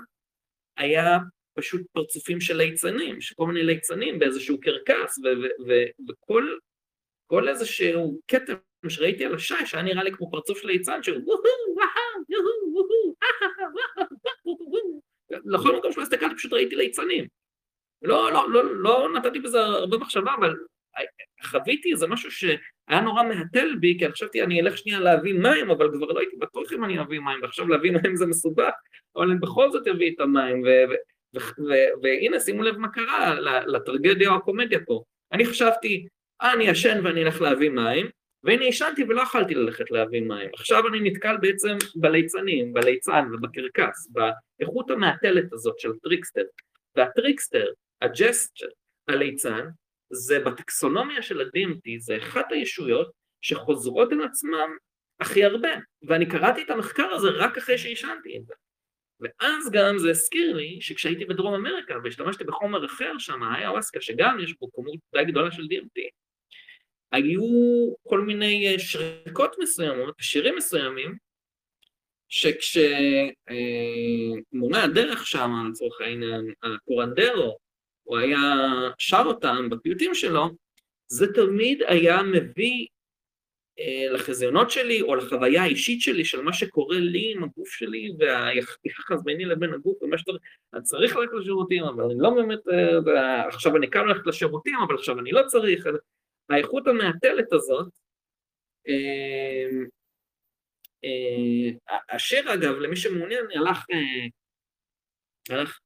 [0.76, 1.18] היה
[1.55, 5.18] פשוט פרצופים של ליצנים, שכל מיני ליצנים באיזשהו קרקס,
[6.09, 6.59] וכל
[7.27, 8.55] כל איזשהו כתם
[8.89, 11.16] שראיתי על השיש, היה נראה לי כמו פרצוף של ליצן, שהוא
[15.45, 17.27] לכל מקום שלא הסתכלתי פשוט ראיתי ליצנים.
[19.14, 20.57] נתתי בזה הרבה מחשבה, אבל
[21.45, 25.70] חוויתי איזה משהו שהיה נורא מהתל בי, כי אני חשבתי אני אלך שנייה להביא מים,
[25.70, 28.72] אבל כבר הייתי בטוח אם אני אביא מים, ועכשיו להביא מים זה מסובך,
[29.16, 30.62] אבל אני בכל זאת אביא את המים,
[32.03, 35.03] והנה שימו לב מה קרה לטרגדיה או הקומדיה פה.
[35.33, 36.07] אני חשבתי,
[36.45, 38.11] אני ישן ואני אלך להביא מים,
[38.45, 40.51] והנה ישנתי ולא יכלתי ללכת להביא מים.
[40.55, 46.42] עכשיו אני נתקל בעצם בליצנים, בליצן ובקרקס, באיכות המהתלת הזאת של הטריקסטר.
[46.97, 47.66] והטריקסטר,
[48.03, 48.66] ה-jester,
[49.09, 49.66] הליצן,
[50.11, 54.76] זה בטקסונומיה של ה-DMT, זה אחת הישויות שחוזרות על עצמם
[55.20, 55.68] הכי הרבה.
[56.09, 58.55] ואני קראתי את המחקר הזה רק אחרי שעישנתי את זה.
[59.20, 64.59] ואז גם זה הזכיר לי שכשהייתי בדרום אמריקה והשתמשתי בחומר אחר שם, האיוואסקה, שגם יש
[64.59, 66.24] בו כמות די גדולה של DMT,
[67.15, 67.43] היו
[68.09, 71.17] כל מיני אה, שריקות מסוימות, שירים מסוימים,
[72.29, 72.79] שכשמורה
[74.79, 77.57] אה, הדרך שם, לצורך העניין, הקורנדרו,
[78.03, 78.39] הוא היה
[78.99, 80.49] שר אותם בפיוטים שלו,
[81.07, 82.87] זה תמיד היה מביא
[83.79, 89.23] אה, לחזיונות שלי או לחוויה האישית שלי של מה שקורה לי עם הגוף שלי והיחס
[89.25, 90.43] ביני לבין הגוף ומה שצריך,
[90.75, 92.61] אני צריך ללכת לשירותים אבל אני לא באמת,
[93.49, 95.87] עכשיו אני כאן ללכת לשירותים אבל עכשיו אני לא צריך,
[96.51, 97.92] האיכות המעטלת הזאת,
[98.88, 99.68] אה,
[101.05, 104.26] אה, השיר אגב, למי שמעוניין, הלך, אה,
[105.51, 105.78] הלך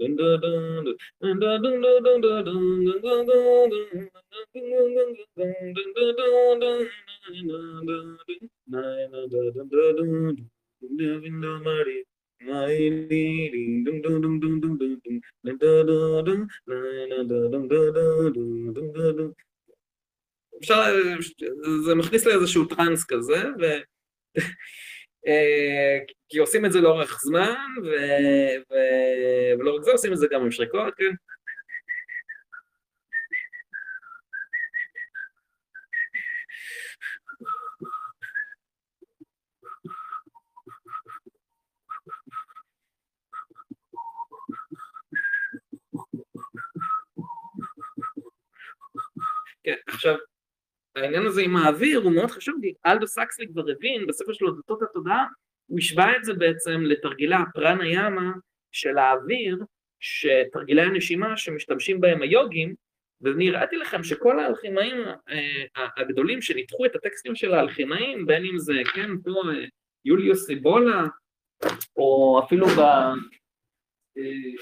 [20.60, 20.82] אפשר,
[21.86, 23.64] זה מכניס לאיזשהו טראנס כזה, ו...
[25.26, 25.98] אה,
[26.28, 27.88] כי עושים את זה לאורך זמן, ו...
[28.70, 28.74] ו...
[29.58, 31.14] ולא רק זה, עושים את זה גם עם שריקות, כן?
[49.64, 50.16] כן, עכשיו,
[50.96, 54.82] העניין הזה עם האוויר הוא מאוד חשוב, כי אלדו סקסלי כבר הבין בספר שלו דלתות
[54.82, 55.24] התודעה,
[55.66, 58.32] הוא השווה את זה בעצם לתרגילי הפרנה ימה
[58.72, 59.58] של האוויר,
[60.00, 62.74] שתרגילי הנשימה שמשתמשים בהם היוגים,
[63.20, 64.96] ונראיתי לכם שכל האלכימאים
[65.28, 69.64] אה, הגדולים שניתחו את הטקסטים של האלכימאים, בין אם זה, כן, פה אה,
[70.04, 71.06] יוליוס סיבולה,
[71.96, 72.80] או אפילו ב...
[74.18, 74.52] אה,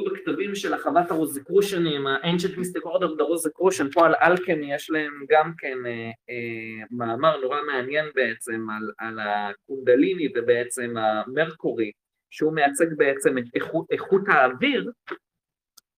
[0.00, 5.24] בכתבים של החוות הרוזיקרושנים, ה-Ancient Mystic Order of the Rosicrucian, פה על אלכמי יש להם
[5.28, 11.92] גם כן אה, אה, מאמר נורא מעניין בעצם על, על הקונדליני ובעצם המרקורי,
[12.30, 14.90] שהוא מייצג בעצם את איכות, איכות האוויר,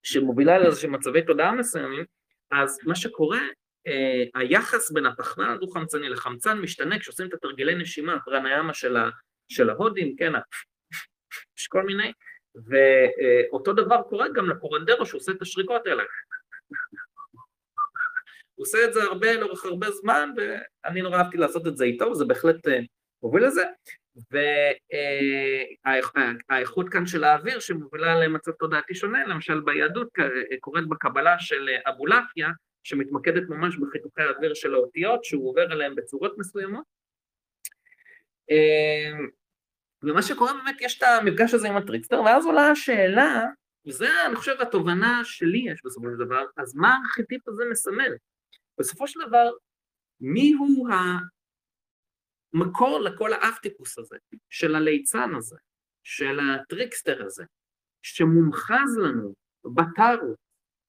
[0.02, 2.04] שמובילה לאיזשהם מצבי תודעה מסוימים,
[2.50, 3.40] אז מה שקורה,
[3.86, 8.96] אה, היחס בין הפחמן הדו-חמצני לחמצן משתנה כשעושים את התרגילי נשימה, פרניאמה של,
[9.48, 10.32] של ההודים, כן,
[11.58, 12.12] יש כל מיני,
[12.54, 16.02] ואותו דבר קורה גם לקורנדרו שעושה את השריקות האלה.
[18.54, 22.04] הוא עושה את זה הרבה לאורך הרבה זמן, ואני נורא אהבתי לעשות את זה איתו,
[22.04, 22.78] וזה בהחלט אה,
[23.22, 23.64] מוביל לזה.
[26.50, 30.08] והאיכות כאן של האוויר שמובילה למצב תודעתי שונה, למשל ביהדות
[30.60, 32.48] קורית בקבלה של אבולעפיה,
[32.82, 36.84] שמתמקדת ממש בחיתוכי האוויר של האותיות, שהוא עובר אליהם בצורות מסוימות.
[40.04, 43.44] ומה שקורה באמת, יש את המפגש הזה עם הטריקסטר, ואז עולה השאלה,
[43.86, 48.12] וזה אני חושב התובנה שלי יש בסופו של דבר, אז מה הארכיטיפ הזה מסמל?
[48.78, 49.50] בסופו של דבר,
[50.20, 50.88] מי הוא
[52.54, 54.16] המקור לכל האב-טיפוס הזה,
[54.50, 55.56] של הליצן הזה,
[56.02, 57.44] של הטריקסטר הזה,
[58.02, 59.34] שמומחז לנו
[59.64, 60.34] בטארו,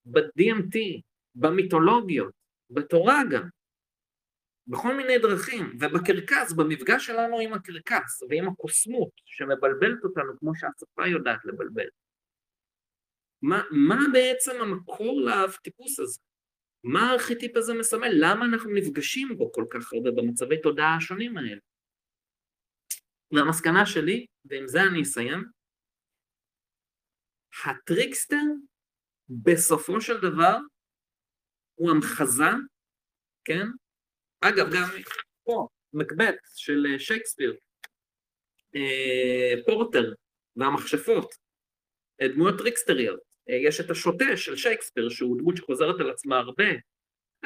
[0.05, 1.01] ב-DMT,
[1.35, 2.33] במיתולוגיות,
[2.69, 3.49] בתורה גם,
[4.67, 11.45] בכל מיני דרכים, ובקרקס, במפגש שלנו עם הקרקס ועם הקוסמות שמבלבלת אותנו כמו שהשפה יודעת
[11.45, 11.87] לבלבל.
[13.41, 16.19] מה, מה בעצם המקור לאב-טיפוס הזה?
[16.83, 18.11] מה הארכיטיפ הזה מסמל?
[18.11, 21.61] למה אנחנו נפגשים בו כל כך הרבה במצבי תודעה השונים האלה?
[23.31, 25.43] והמסקנה שלי, ועם זה אני אסיים,
[27.65, 28.41] הטריקסטר
[29.29, 30.57] בסופו של דבר
[31.75, 32.51] הוא המחזה,
[33.45, 33.67] כן,
[34.49, 34.87] אגב, גם
[35.43, 37.55] פה, מקבט של אה, שייקספיר,
[38.75, 40.13] אה, פורטר
[40.55, 41.35] והמכשפות,
[42.21, 43.19] אה, דמויות טריקסטריות.
[43.47, 46.63] יש את השוטה של שייקספיר, שהוא דמות שחוזרת על עצמה הרבה.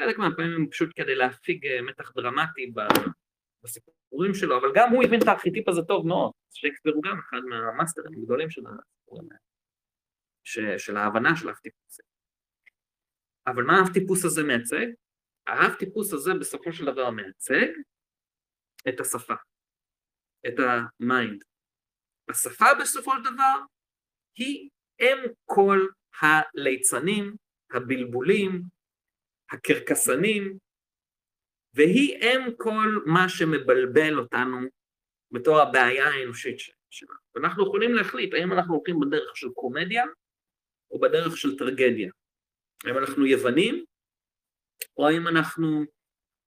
[0.00, 2.72] חלק מהפעמים הם פשוט כדי להפיג מתח דרמטי
[3.62, 6.32] בסיפורים שלו, אבל גם הוא הבין את הארכיטיפ הזה טוב מאוד.
[6.50, 12.00] שייקספיר הוא גם אחד מהמאסטרים הגדולים של הסיפורים האלה, של ההבנה של האב טיפוס.
[13.46, 14.86] אבל מה האב טיפוס הזה מייצג?
[15.46, 17.66] האב טיפוס הזה בסופו של דבר מייצג
[18.88, 19.34] את השפה,
[20.46, 21.44] את ה-mind.
[22.28, 23.58] השפה בסופו של דבר
[24.36, 24.68] היא
[25.00, 25.86] אם כל
[26.20, 27.36] הליצנים,
[27.70, 28.62] הבלבולים,
[29.50, 30.58] הקרקסנים,
[31.74, 34.58] והיא אם כל מה שמבלבל אותנו
[35.30, 36.58] בתור הבעיה האנושית
[36.90, 37.18] שלנו.
[37.34, 40.04] ואנחנו יכולים להחליט האם אנחנו הולכים בדרך של קומדיה
[40.90, 42.10] או בדרך של טרגדיה.
[42.84, 43.84] האם אנחנו יוונים
[44.96, 45.84] או האם אנחנו,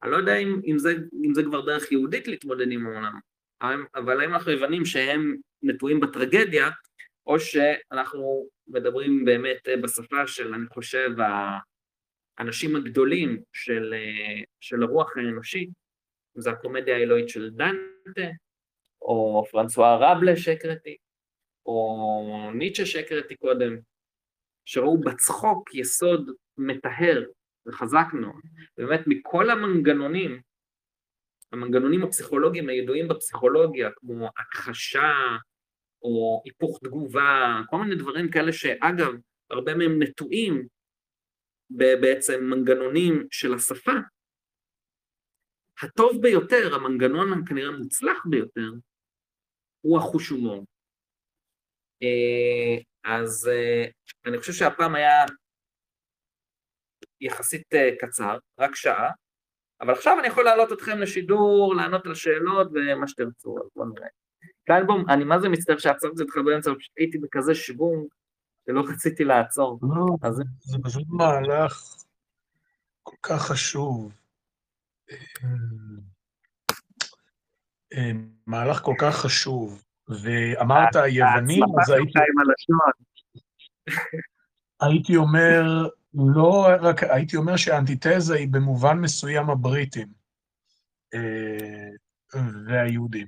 [0.03, 0.93] אני לא יודע אם, אם, זה,
[1.25, 3.19] אם זה כבר דרך יהודית להתמודד עם העולם,
[3.95, 6.69] אבל האם אנחנו הבנים שהם נטועים בטרגדיה,
[7.27, 11.09] או שאנחנו מדברים באמת בשפה של, אני חושב,
[12.37, 13.93] האנשים הגדולים של,
[14.61, 15.69] של הרוח האנושית,
[16.37, 18.31] אם זה הקומדיה האלוהית של דנטה,
[19.01, 20.97] או פרנסואה רבלה שהקראתי,
[21.65, 23.77] או ניטשה שהקראתי קודם,
[24.65, 27.23] שראו בצחוק יסוד מטהר
[27.65, 28.41] וחזק מאוד.
[28.77, 30.41] באמת מכל המנגנונים,
[31.51, 35.13] המנגנונים הפסיכולוגיים הידועים בפסיכולוגיה, כמו הכחשה
[36.01, 39.13] או היפוך תגובה, כל מיני דברים כאלה שאגב,
[39.49, 40.67] הרבה מהם נטועים
[41.69, 43.91] בעצם מנגנונים של השפה,
[45.83, 48.71] הטוב ביותר, המנגנון הכנראה מוצלח ביותר,
[49.81, 50.65] הוא החוש הומור.
[52.03, 53.85] אה, אז אה,
[54.25, 55.25] אני חושב שהפעם היה
[57.25, 59.09] יחסית אה, קצר, רק שעה,
[59.81, 64.07] אבל עכשיו אני יכול להעלות אתכם לשידור, לענות על שאלות ומה שתרצו, אז בואו נראה.
[64.65, 68.07] קליינבום, אני מה זה מצטער שעצרתי אותך באמצע, הייתי בכזה שוונג
[68.65, 69.79] שלא רציתי לעצור.
[69.81, 70.41] לא, אז...
[70.59, 71.81] זה פשוט מהלך
[73.03, 74.13] כל כך חשוב.
[77.93, 78.11] אה,
[78.47, 82.19] מהלך כל כך חשוב, ואמרת יוונים, אז הייתי...
[84.81, 90.07] הייתי אומר, לא רק, הייתי אומר שהאנטיתזה היא במובן מסוים הבריטים
[91.13, 91.89] אה,
[92.67, 93.27] והיהודים.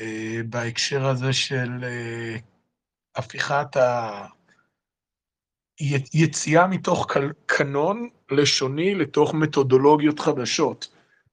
[0.00, 2.36] אה, בהקשר הזה של אה,
[3.16, 4.26] הפיכת ה...
[6.14, 7.06] יציאה מתוך
[7.46, 10.88] קנון לשוני לתוך מתודולוגיות חדשות.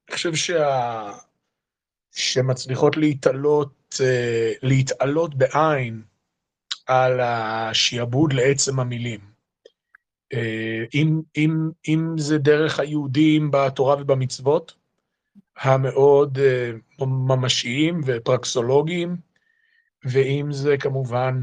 [0.09, 0.31] אני חושב
[2.11, 3.95] שמצליחות להתעלות,
[4.61, 6.03] להתעלות בעין
[6.87, 9.30] על השיעבוד לעצם המילים.
[10.33, 14.73] אה, אם, אם, אם זה דרך היהודים בתורה ובמצוות,
[15.57, 16.71] המאוד אה,
[17.05, 19.15] ממשיים ופרקסולוגיים,
[20.03, 21.41] ואם זה כמובן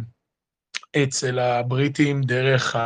[1.03, 2.77] אצל הבריטים דרך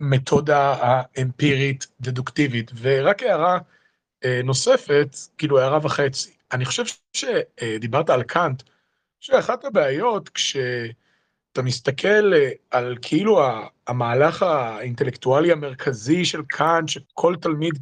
[0.00, 2.70] המתודה האמפירית דדוקטיבית.
[2.80, 3.58] ורק הערה
[4.44, 6.30] נוספת, כאילו הערה וחצי.
[6.52, 8.62] אני חושב שדיברת על קאנט,
[9.20, 10.30] שאחת הבעיות
[11.58, 12.32] כשאתה מסתכל
[12.70, 13.40] על כאילו
[13.86, 17.74] המהלך האינטלקטואלי המרכזי של קאנט, שכל תלמיד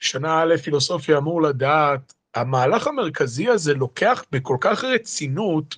[0.00, 5.74] שנה א' פילוסופיה אמור לדעת, המהלך המרכזי הזה לוקח בכל כך רצינות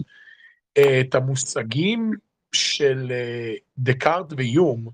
[0.73, 2.13] את המושגים
[2.53, 3.13] של
[3.79, 4.89] דקארט ויום,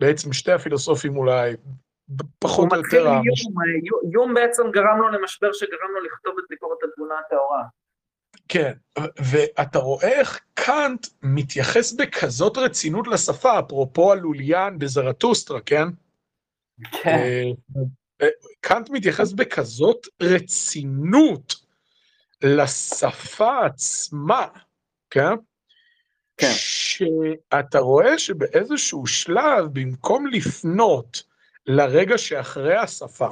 [0.00, 1.52] בעצם שתי הפילוסופים אולי,
[2.38, 3.08] פחות או יותר...
[3.08, 3.40] הוא מתחיל
[3.84, 7.62] יום, יום בעצם גרם לו למשבר שגרם לו לכתוב את ביקורת התבונה הטהורה.
[8.52, 8.72] כן,
[9.18, 15.88] ואתה רואה איך קאנט מתייחס בכזאת רצינות לשפה, אפרופו הלוליין בזרטוסטרה, כן?
[16.92, 17.18] כן.
[18.22, 18.28] אה,
[18.60, 21.54] קאנט מתייחס בכזאת רצינות
[22.42, 24.46] לשפה עצמה,
[25.10, 25.34] כן?
[26.36, 26.52] כן.
[26.52, 31.22] שאתה רואה שבאיזשהו שלב, במקום לפנות
[31.66, 33.30] לרגע שאחרי השפה,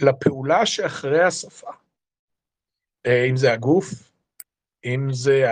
[0.00, 1.70] לפעולה שאחרי השפה,
[3.06, 3.84] אם זה הגוף,
[4.84, 5.44] אם זה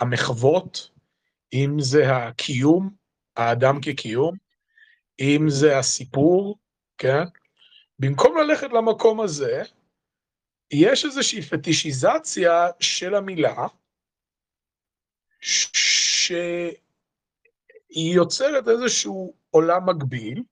[0.00, 0.90] המחוות,
[1.52, 2.90] אם זה הקיום,
[3.36, 4.36] האדם כקיום,
[5.20, 6.58] אם זה הסיפור,
[6.98, 7.24] כן?
[7.98, 9.62] במקום ללכת למקום הזה,
[10.70, 13.66] יש איזושהי פטישיזציה של המילה,
[15.40, 16.74] שהיא
[18.14, 20.42] יוצרת איזשהו עולם מקביל,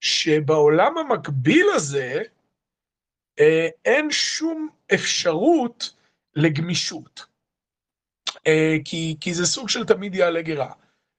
[0.00, 2.22] שבעולם המקביל הזה
[3.40, 5.94] אה, אין שום אפשרות
[6.36, 7.24] לגמישות,
[8.46, 10.72] אה, כי, כי זה סוג של תמיד יעלה גירה.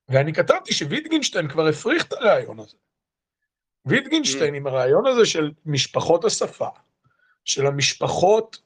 [0.10, 2.78] ואני כתבתי שוויטגינשטיין כבר הפריך את הרעיון הזה.
[3.86, 4.58] ויטגינשטיין mm.
[4.58, 6.70] עם הרעיון הזה של משפחות השפה,
[7.46, 8.62] של המשפחות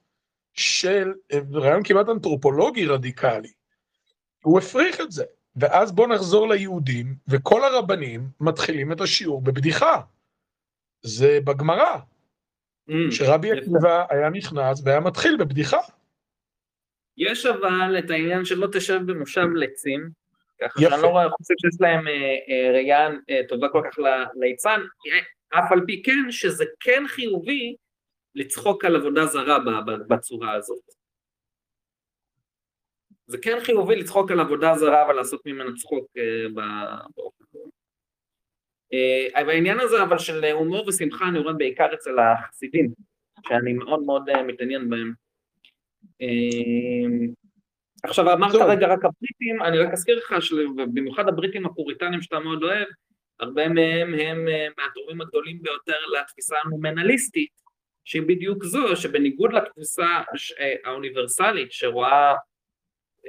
[0.54, 3.52] של, אה, רעיון כמעט אנתרופולוגי רדיקלי,
[4.44, 5.24] הוא הפריך את זה.
[5.56, 10.02] ואז בואו נחזור ליהודים, וכל הרבנים מתחילים את השיעור בבדיחה.
[11.02, 12.00] זה בגמרא,
[13.12, 15.78] שרבי עקיבא היה נכנס והיה מתחיל בבדיחה.
[17.18, 20.10] יש אבל את העניין שלא תשב במושב לצים,
[20.62, 22.14] ככה שאני לא חושב שיש להם אה,
[22.50, 24.00] אה, ראייה אה, טובה כל כך
[24.36, 24.82] ליצן,
[25.50, 27.76] אף על פי כן שזה כן חיובי
[28.36, 29.60] לצחוק על עבודה זרה
[30.10, 30.84] בצורה הזאת.
[33.28, 36.08] זה כן חיובי לצחוק על עבודה זרה ולעשות ממנה צחוק
[37.16, 37.60] באופן הזה.
[39.34, 42.94] העניין הזה אבל של הומור ושמחה אני רואה בעיקר אצל החסידים,
[43.48, 45.14] שאני מאוד מאוד מתעניין בהם.
[48.04, 52.88] עכשיו אמרת רגע רק הבריטים, אני רק אזכיר לך שבמיוחד הבריטים הפוריטנים שאתה מאוד אוהב,
[53.40, 57.52] הרבה מהם הם אה, מהתורמים הגדולים ביותר לתפיסה הנומנליסטית,
[58.06, 60.22] שהיא בדיוק זו, שבניגוד לתפיסה
[60.60, 62.36] אה, האוניברסלית שרואה,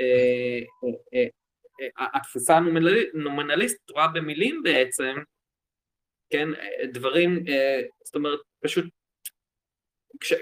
[0.01, 1.27] אה,
[1.99, 5.15] התפיסה הנומנליסטית רואה במילים בעצם,
[6.35, 6.49] כן,
[6.93, 7.45] דברים,
[8.05, 8.85] זאת אומרת, פשוט,
[10.21, 10.33] כש,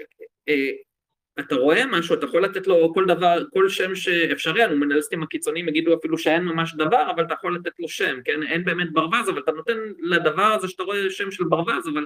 [1.39, 5.95] אתה רואה משהו, אתה יכול לתת לו כל דבר, כל שם שאפשרי, המונליסטים הקיצוניים יגידו
[5.95, 8.43] אפילו שאין ממש דבר, אבל אתה יכול לתת לו שם, כן?
[8.43, 12.05] אין באמת ברווז, אבל אתה נותן לדבר הזה שאתה רואה שם של ברווז, אבל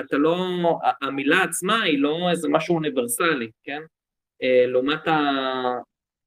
[0.00, 0.46] אתה לא,
[1.02, 3.82] המילה עצמה היא לא איזה משהו אוניברסלי, כן?
[4.42, 5.18] אה, לעומת ה...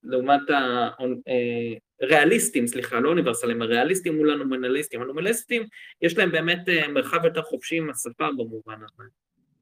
[0.03, 5.01] לעומת הריאליסטים, אה, סליחה, לא אוניברסליים, הריאליסטים מול הנומנליסטים.
[5.01, 5.63] הנומנליסטים,
[6.01, 9.03] יש להם באמת אה, מרחב יותר חופשי עם השפה במובן הזה.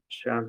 [0.06, 0.42] עכשיו,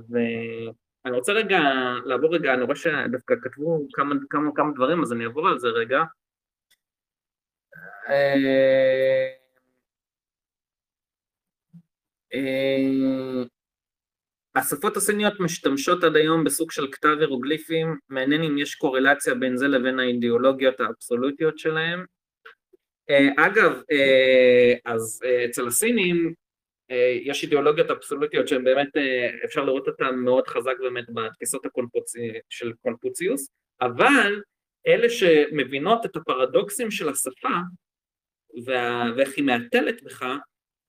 [1.06, 1.60] אני רוצה רגע
[2.06, 5.68] לעבור רגע, אני רואה שדווקא כתבו כמה, כמה, כמה דברים, אז אני אעבור על זה
[5.68, 6.04] רגע.
[14.56, 19.36] אה, אה, השפות הסיניות משתמשות עד היום בסוג של כתב הירוגליפים, מעניין אם יש קורלציה
[19.36, 22.06] בין זה לבין האידיאולוגיות האבסולוטיות שלהם.
[23.10, 23.82] אה, אגב,
[24.86, 26.34] אז אצל הסינים
[26.92, 32.32] אה, יש אידיאולוגיות אבסולוטיות שהן באמת, אה, אפשר לראות אותן מאוד חזק באמת בתפיסות הקונפוצי,
[32.50, 33.50] של קונפוציוס,
[33.82, 34.42] אבל
[34.88, 37.58] אלה שמבינות את הפרדוקסים של השפה
[38.66, 40.26] וה, ואיך היא מהתלת בך,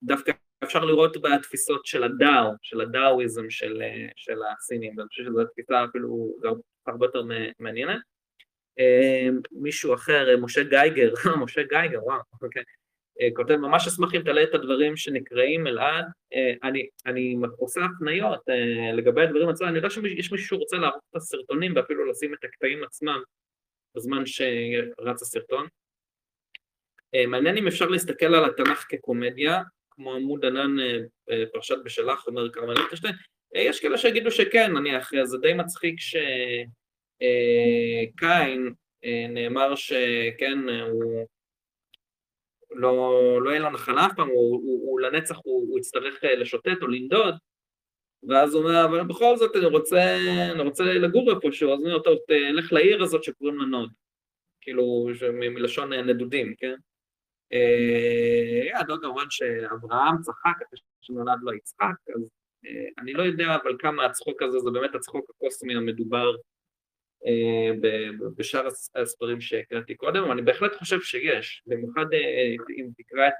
[0.02, 0.32] דווקא
[0.64, 5.84] אפשר לראות בתפיסות של הדאו, של הדאואיזם של, אה, של הסינים, ואני חושב שזו תפיסה
[5.84, 6.34] אפילו
[6.86, 7.22] הרבה יותר
[7.58, 8.00] מעניינת.
[9.52, 11.12] מישהו אחר, משה גייגר,
[11.42, 12.62] משה גייגר, וואו, אוקיי.
[13.36, 16.04] כותב, ממש אשמח אם תעלה את הדברים שנקראים אלעד,
[16.62, 18.40] אני, אני עושה הפניות
[18.94, 22.84] לגבי הדברים עצמם, אני יודע שיש מישהו שרוצה לערוך את הסרטונים ואפילו לשים את הקטעים
[22.84, 23.22] עצמם
[23.96, 25.66] בזמן שרץ הסרטון.
[27.28, 29.62] מעניין אם אפשר להסתכל על התנ"ך כקומדיה,
[29.96, 30.76] כמו עמוד ענן
[31.52, 33.14] פרשת בשלח, אומר כרמל ליכטנשטיין,
[33.54, 37.24] יש כאלה שיגידו שכן, נניח, זה די מצחיק שקין
[39.28, 40.58] נאמר שכן,
[40.90, 41.26] הוא
[42.74, 46.34] לא, לא יהיה לו נחלה אף פעם, הוא, הוא, הוא לנצח הוא, הוא יצטרך אה,
[46.34, 47.34] לשוטט או לנדוד,
[48.28, 50.16] ואז הוא אומר, אבל בכל זאת אני רוצה,
[50.52, 53.90] אני רוצה לגור איפשהו, אז הוא אומר, טוב, תלך לעיר הזאת שקוראים לה נוד,
[54.60, 56.74] כאילו, מלשון אה, נדודים, כן?
[58.80, 62.30] ידוע אה, כמובן שאברהם צחק אחרי שנולד לו יצחק, אז
[62.98, 66.36] אני לא יודע אבל כמה הצחוק הזה זה באמת הצחוק הקוסמי המדובר
[67.26, 67.70] אה,
[68.36, 73.34] בשאר הספרים שהקראתי קודם, אני בהחלט חושב שיש, במיוחד אה, אם תקרא את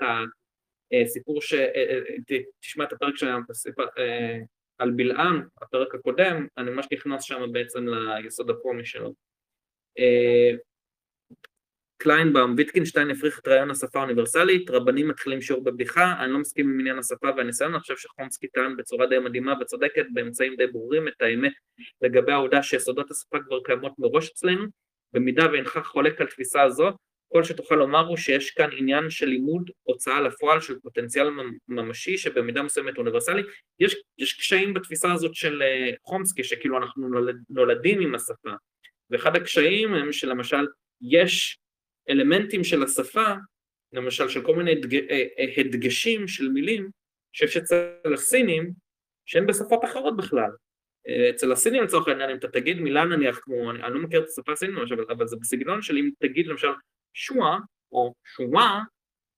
[0.93, 1.55] הסיפור, ש...
[1.55, 2.01] אה,
[2.61, 3.37] תשמע את הפרק שהיה
[4.79, 7.87] על בלעם, הפרק הקודם, אני ממש נכנס שם בעצם
[8.23, 9.15] ליסוד הקומי שלו.
[12.05, 16.81] קליינבאום, ויטקינשטיין הפריך את רעיון השפה האוניברסלית, רבנים מתחילים שיעור בבדיחה, אני לא מסכים עם
[16.81, 21.23] עניין השפה והניסיון, אני חושב שחומסקי טען בצורה די מדהימה וצודקת, באמצעים די ברורים, את
[21.23, 21.53] האמת
[22.03, 24.67] לגבי העובדה שיסודות השפה כבר קיימות מראש אצלנו,
[25.13, 26.91] במידה ואינך חולק על תפיסה זו,
[27.33, 31.29] כל שתוכל לומר הוא שיש כאן עניין של לימוד הוצאה לפועל של פוטנציאל
[31.69, 33.43] ממשי שבמידה מסוימת אוניברסלי.
[33.81, 38.51] יש, יש קשיים בתפיסה הזאת של אה, חומסקי, שכאילו אנחנו נולד, נולדים עם השפה,
[39.11, 40.67] ואחד הקשיים הם שלמשל
[41.03, 41.59] יש
[42.11, 43.35] אלמנטים של השפה,
[43.93, 44.95] למשל של כל מיני הדג...
[44.95, 46.91] אה, אה, הדגשים של מילים
[47.33, 48.73] שיש אצל הסינים
[49.27, 50.51] שהן בשפות אחרות בכלל.
[51.09, 54.23] אה, אצל הסינים לצורך העניין אם אתה תגיד מילה נניח כמו, אני, אני לא מכיר
[54.23, 56.69] את השפה הסינית אבל, אבל זה בסגנון של אם תגיד למשל
[57.15, 57.59] שואה
[57.93, 58.81] או שואה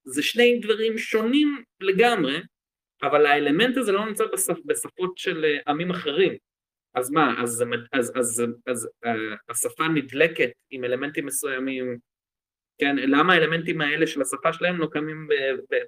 [0.04, 2.40] זה שני דברים שונים לגמרי
[3.02, 6.36] אבל האלמנט הזה לא נמצא בשפ, בשפות של עמים אחרים
[6.94, 8.88] אז מה, אז, אז, אז, אז, אז
[9.48, 11.98] השפה נדלקת עם אלמנטים מסוימים
[12.78, 15.28] כן, למה האלמנטים האלה של השפה שלהם לא קיימים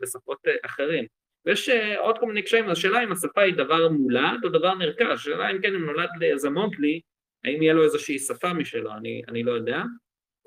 [0.03, 1.05] בשפות אה, אחרים.
[1.47, 5.07] ויש אה, עוד כל מיני קשיים, השאלה אם השפה היא דבר מולד או דבר נרכש,
[5.07, 7.01] השאלה אם כן אם נולד לאיזה מונטלי,
[7.45, 9.83] האם יהיה לו איזושהי שפה משלו, אני, אני לא יודע.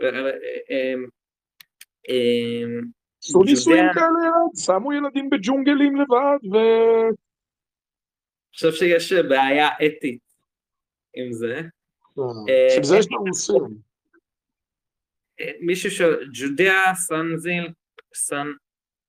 [0.01, 0.93] אה,
[3.23, 4.31] עשו ניסויים כאלה,
[4.65, 6.57] שמו ילדים בג'ונגלים לבד ו...
[8.51, 10.21] אני חושב שיש בעיה אתית
[11.13, 11.61] עם זה.
[12.75, 13.90] של זה יש לנו עושים.
[15.59, 16.01] מישהו ש...
[16.33, 17.67] ג'ודיה סנזיל,
[18.13, 18.47] סנ...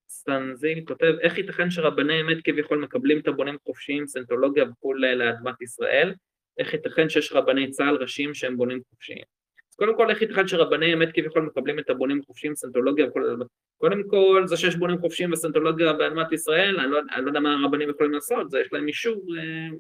[0.08, 6.14] סנזיל כותב, איך ייתכן שרבני אמת כביכול מקבלים את הבונים חופשיים, סנטולוגיה וכולי לאדמת ישראל?
[6.58, 9.24] איך ייתכן שיש רבני צה"ל ראשיים שהם בונים חופשיים?
[9.70, 13.44] אז קודם כל, איך ייתכן שרבני אמת כביכול מקבלים את הבונים חופשיים, סנטולוגיה הדבר?
[13.78, 17.54] קודם כל, זה שיש בונים חופשיים וסנטולוגיה באדמת ישראל, אני לא, אני לא יודע מה
[17.54, 19.76] הרבנים יכולים לעשות, זה יש להם אישור אה,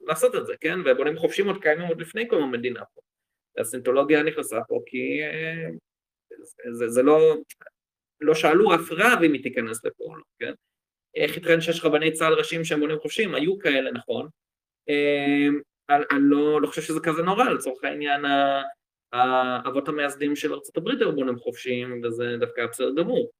[0.00, 0.78] לעשות את זה, כן?
[0.84, 3.00] ובונים חופשיים עוד קיימים עוד לפני קום המדינה פה.
[3.58, 5.70] הסינטולוגיה נכנסה פה כי אה,
[6.72, 7.36] זה, זה לא,
[8.20, 10.52] לא שאלו אף רב אם היא תיכנס לפה או לא, כן?
[11.14, 13.34] איך ייתכן שיש רבני צה"ל ראשיים שהם בונים חופשיים?
[13.34, 14.28] היו כאלה, נכון.
[14.88, 15.48] אה,
[15.90, 18.24] אני לא, לא חושב שזה כזה נורא, לצורך העניין
[19.12, 23.30] האבות המייסדים של ארה"ב בונים חופשיים וזה דווקא בסדר גמור.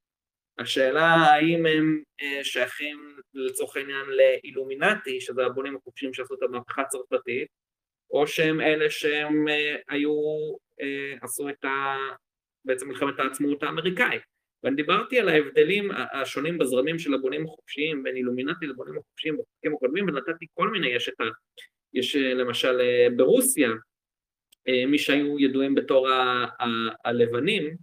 [0.59, 7.47] השאלה האם הם אה, שייכים לצורך העניין לאילומינטי, שזה הבונים החופשיים שעשו את המהפכה הצרפתית,
[8.11, 10.11] או שהם אלה שהם אה, היו,
[10.81, 11.97] אה, עשו את ה...
[12.65, 14.21] בעצם מלחמת העצמאות האמריקאית.
[14.63, 20.05] ואני דיברתי על ההבדלים השונים בזרמים של הבונים החופשיים, בין אילומינטי לבונים החופשיים בפרקים הקודמים,
[20.07, 21.23] ונתתי כל מיני, יש את ה...
[21.93, 22.79] יש אה, למשל
[23.15, 23.69] ברוסיה,
[24.87, 27.75] מי שהיו ידועים בתור ה- ה- הלבנים,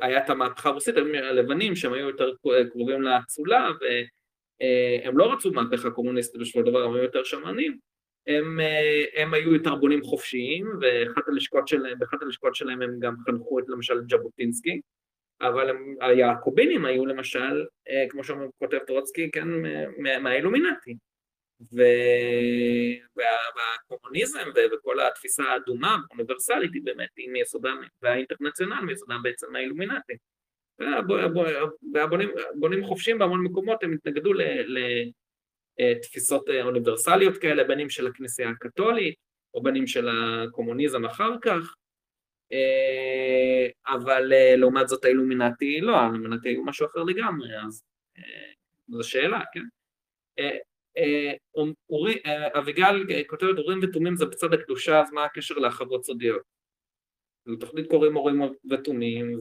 [0.00, 2.32] היה את המהפכה הרוסית, הלבנים שהם היו יותר
[2.72, 7.78] קרובים לאצולה, והם לא רצו מהפכה קומוניסטית בשביל דבר, הם היו יותר שמרנים,
[8.28, 13.14] הם, אה, הם היו יותר בונים חופשיים, ואחת הלשכות שלהם, באחת הלשכות שלהם הם גם
[13.26, 14.80] חנכו את למשל ג'בוטינסקי,
[15.40, 19.48] אבל הם, היעקובינים היו למשל, אה, כמו שכותב טרוצקי, כן,
[20.22, 20.96] מהאילומינטי.
[23.16, 30.12] והקומוניזם וכל התפיסה האדומה, האוניברסלית, היא באמת, היא מיסודם, והאינטרנציונל מיסודם בעצם מהאילומינטי.
[31.92, 34.40] והבונים חופשיים בהמון מקומות, הם התנגדו ל...
[34.76, 35.04] אה,
[36.02, 39.14] תפיסות אה, אוניברסליות כאלה, בין אם של הכנסייה הקתולית,
[39.54, 41.74] או בין אם של הקומוניזם אחר כך,
[42.52, 47.84] אה, אבל לעומת זאת האילומינטי לא, האילומינטי היו משהו אחר לגמרי, אז
[48.88, 49.64] זו שאלה, כן?
[52.58, 56.57] אביגל כותבת אורים ותומים זה בצד הקדושה, אז מה הקשר להחוות סודיות?
[57.48, 59.38] לתוכנית קוראים הורים ותומים,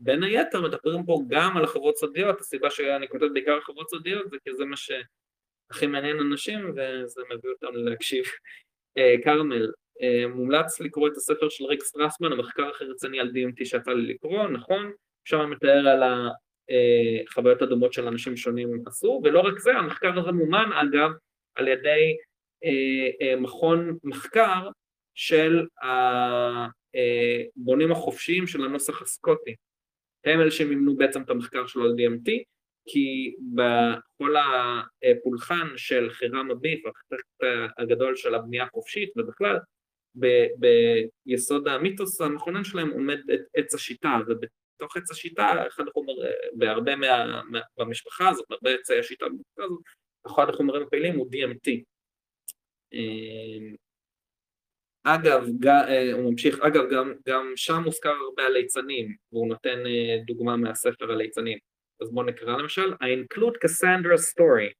[0.00, 4.36] ובין היתר מדברים פה גם על החברות סודיות, הסיבה שאני כותב בעיקר חברות סודיות זה
[4.44, 8.24] כי זה מה שהכי מעניין אנשים וזה מביא אותם להקשיב.
[9.24, 9.72] כרמל,
[10.34, 14.48] מומלץ לקרוא את הספר של ריק סטרסמן, המחקר הכי רציני על DMT שיצא לי לקרוא,
[14.48, 14.92] נכון,
[15.24, 16.02] שם מתאר על
[17.28, 21.10] החוויות הדומות של אנשים שונים עשו, ולא רק זה, המחקר הזה מומן אגב
[21.54, 22.16] על ידי
[23.36, 24.68] מכון מחקר
[25.14, 25.66] של
[27.56, 29.54] הבונים החופשיים של הנוסח הסקוטי.
[30.24, 32.30] הם אלה שמימנו בעצם את המחקר שלו על DMT,
[32.88, 39.56] כי בכל הפולחן של חירם אביב, החטא הגדול של הבנייה החופשית ובכלל,
[40.20, 40.46] ב-
[41.26, 46.12] ביסוד המיתוס המכונן שלהם עומד את עץ השיטה, ובתוך עץ השיטה, אחד החומר,
[46.52, 49.80] בהרבה מה, מה, במשפחה הזאת, בהרבה עצי השיטה במשפחה הזאת,
[50.26, 51.82] אחד החומרים הפעילים הוא DMT.
[55.03, 60.57] אגב, אה, הוא ממשיך, אגב, גם, גם שם מוזכר הרבה הליצנים, והוא נותן אה, דוגמה
[60.57, 61.57] מהספר הליצנים.
[62.01, 64.73] אז בואו נקרא למשל, I include Cassandra's story.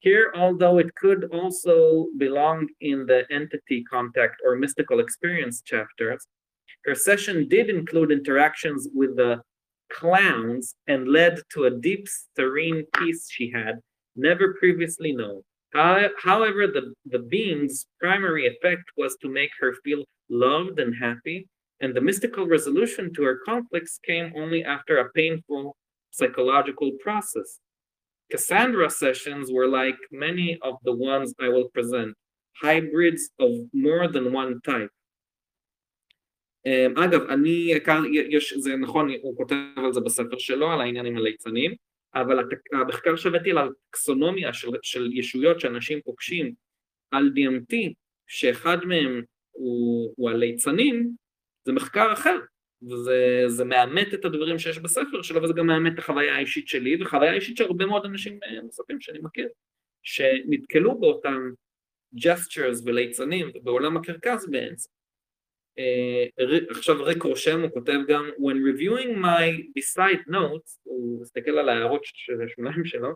[0.00, 6.26] Here, although it could also belong in the entity contact or mystical experience chapters,
[6.86, 9.40] her session did include interactions with the
[9.92, 12.06] clowns and led to a deep,
[12.36, 13.74] serene peace she had
[14.14, 15.42] never previously known.
[15.72, 21.48] However, the, the being's primary effect was to make her feel loved and happy,
[21.80, 25.76] and the mystical resolution to her conflicts came only after a painful
[26.10, 27.60] psychological process.
[28.30, 32.14] Cassandra sessions were like many of the ones I will present,
[32.62, 34.90] hybrids of more than one type.
[36.96, 37.72] אגב, אני,
[38.30, 41.74] יש, זה נכון, הוא כותב על זה בספר שלו, על העניינים הליצניים,
[42.15, 42.39] אבל
[42.73, 46.53] המחקר שהבאתי על הטקסונומיה של, של ישויות שאנשים פוגשים
[47.11, 47.75] על DMT,
[48.27, 49.21] שאחד מהם
[49.51, 51.15] הוא, הוא הליצנים,
[51.65, 52.39] זה מחקר אחר,
[52.81, 57.33] וזה מאמת את הדברים שיש בספר שלו, וזה גם מאמת את החוויה האישית שלי, וחוויה
[57.33, 59.47] אישית של הרבה מאוד אנשים נוספים שאני מכיר,
[60.03, 61.51] שנתקלו באותם
[62.15, 64.89] ג'סטרס וליצנים, ובעולם הקרקס בעצם.
[66.70, 72.00] עכשיו ריק רושם, הוא כותב גם When reviewing my beside notes, הוא מסתכל על ההערות
[72.04, 73.14] של השוליים שלו,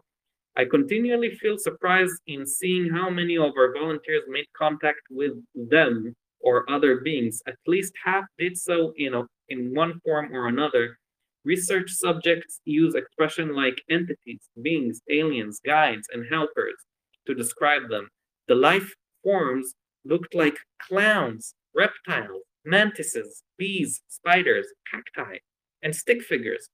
[0.59, 6.15] I continually feel surprised in seeing how many of our volunteers made contact with them
[6.41, 7.41] or other beings.
[7.47, 10.99] At least half did so in, a, in one form or another.
[11.45, 16.79] Research subjects use expressions like entities, beings, aliens, guides, and helpers
[17.27, 18.09] to describe them.
[18.49, 18.93] The life
[19.23, 25.39] forms looked like clowns, reptiles, mantises, bees, spiders, cacti,
[25.83, 26.69] and stick figures.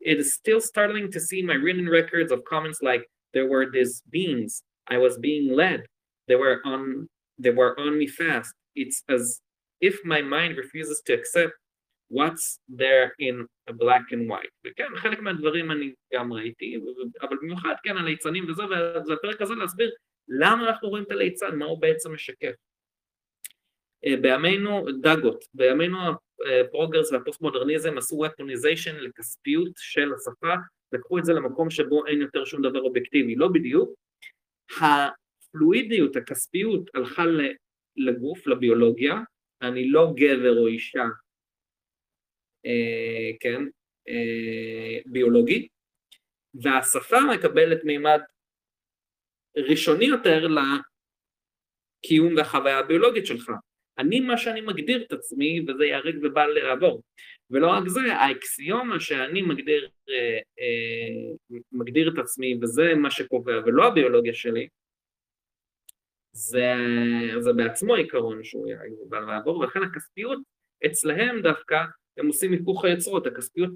[0.00, 4.02] It is still startling to see my written records of comments like there were these
[4.10, 5.86] beings, I was being led,
[6.28, 7.08] they were on
[7.38, 8.54] they were on me fast.
[8.76, 9.40] It's as
[9.80, 11.52] if my mind refuses to accept
[12.08, 14.52] what's there in a black and white.
[14.66, 16.76] וכן, חלק מהדברים אני גם ראיתי,
[17.22, 19.90] אבל במיוחד כן הליצנים וזה, וזה הפרק הזה להסביר
[20.28, 22.52] למה אנחנו רואים את הליצן, מה הוא בעצם משקף.
[24.21, 25.97] בימינו, דגות, בימינו
[26.61, 30.53] הפרוגרס והפוסט-מודרניזם עשו ופוניזיישן לכספיות של השפה,
[30.91, 33.93] לקחו את זה למקום שבו אין יותר שום דבר אובייקטיבי, לא בדיוק.
[34.81, 37.23] הפלואידיות, הכספיות, הלכה
[37.97, 39.15] לגוף, לביולוגיה,
[39.61, 41.05] אני לא גבר או אישה,
[42.65, 43.63] אה, כן,
[44.09, 45.67] אה, ביולוגי,
[46.53, 48.19] והשפה מקבלת מימד
[49.57, 53.51] ראשוני יותר לקיום והחוויה הביולוגית שלך.
[53.99, 57.01] אני מה שאני מגדיר את עצמי וזה ייהרג ובל לעבור.
[57.51, 63.87] ולא רק זה, האקסיומה שאני מגדיר, אה, אה, מגדיר את עצמי וזה מה שקובע ולא
[63.87, 64.67] הביולוגיה שלי,
[66.31, 66.73] זה,
[67.39, 70.39] זה בעצמו עיקרון שהוא ייהרג ובל לעבור, ולכן הכספיות
[70.85, 71.83] אצלהם דווקא
[72.17, 73.71] הם עושים היפוך היוצרות, הכספיות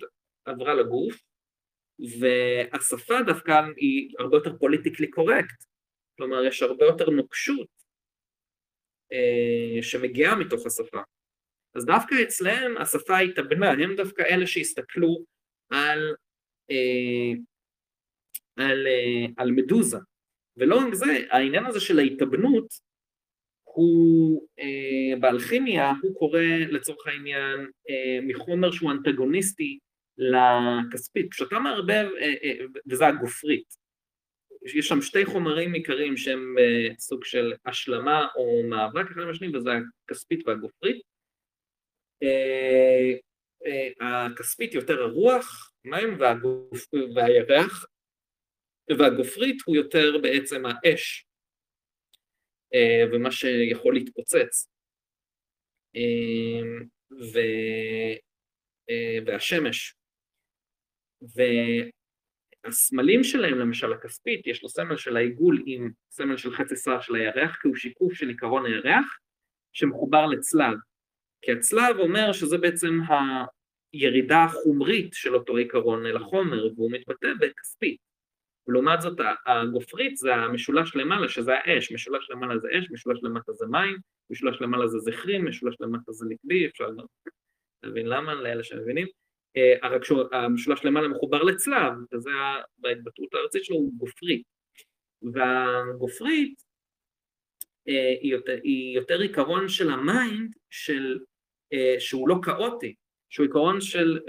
[0.45, 1.15] עברה לגוף
[2.19, 5.63] והשפה דווקא היא הרבה יותר פוליטיקלי קורקט,
[6.17, 7.82] כלומר יש הרבה יותר נוקשות
[9.81, 11.01] שמגיעה מתוך השפה.
[11.75, 15.25] אז דווקא אצלם השפה התאבנה, הם דווקא אלה שהסתכלו
[15.69, 16.15] על,
[16.71, 17.33] אה,
[18.55, 19.97] על, אה, על מדוזה.
[20.57, 22.67] ולא רק זה, העניין הזה של ההתאבנות
[23.63, 24.47] הוא
[25.19, 27.69] באלכימיה, הוא קורא לצורך העניין
[28.23, 29.79] מחומר שהוא אנטגוניסטי
[30.17, 31.31] לכספית.
[31.31, 32.09] כשאתה מערבב,
[32.89, 33.75] וזה הגופרית,
[34.65, 39.57] יש שם שתי חומרים עיקריים שהם uh, סוג של השלמה או מאבק אחד עם השני,
[39.57, 39.69] וזה
[40.05, 41.01] הכספית והגופרית.
[42.23, 43.17] Uh,
[43.63, 47.85] uh, הכספית יותר הרוח, מים והגוף, והירח,
[48.99, 51.25] והגופרית הוא יותר בעצם האש,
[53.13, 54.67] ומה שיכול להתפוצץ.
[57.33, 57.39] ו,
[59.25, 59.95] והשמש.
[62.63, 67.15] והסמלים שלהם, למשל הכספית, יש לו סמל של העיגול עם סמל של חצי שיער של
[67.15, 69.17] הירח, כי הוא שיקוף של עיקרון הירח,
[69.73, 70.77] שמחובר לצלב.
[71.41, 72.99] כי הצלב אומר שזה בעצם
[73.93, 77.97] הירידה החומרית של אותו עיקרון אל החומר, והוא מתבטא בכספית.
[78.67, 83.65] ולעומת זאת הגופרית זה המשולש למעלה שזה האש, משולש למעלה זה אש, משולש למטה זה
[83.65, 83.97] מים,
[84.29, 86.87] משולש למעלה זה זכרי, משולש למטה זה נקבי, אפשר
[87.83, 89.07] להבין למה, לאלה שמבינים,
[89.83, 92.29] רק שהמשולש למעלה מחובר לצלב, וזה
[92.77, 94.43] בהתבטאות הארצית שלו הוא גופרית.
[95.33, 96.63] והגופרית
[97.87, 98.13] אה,
[98.63, 101.19] היא יותר עיקרון של ה-mind, של,
[101.73, 102.95] אה, שהוא לא כאוטי,
[103.29, 104.19] שהוא עיקרון של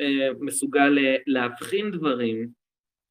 [0.41, 2.49] מסוגל להבחין דברים,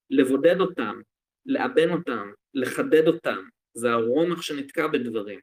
[0.10, 1.02] לבודד אותם,
[1.46, 5.40] לאבן אותם, לחדד אותם, זה הרומח שנתקע בדברים.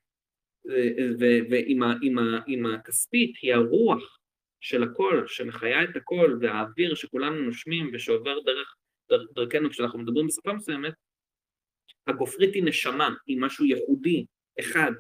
[1.51, 4.20] ועם הכספית היא הרוח
[4.61, 8.77] של הכל, שמחיה את הכל, והאוויר שכולנו נושמים ושעובר דרך
[9.35, 10.95] דרכנו כשאנחנו מדברים בשפה מסוימת,
[12.07, 14.25] הגופרית היא נשמה, היא משהו ייחודי,
[14.61, 14.93] אחד.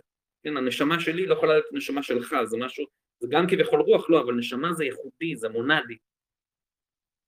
[0.43, 2.87] כן, הנשמה שלי לא יכולה להיות נשמה שלך, זה משהו,
[3.21, 5.97] זה גם כביכול רוח, לא, אבל נשמה זה ייחודי, זה מונדי.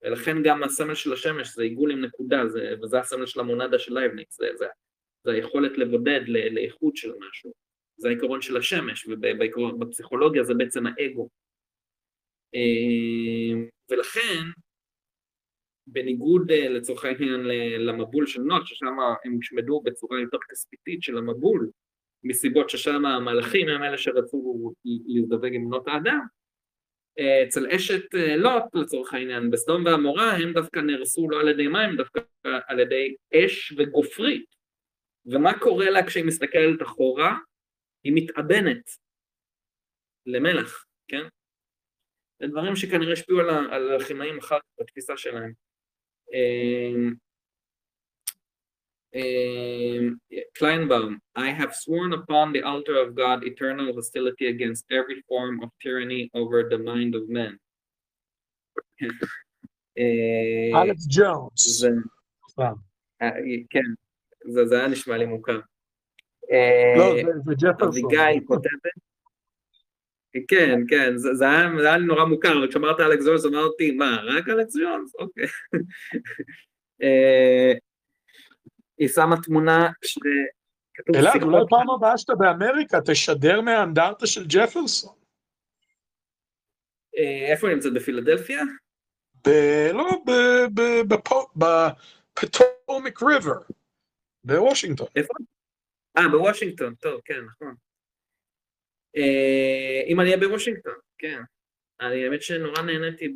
[0.02, 3.94] ולכן גם הסמל של השמש זה עיגול עם נקודה, זה, וזה הסמל של המונדה של
[3.94, 4.66] לייבניץ, זה, זה,
[5.24, 7.52] זה היכולת לבודד לאיכות של משהו.
[7.96, 11.28] זה העיקרון של השמש, ובפסיכולוגיה זה בעצם האגו.
[12.54, 14.42] אה, ולכן,
[15.86, 17.40] בניגוד אה, לצורך העניין
[17.78, 18.86] למבול של נוח, ששם
[19.24, 21.70] הם הושמדו בצורה יותר כספיתית של המבול,
[22.24, 26.20] מסיבות ששם המלאכים הם אלה שרצו להזדווג עם בנות האדם,
[27.18, 31.96] אה, אצל אשת לוט לצורך העניין, בסדום ועמורה הם דווקא נהרסו לא על ידי מים,
[31.96, 32.20] דווקא
[32.66, 34.44] על ידי אש וגופרית.
[35.26, 37.38] ומה קורה לה כשהיא מסתכלת אחורה?
[38.04, 38.90] היא מתאבנת
[40.26, 41.22] למלח, כן?
[42.42, 45.52] זה דברים שכנראה השפיעו על, על הכימאים אחר כך בתפיסה שלהם.
[50.52, 55.68] קליינבאום, I have sworn upon the altar of God eternal hostility against every form of
[55.82, 57.56] tyranny over the mind of man.
[60.74, 61.84] אלכס ג'ונס.
[63.70, 63.88] כן,
[64.48, 65.60] זה היה נשמע לי מוכר.
[66.98, 67.14] לא,
[67.44, 67.88] זה ג'פרסון.
[67.88, 69.11] אביגיל כותבת,
[70.48, 73.90] כן, כן, זה, זה, היה, זה היה לי נורא מוכר, אבל כשאמרת אלכס ג'ונס אמרתי,
[73.90, 75.14] מה, רק אלכס ג'ונס?
[75.18, 75.44] אוקיי.
[77.02, 77.72] אה,
[78.98, 85.14] היא שמה תמונה שכתוב אלעד, אולי פעם הבאה שאתה באמריקה תשדר מהאנדרטה של ג'פרסון.
[87.18, 87.92] אה, איפה היא נמצאת?
[87.92, 88.62] בפילדלפיה?
[89.46, 89.50] ב...
[89.92, 90.10] לא,
[91.56, 93.58] בפטומיק ריבר,
[94.44, 95.06] בוושינגטון.
[95.16, 95.34] איפה?
[96.18, 97.74] אה, בוושינגטון, טוב, כן, נכון.
[99.16, 101.42] אה, אם אני אהיה בוושינגטון, כן.
[102.00, 103.34] אני האמת שנורא נהניתי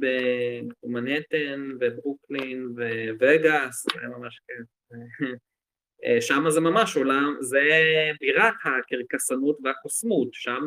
[0.83, 2.75] במנהטן וברוקלין
[3.21, 4.67] ווגאס, זה ממש כיף.
[6.05, 7.61] אה, שם זה ממש עולם, זה
[8.21, 10.67] בירת הקרקסנות והקוסמות, שם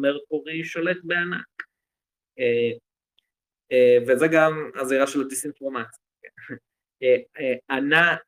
[0.00, 1.46] מרקורי שולט בענק.
[2.38, 6.04] אה, וזה גם הזירה של הדיסאינפורמציה.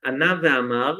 [0.05, 0.97] ענה ואמר,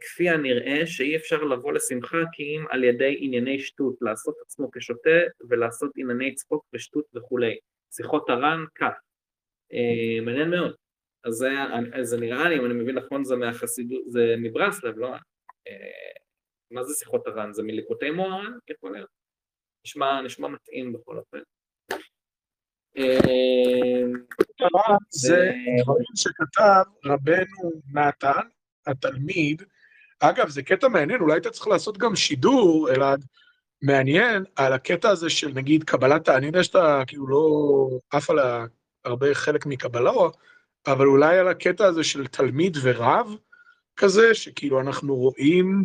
[0.00, 5.20] כפי הנראה שאי אפשר לבוא לשמחה כי אם על ידי ענייני שטות, לעשות עצמו כשוטה
[5.48, 7.58] ולעשות ענייני צחוק ושטות וכולי.
[7.92, 8.92] שיחות הר"ן, כך.
[9.72, 10.74] אה, מעניין מאוד.
[11.24, 11.50] אז זה,
[12.02, 15.08] זה נראה לי, אם אני מבין נכון, זה מהחסידות, זה מברסלב, לא?
[15.68, 16.12] אה,
[16.70, 17.52] מה זה שיחות הר"ן?
[17.52, 18.52] זה מליקוטי מוהר"ן?
[18.70, 19.08] יכול להיות.
[19.86, 21.38] נשמע, נשמע מתאים בכל אופן.
[25.08, 25.50] זה
[25.82, 28.48] דברים שכתב רבנו נתן,
[28.86, 29.62] התלמיד,
[30.20, 33.24] אגב, זה קטע מעניין, אולי היית צריך לעשות גם שידור, אלעד,
[33.82, 38.38] מעניין, על הקטע הזה של נגיד קבלת, אני יודע שאתה כאילו לא עף על
[39.04, 40.30] הרבה חלק מקבלו,
[40.86, 43.36] אבל אולי על הקטע הזה של תלמיד ורב
[43.96, 45.84] כזה, שכאילו אנחנו רואים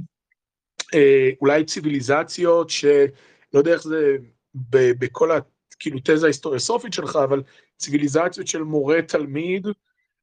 [0.93, 3.09] אה, אולי ציוויליזציות שלא
[3.53, 4.17] יודע איך זה
[4.55, 5.39] ב, בכל ה...
[5.79, 7.43] כאילו תזה ההיסטוריוסופית שלך, אבל
[7.77, 9.67] ציוויליזציות של מורה תלמיד,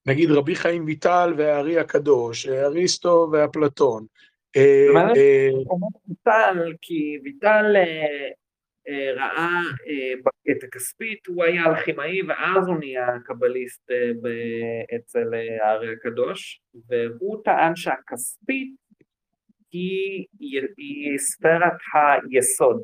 [0.07, 4.07] נגיד רבי חיים ויטל והארי הקדוש, אריסטו ואפלטון.
[4.57, 5.49] אה, אה,
[6.09, 9.61] ויטל, כי ויטל אה, ראה
[10.51, 13.91] את הכספית, הוא היה אלכימאי ואז הוא נהיה קבליסט
[14.97, 18.75] אצל הארי הקדוש, והוא טען שהכספית
[19.73, 22.83] היא ספרת היסוד.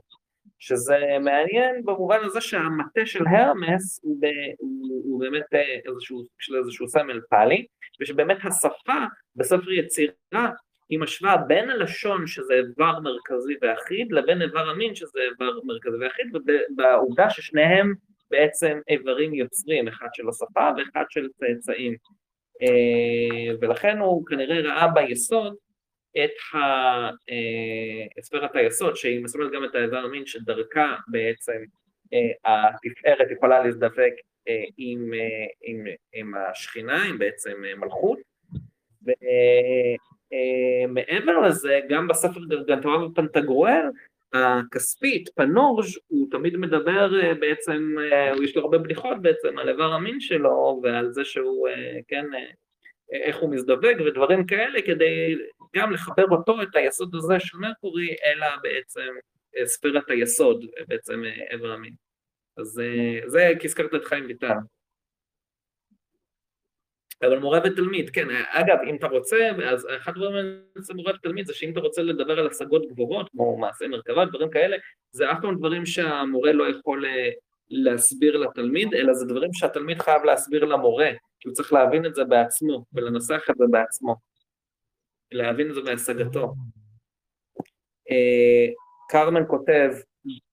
[0.62, 4.26] שזה מעניין במובן הזה שהמטה של הרמס הוא, ב,
[4.58, 5.46] הוא, הוא באמת
[5.88, 7.66] איזשהו, של איזשהו סמל פאלי,
[8.00, 8.98] ושבאמת השפה
[9.36, 10.50] בספר יצירה
[10.88, 16.26] היא משווה בין הלשון שזה איבר מרכזי ואחיד לבין איבר המין שזה איבר מרכזי ואחיד
[16.34, 17.94] ובעובדה ששניהם
[18.30, 21.96] בעצם איברים יוצרים, אחד של השפה ואחד של צאצאים.
[22.62, 25.54] אה, ולכן הוא כנראה ראה ביסוד
[26.24, 26.30] את
[28.20, 31.62] ספירת היסוד שהיא מסוגלת גם את האיבר המין שדרכה בעצם
[32.44, 34.12] התפארת יכולה להזדבק
[34.78, 35.12] עם,
[35.62, 38.18] עם, עם השכינה, עם בעצם מלכות.
[40.32, 43.86] ומעבר לזה, גם בספר גרגנטורה ופנטגרואל,
[44.32, 49.92] הכספית, פנורג', הוא תמיד מדבר אה, בעצם, אה, יש לו הרבה בדיחות בעצם על איבר
[49.92, 52.26] המין שלו ועל זה שהוא, אה, כן,
[53.12, 55.36] איך הוא מזדווג ודברים כאלה כדי
[55.76, 59.08] גם לחבר אותו, את היסוד הזה של מרקורי, אלא בעצם
[59.64, 61.94] ספירת היסוד, בעצם איבר המין.
[62.56, 62.82] אז
[63.26, 64.54] זה כי הזכרת את חיים ויטל.
[67.22, 71.54] אבל מורה ותלמיד, כן, אגב, אם אתה רוצה, אז אחד הדברים אצל מורה ותלמיד זה
[71.54, 74.76] שאם אתה רוצה לדבר על השגות גבוהות, כמו מעשי מרכבה, דברים כאלה,
[75.12, 77.30] זה אף פעם דברים שהמורה לא יכול אה,
[77.70, 82.24] להסביר לתלמיד, אלא זה דברים שהתלמיד חייב להסביר למורה, כי הוא צריך להבין את זה
[82.24, 84.16] בעצמו, ולנסח את זה בעצמו,
[85.32, 86.54] להבין את זה בהשגתו.
[88.10, 88.66] אה,
[89.08, 89.90] קרמן כותב,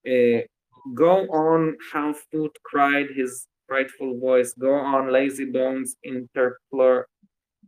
[0.06, 0.40] אה,
[0.94, 7.04] Go on how foot cried his frightful voice, go on, lazy bones, interplor,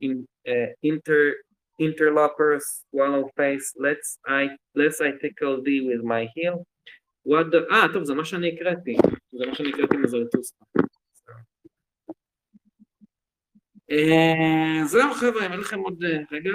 [0.01, 1.35] in, uh, inter,
[1.79, 6.67] interlopers, swallow face, let's I, let's I tickle thee with my heel.
[7.25, 8.97] What the, אה, טוב, זה מה שאני הקראתי,
[9.33, 10.65] זה מה שאני הקראתי מזרטוסקה.
[14.85, 16.51] זהו חבר'ה, אם אין לכם עוד רגע,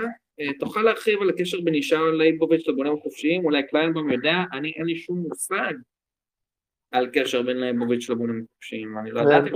[0.59, 4.97] תוכל להרחיב על הקשר בין אישה לייבוביץ' לבונים החופשיים, אולי קליינבום יודע, אני אין לי
[4.97, 5.73] שום מושג.
[6.91, 9.49] על קשר בין ליבוביץ' לבונים חופשיים, אני לא ידעתי.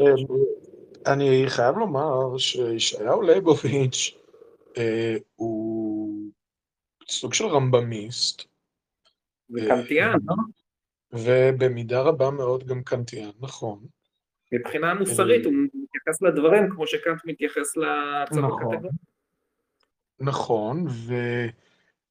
[1.08, 4.18] אני חייב לומר שישעיהו ליבוביץ'
[4.78, 6.32] אה, הוא
[7.10, 8.44] סוג של רמב"מיסט.
[9.50, 10.36] וקנטיאן, לא?
[11.14, 13.80] ובמידה רבה מאוד גם קנטיאן, נכון.
[14.52, 18.76] מבחינה מוסרית הוא מתייחס לדברים כמו שקאנט מתייחס לצו נכון.
[20.22, 20.86] נכון,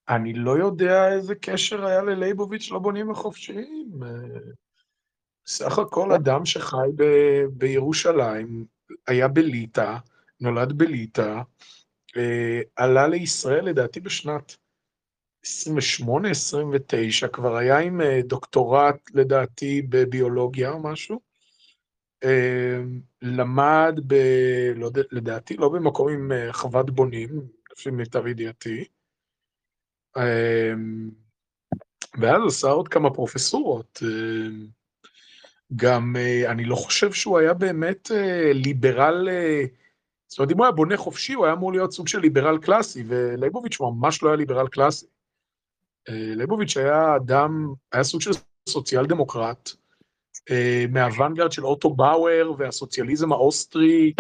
[0.09, 3.91] ואני לא יודע איזה קשר היה ללייבוביץ' לבונים החופשיים.
[5.47, 8.65] סך הכל אדם שחי ב- בירושלים,
[9.07, 9.97] היה בליטא,
[10.41, 11.41] נולד בליטא,
[12.16, 14.57] אה, עלה לישראל לדעתי בשנת
[15.47, 21.20] 28-29, כבר היה עם אה, דוקטורט לדעתי בביולוגיה או משהו.
[22.24, 22.81] אה,
[23.23, 24.15] למד ב...
[24.77, 27.43] לא, לדעתי לא במקום עם אה, אחוות בונים,
[27.81, 28.85] לפי מיטב ידיעתי.
[30.16, 30.73] אה,
[32.20, 34.02] ואז עשה עוד כמה פרופסורות.
[34.02, 34.48] אה,
[35.77, 39.62] גם אה, אני לא חושב שהוא היה באמת אה, ליברל, אה,
[40.27, 43.05] זאת אומרת, אם הוא היה בונה חופשי, הוא היה אמור להיות סוג של ליברל קלאסי,
[43.07, 45.07] ולייבוביץ' ממש לא היה ליברל קלאסי.
[46.09, 48.31] לייבוביץ' היה אדם, היה סוג של
[48.69, 49.70] סוציאל דמוקרט,
[50.91, 54.12] מהאוונגרד של אוטו באוור והסוציאליזם האוסטרי.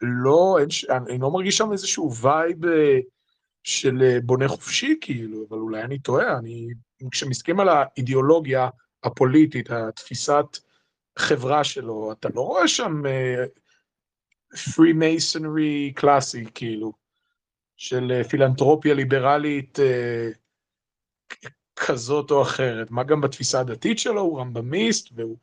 [0.00, 0.58] לא,
[0.90, 2.58] אני לא מרגיש שם איזשהו vibe
[3.64, 6.68] של בונה חופשי, כאילו, אבל אולי אני טועה, אני,
[7.10, 8.68] כשמסתכלים על האידיאולוגיה,
[9.04, 10.44] הפוליטית, התפיסת
[11.18, 13.02] חברה שלו, אתה לא רואה שם
[14.74, 16.92] free uh, masonry קלאסי, כאילו,
[17.76, 21.42] של uh, פילנטרופיה ליברלית uh,
[21.76, 22.90] כזאת או אחרת.
[22.90, 25.36] מה גם בתפיסה הדתית שלו, הוא רמב"מיסט, והוא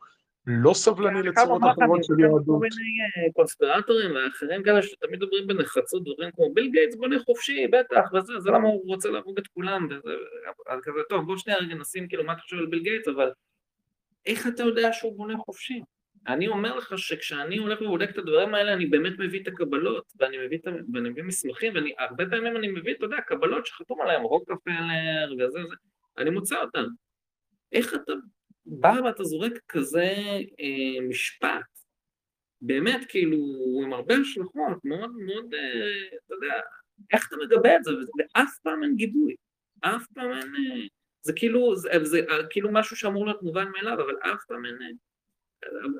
[0.46, 2.46] לא סבלני לצורות אחרות של יהדות.
[2.46, 8.12] כל מיני קונספירטורים ואחרים כאלה שתמיד מדברים בנחרצות, דברים כמו ביל גייטס בונה חופשי, בטח,
[8.14, 10.12] וזה, זה למה הוא רוצה להרוג את כולם, וזה,
[10.82, 13.30] כזה, טוב, בוא שנייה רגע נשים כאילו מה אתה חושב על ביל גייטס, אבל
[14.26, 15.80] איך אתה יודע שהוא בונה חופשי?
[16.26, 20.46] אני אומר לך שכשאני הולך ובודק את הדברים האלה, אני באמת מביא את הקבלות, ואני
[20.46, 25.32] מביא, את, ואני מביא מסמכים, והרבה פעמים אני מביא, אתה יודע, קבלות שחתום עליהם, רוקפלר
[25.32, 25.74] וזה וזה,
[26.18, 26.84] אני מוצא אותם.
[27.72, 28.12] איך אתה
[28.66, 30.14] בא ואתה זורק כזה
[30.60, 31.74] אה, משפט,
[32.60, 33.38] באמת, כאילו,
[33.84, 36.54] עם הרבה השלכות, מאוד מאוד, אה, אתה יודע,
[37.12, 39.34] איך אתה מגבה את זה, ואף פעם אין גיבוי,
[39.80, 40.54] אף פעם אין...
[40.54, 40.86] אה,
[41.22, 44.96] זה כאילו, זה, זה זה כאילו משהו שאמור להיות מובן מאליו, אבל אף פעם אין...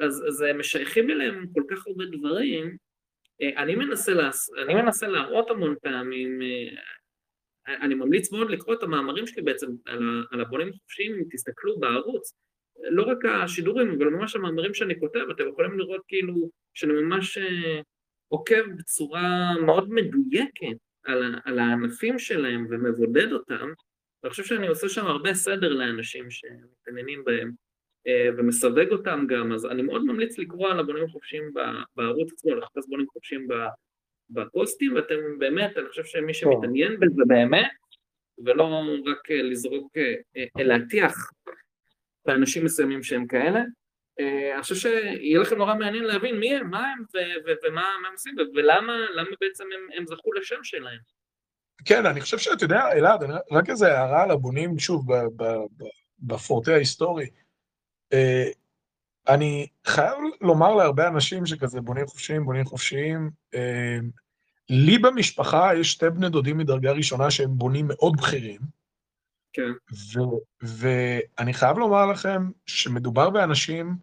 [0.01, 2.77] אז, אז הם משייכים אליהם כל כך הרבה דברים.
[3.43, 4.31] אה, אני מנסה, לה,
[4.65, 9.67] אני מנסה להראות המון פעמים, אה, אני ממליץ מאוד לקרוא את המאמרים שלי בעצם
[10.31, 12.35] על הבונים החופשיים, אם תסתכלו בערוץ,
[12.91, 17.81] לא רק השידורים, אבל ממש המאמרים שאני כותב, אתם יכולים לראות כאילו שאני ממש אה,
[18.29, 23.73] עוקב בצורה מאוד מדויקת על, על הענפים שלהם ומבודד אותם,
[24.23, 27.51] ואני חושב שאני עושה שם הרבה סדר לאנשים שמתעניינים בהם
[28.07, 31.53] אה, ומסווג אותם גם, אז אני מאוד ממליץ לקרוא על הבונים החופשיים
[31.97, 33.49] בערוץ עצמו, לחפש בונים חופשיים
[34.31, 37.71] בפוסטים, ואתם באמת, אני חושב שמי שמתעניין בזה באמת,
[38.45, 39.93] ולא רק לזרוק,
[40.59, 41.31] להטיח
[42.27, 43.61] באנשים מסוימים שהם כאלה,
[44.55, 47.05] אני חושב שיהיה לכם נורא מעניין להבין מי הם, מה הם
[47.65, 48.93] ומה הם עושים ולמה
[49.41, 49.65] בעצם
[49.97, 50.99] הם זכו לשם שלהם.
[51.85, 55.07] כן, אני חושב שאתה יודע, אלעד, רק איזה הערה על הבונים, שוב,
[56.19, 57.27] בפורטה ההיסטורי.
[58.13, 58.45] אה,
[59.29, 63.99] אני חייב לומר להרבה אנשים שכזה בונים חופשיים, בונים חופשיים, אה,
[64.69, 68.61] לי במשפחה יש שתי בני דודים מדרגה ראשונה שהם בונים מאוד בכירים.
[69.55, 69.73] כן.
[70.63, 73.97] ואני חייב לומר לכם שמדובר באנשים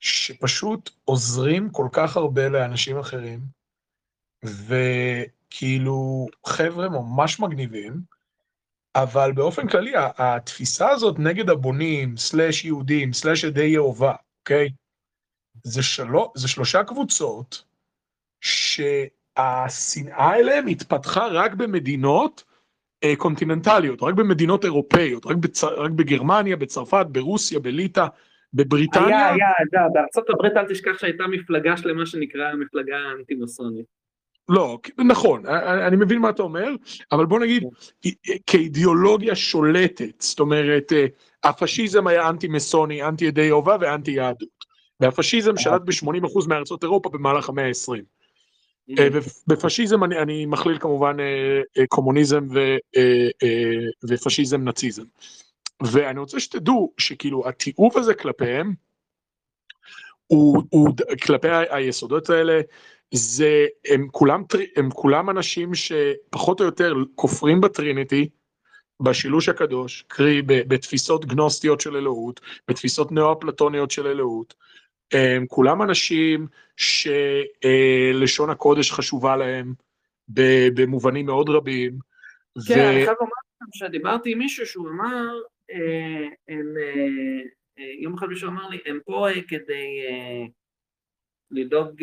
[0.00, 3.40] שפשוט עוזרים כל כך הרבה לאנשים אחרים,
[4.44, 8.00] וכאילו חבר'ה ממש מגניבים,
[8.94, 14.68] אבל באופן כללי התפיסה הזאת נגד הבונים, סלאש יהודים, סלאש עדי יהובה, אוקיי?
[15.62, 17.64] זה, שלו, זה שלושה קבוצות
[18.40, 22.44] שהשנאה אליהם התפתחה רק במדינות
[23.16, 25.64] קונטיננטליות, רק במדינות אירופאיות, רק, בצ...
[25.64, 28.06] רק בגרמניה, בצרפת, ברוסיה, בליטא,
[28.54, 29.06] בבריטניה.
[29.06, 33.98] היה, היה, היה, בארצות הברית אל תשכח שהייתה מפלגה שלמה שנקרא מפלגה אנטי-מסונית.
[34.48, 35.46] לא, נכון,
[35.86, 36.68] אני מבין מה אתה אומר,
[37.12, 37.62] אבל בוא נגיד,
[38.46, 41.06] כאידיאולוגיה שולטת, זאת אומרת, אה,
[41.44, 44.58] הפשיזם היה אנטי-מסוני, אנטי-ידי יהובה ואנטי יהדות.
[45.00, 48.02] והפשיזם שלט ב-80% מארצות אירופה במהלך המאה ה-20.
[48.98, 49.08] אה,
[49.46, 52.76] בפשיזם אני, אני מכליל כמובן אה, אה, קומוניזם ו,
[54.08, 55.04] ופשיזם נאציזם.
[55.82, 58.74] ואני רוצה שתדעו שכאילו התיעוב הזה כלפיהם,
[60.26, 60.88] הוא, הוא
[61.22, 62.60] כלפי היסודות האלה,
[63.14, 64.42] זה, הם כולם,
[64.76, 68.28] הם כולם אנשים שפחות או יותר כופרים בטריניטי,
[69.00, 74.54] בשילוש הקדוש, קרי בתפיסות גנוסטיות של אלוהות, בתפיסות נאו-אפלטוניות של אלוהות,
[75.12, 79.74] הם כולם אנשים שלשון הקודש חשובה להם
[80.74, 81.98] במובנים מאוד רבים.
[82.68, 82.88] כן, ו...
[82.88, 85.34] אני חייב לומר לכם שדיברתי עם מישהו שהוא אמר,
[85.70, 87.40] אה, הם, אה,
[87.78, 89.86] אה, יום אחד מישהו אמר לי, הם פה כדי
[91.50, 92.02] לדאוג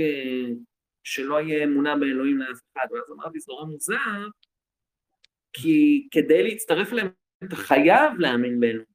[1.04, 4.28] שלא יהיה אמונה באלוהים לאף אחד, ואז אמרתי, זה נורא מוזר,
[5.54, 7.08] כי כדי להצטרף אליהם
[7.44, 8.95] אתה חייב להאמין באלוהים.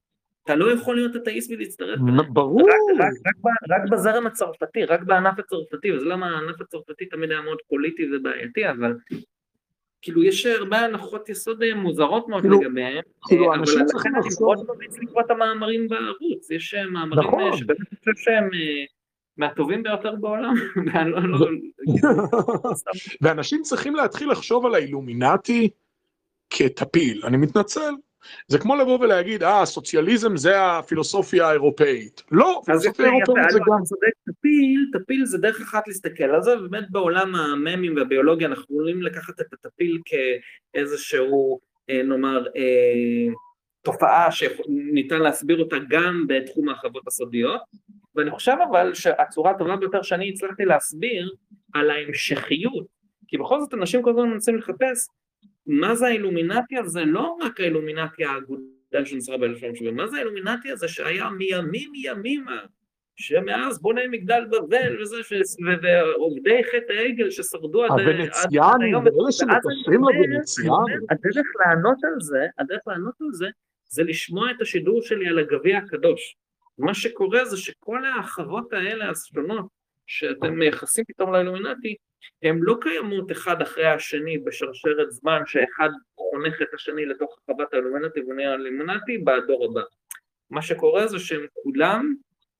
[0.50, 1.98] אתה לא יכול להיות אתאיסט ולהצטרף.
[2.32, 2.60] ברור.
[2.60, 7.40] רק, רק, רק, רק בזרם הצרפתי, רק בענף הצרפתי, וזה למה הענף הצרפתי תמיד היה
[7.40, 8.94] מאוד פוליטי ובעייתי, אבל
[10.02, 14.98] כאילו יש הרבה הנחות יסוד מוזרות מאוד כאילו, לגביהם, כאילו אבל לכן אני מאוד ממליץ
[14.98, 17.42] לקרוא את המאמרים בערוץ, יש אה, מאמרים נכון.
[17.42, 18.84] אה, שבאמת אני חושב שהם אה,
[19.36, 20.54] מהטובים ביותר בעולם.
[21.06, 21.46] לא, לא,
[23.22, 25.68] ואנשים צריכים להתחיל לחשוב על האילומינטי
[26.50, 27.94] כטפיל, אני מתנצל,
[28.48, 32.22] זה כמו לבוא ולהגיד, אה, סוציאליזם זה הפילוסופיה האירופאית.
[32.30, 33.82] לא, פילוסופיה האירופאית זה גם...
[33.84, 39.02] צודק, טפיל, טפיל זה דרך אחת להסתכל על זה, ובאמת בעולם הממים והביולוגיה אנחנו יכולים
[39.02, 41.60] לקחת את הטפיל כאיזשהו,
[41.90, 43.32] אה, נאמר, אה,
[43.82, 47.60] תופעה שניתן להסביר אותה גם בתחום ההרחבות הסודיות,
[48.14, 51.34] ואני חושב אבל שהצורה הטובה ביותר שאני הצלחתי להסביר
[51.74, 52.86] על ההמשכיות,
[53.28, 55.08] כי בכל זאת אנשים כל הזמן מנסים לחפש
[55.70, 57.04] מה זה האילומינטי הזה?
[57.04, 62.60] לא רק האילומינטי האגודה שנוצרה ב-1970, מה זה האילומינטי הזה שהיה מימים ימימה,
[63.16, 65.16] שמאז בוני מגדל בבל וזה,
[65.82, 71.00] ועובדי חטא העגל ששרדו עד הוונציאנים, ואלה שמקשרים לוונציאנים.
[71.10, 73.46] הדרך לענות על זה, הדרך לענות על זה,
[73.88, 76.36] זה לשמוע את השידור שלי על הגביע הקדוש.
[76.78, 79.66] מה שקורה זה שכל האחרות האלה השונות
[80.06, 81.96] שאתם מייחסים פתאום לאילומינטי,
[82.42, 88.20] הן לא קיימות אחד אחרי השני בשרשרת זמן שאחד חונך את השני לתוך חוות האלומינטי
[88.20, 89.82] ונהיה אלומינטי בדור הבא.
[90.50, 92.14] מה שקורה זה שהם כולם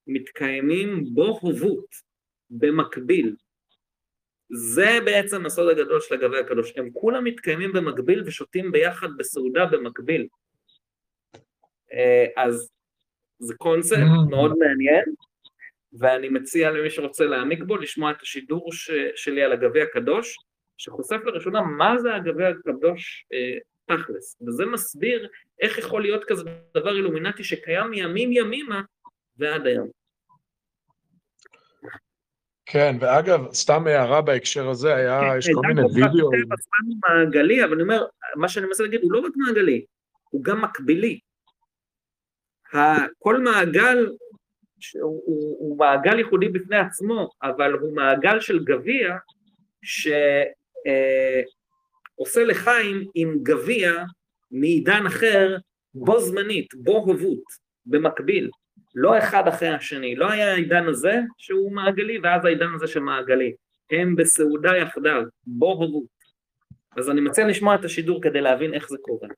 [0.07, 2.11] מתקיימים בו הוות,
[2.51, 3.37] במקביל.
[4.53, 10.27] זה בעצם הסוד הגדול של הגבי הקדוש, הם כולם מתקיימים במקביל ושותים ביחד בסעודה במקביל.
[11.93, 12.71] אה, אז
[13.39, 14.31] זה קונספט mm.
[14.31, 15.05] מאוד מעניין,
[15.99, 20.37] ואני מציע למי שרוצה להעמיק בו לשמוע את השידור ש, שלי על הגביע הקדוש,
[20.77, 25.29] שחושף לראשונה מה זה הגביע הקדוש אה, תכלס, וזה מסביר
[25.61, 26.43] איך יכול להיות כזה
[26.75, 28.83] דבר אילומינטי שקיים מימים ימימה
[29.37, 29.89] ועד היום.
[32.67, 36.31] כן, ואגב, סתם הערה בהקשר הזה, היה, כן, יש כל מיני וידאו.
[36.35, 38.07] הזמן מעגלי, אבל אני אומר,
[38.37, 39.85] מה שאני מנסה להגיד הוא לא רק מעגלי,
[40.31, 41.21] הוא גם מקבילי.
[43.19, 44.07] כל מעגל
[45.03, 45.23] הוא,
[45.59, 49.17] הוא מעגל ייחודי בפני עצמו, אבל הוא מעגל של גביע
[49.83, 50.41] שעושה
[52.41, 54.05] אה, לחיים עם גביע
[54.51, 55.57] מעידן אחר
[55.95, 57.45] בו זמנית, בו הוות,
[57.87, 58.51] במקביל,
[58.95, 63.53] לא אחד אחרי השני, לא היה העידן הזה שהוא מעגלי ואז העידן הזה שמעגלי,
[63.91, 66.21] הם בסעודה יחדיו, בו הורות.
[66.97, 69.29] אז אני מציע לשמוע את השידור כדי להבין איך זה קורה.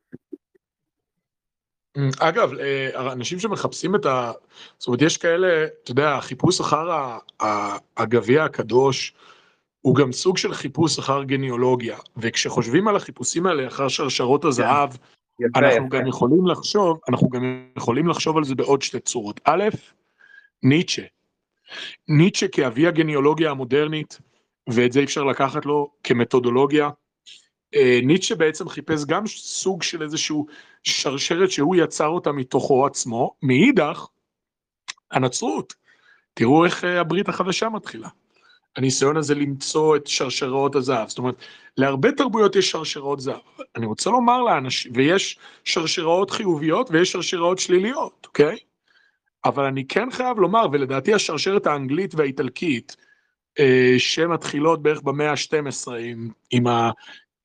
[2.19, 4.33] אגב, אה, אנשים שמחפשים את ה...
[4.79, 7.17] זאת אומרת, יש כאלה, אתה יודע, החיפוש אחר
[7.97, 9.15] הגביע הקדוש,
[9.81, 14.97] הוא גם סוג של חיפוש אחר גניאולוגיה, וכשחושבים על החיפושים האלה אחר שרשרות הזהב, כן.
[15.41, 15.99] יפה, אנחנו יפה.
[15.99, 19.41] גם יכולים לחשוב, אנחנו גם יכולים לחשוב על זה בעוד שתי צורות.
[19.45, 19.65] א',
[20.63, 21.03] ניטשה.
[22.09, 24.19] ניטשה כאבי הגניאולוגיה המודרנית,
[24.69, 26.91] ואת זה אי אפשר לקחת לו כמתודולוגיה.
[27.75, 30.47] אה, ניטשה בעצם חיפש גם סוג של איזשהו
[30.85, 34.07] שרשרת שהוא יצר אותה מתוכו עצמו, מאידך,
[35.11, 35.75] הנצרות.
[36.35, 38.09] תראו איך אה, הברית החדשה מתחילה.
[38.77, 41.09] הניסיון הזה למצוא את שרשראות הזהב.
[41.09, 41.35] זאת אומרת,
[41.77, 43.41] להרבה תרבויות יש שרשראות זהב.
[43.77, 48.57] אני רוצה לומר לאנשים, ויש שרשראות חיוביות ויש שרשראות שליליות, אוקיי?
[49.45, 52.97] אבל אני כן חייב לומר, ולדעתי השרשרת האנגלית והאיטלקית,
[53.59, 56.67] אה, שמתחילות בערך במאה ה-12 עם, עם,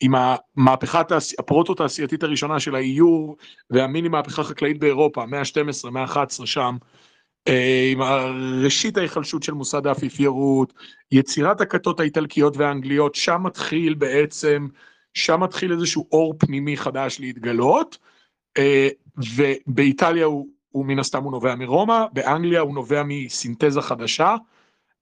[0.02, 1.02] עם המהפכה
[1.40, 3.38] הפרוטו-תעשייתית הראשונה של האיור
[3.70, 6.78] והמיני מהפכה חקלאית באירופה, מאה ה-12, מאה ה-11 שם,
[7.48, 8.02] אה, עם
[8.64, 10.74] ראשית ההיחלשות של מוסד האפיפיורות,
[11.12, 14.68] יצירת הכתות האיטלקיות והאנגליות, שם מתחיל בעצם,
[15.14, 17.98] שם מתחיל איזשהו אור פנימי חדש להתגלות,
[18.58, 18.88] אה,
[19.36, 24.36] ובאיטליה הוא, הוא מן הסתם הוא נובע מרומא, באנגליה הוא נובע מסינתזה חדשה,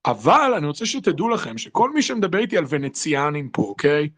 [0.06, 4.10] אבל אני רוצה שתדעו לכם שכל מי שמדבר איתי על ונציאנים פה, אוקיי?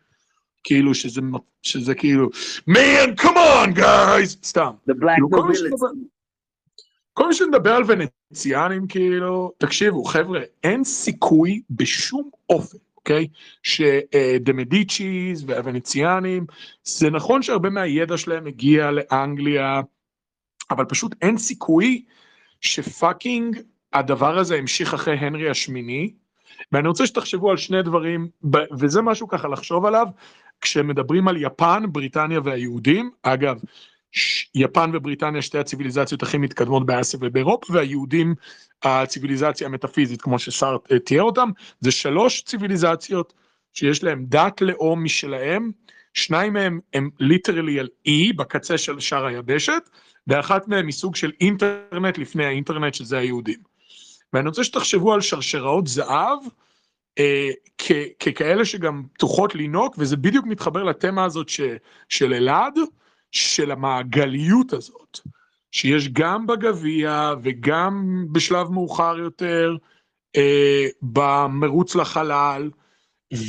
[0.68, 1.22] כאילו שזה,
[1.61, 2.30] שזה כאילו,
[2.69, 4.72] man, come on guys, סתם.
[4.89, 5.30] The black כאילו,
[7.14, 13.27] כל מי שמדבר על ונציאנים, כאילו, תקשיבו, חבר'ה, אין סיכוי בשום אופן, אוקיי?
[13.64, 16.45] שדה מדיצ'יז והוונציאנים,
[16.84, 19.81] זה נכון שהרבה מהידע שלהם הגיע לאנגליה,
[20.72, 22.03] אבל פשוט אין סיכוי
[22.61, 23.60] שפאקינג
[23.94, 26.14] הדבר הזה המשיך אחרי הנרי השמיני,
[26.71, 28.27] ואני רוצה שתחשבו על שני דברים,
[28.79, 30.07] וזה משהו ככה לחשוב עליו,
[30.61, 33.59] כשמדברים על יפן, בריטניה והיהודים, אגב,
[34.55, 38.35] יפן ובריטניה שתי הציוויליזציות הכי מתקדמות באסיה ובאירופה והיהודים
[38.84, 43.34] הציוויליזציה המטאפיזית כמו ששר אה, תיאר אותם זה שלוש ציוויליזציות
[43.73, 45.71] שיש להם דת לאום משלהם
[46.13, 49.89] שניים מהם הם ליטרלי על אי בקצה של שאר היבשת
[50.27, 53.76] ואחת מהם היא סוג של אינטרנט לפני האינטרנט שזה היהודים.
[54.33, 56.39] ואני רוצה שתחשבו על שרשראות זהב
[57.19, 57.49] אה,
[58.19, 61.61] ככאלה שגם פתוחות לינוק וזה בדיוק מתחבר לתמה הזאת ש,
[62.09, 62.73] של אלעד
[63.31, 65.19] של המעגליות הזאת,
[65.71, 69.75] שיש גם בגביע וגם בשלב מאוחר יותר
[70.35, 72.69] אה, במרוץ לחלל,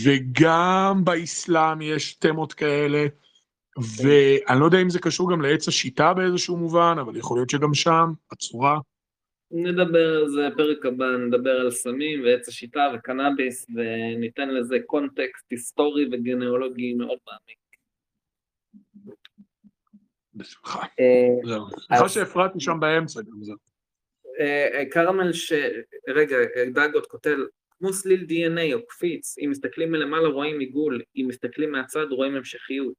[0.05, 3.07] וגם באסלאם יש תמות כאלה,
[3.97, 7.75] ואני לא יודע אם זה קשור גם לעץ השיטה באיזשהו מובן, אבל יכול להיות שגם
[7.75, 8.79] שם, הצורה.
[9.51, 16.07] נדבר על זה פרק הבא, נדבר על סמים ועץ השיטה וקנאביס, וניתן לזה קונטקסט היסטורי
[16.13, 17.59] וגנאולוגי מאוד מעמיק.
[20.35, 20.87] בשמחה.
[21.01, 21.71] אה, זהו.
[21.71, 23.53] סליחה שהפרעתי שם באמצע גם זה.
[24.41, 25.53] אה, אה, קרמל ש...
[26.09, 26.37] רגע,
[26.73, 27.37] דאגות כותב,
[27.79, 32.95] כמו סליל DNA או קפיץ, אם מסתכלים מלמעלה רואים עיגול, אם מסתכלים מהצד רואים המשכיות.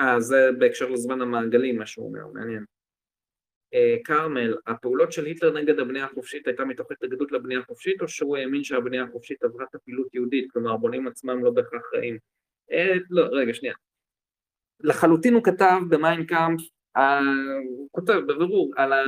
[0.00, 2.64] אה, זה בהקשר לזמן המעגלים, מה שהוא אומר, מעניין.
[4.04, 8.64] כרמל, הפעולות של היטלר נגד הבנייה החופשית הייתה מתוך התנגדות לבנייה החופשית, או שהוא האמין
[8.64, 12.18] שהבנייה החופשית עברה את הפעילות יהודית, כלומר הבונים עצמם לא בהכרח רעים?
[13.10, 13.74] לא, רגע, שנייה.
[14.80, 16.60] לחלוטין הוא כתב במיינקאמפ,
[17.68, 19.04] הוא כותב בבירור, על ה...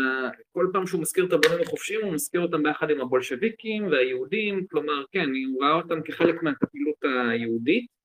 [0.52, 5.04] כל פעם שהוא מזכיר את הבונים החופשיים הוא מזכיר אותם ביחד עם הבולשביקים והיהודים, כלומר
[5.12, 6.96] כן, הוא ראה אותם כחלק מהפעילות
[7.30, 7.99] היהודית אה,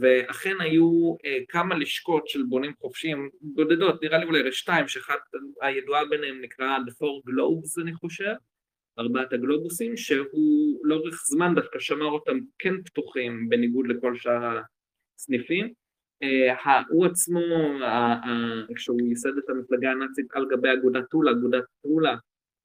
[0.00, 5.18] ואכן היו אה, כמה לשכות של בונים חופשיים בודדות, נראה לי אולי שתיים, שאחת
[5.60, 8.34] הידועה ביניהם נקרא The Four Globes אני חושב,
[8.98, 14.60] ארבעת הגלובוסים, שהוא לאורך זמן דווקא שמר אותם כן פתוחים בניגוד לכל שאר
[15.18, 15.72] הסניפים.
[16.22, 17.40] אה, הוא עצמו,
[18.76, 22.16] כשהוא ייסד את המפלגה הנאצית על גבי אגודת טולה, אגודת טולה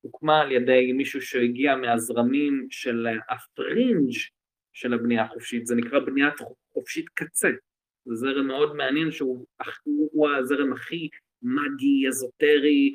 [0.02, 4.12] הוקמה על ידי מישהו שהגיע מהזרמים של הפרינג'
[4.74, 6.28] של הבנייה החופשית, זה נקרא בנייה
[6.76, 7.50] חופשית קצה,
[8.06, 9.46] זה זרם מאוד מעניין שהוא
[9.86, 11.10] הוא הזרם הכי
[11.42, 12.94] מגי, אזוטרי,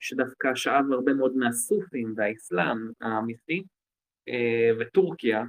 [0.00, 3.62] שדווקא שאב הרבה מאוד מהסופים והאסלאם האמיתי,
[4.28, 5.44] אה, וטורקיה,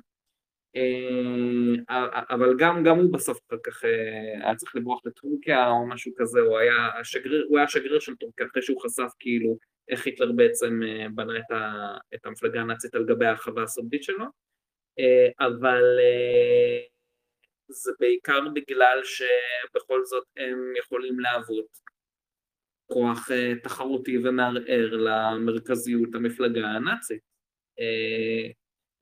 [0.75, 6.11] אה, אבל גם, גם הוא בסוף אחר כך אה, היה צריך לברוח לטורקיה או משהו
[6.15, 9.57] כזה, הוא היה שגריר, הוא היה שגריר של טורקיה אחרי שהוא חשף כאילו
[9.89, 10.79] איך היטלר בעצם
[11.15, 14.25] בנה את, ה, את המפלגה הנאצית על גבי ההרחבה הסודית שלו,
[15.39, 15.83] אבל
[17.67, 21.67] זה בעיקר בגלל שבכל זאת הם יכולים להוות
[22.85, 23.29] כוח
[23.63, 27.21] תחרותי ומערער למרכזיות המפלגה הנאצית.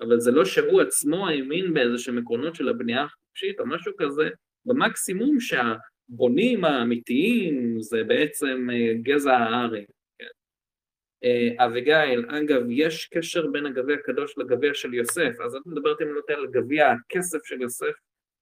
[0.01, 4.29] אבל זה לא שהוא עצמו האמין באיזה שהם עקרונות של הבנייה החופשית או משהו כזה,
[4.65, 9.85] במקסימום שהבונים האמיתיים זה בעצם אה, גזע הארי.
[10.19, 10.25] כן.
[11.23, 16.07] אה, אביגיל, אגב, יש קשר בין הגביע הקדוש לגביע של יוסף, אז את מדברת אם
[16.07, 17.93] נותן על גביע הכסף של יוסף,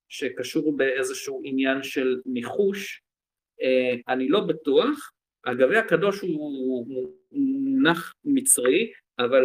[0.09, 3.01] שקשור באיזשהו עניין של ניחוש,
[3.61, 5.11] אה, אני לא בטוח,
[5.45, 6.87] הגביע הקדוש הוא
[7.31, 9.43] מונח מצרי, אבל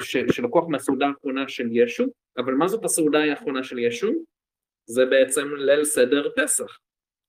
[0.00, 2.06] ש, שלקוח מהסעודה האחרונה של ישו,
[2.38, 4.12] אבל מה זאת הסעודה האחרונה של ישו?
[4.86, 6.78] זה בעצם ליל סדר פסח.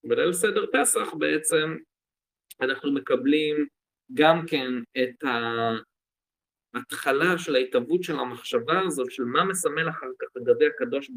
[0.03, 1.77] בליל סדר פסח בעצם
[2.61, 3.68] אנחנו מקבלים
[4.14, 5.23] גם כן את
[6.73, 11.10] ההתחלה של ההתהוות של המחשבה הזאת של מה מסמל אחר כך הגביע הקדוש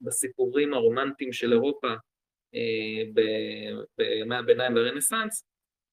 [0.00, 1.94] בסיפורים הרומנטיים של אירופה
[2.54, 3.02] אה,
[3.98, 5.44] בימי הביניים והרנסאנס,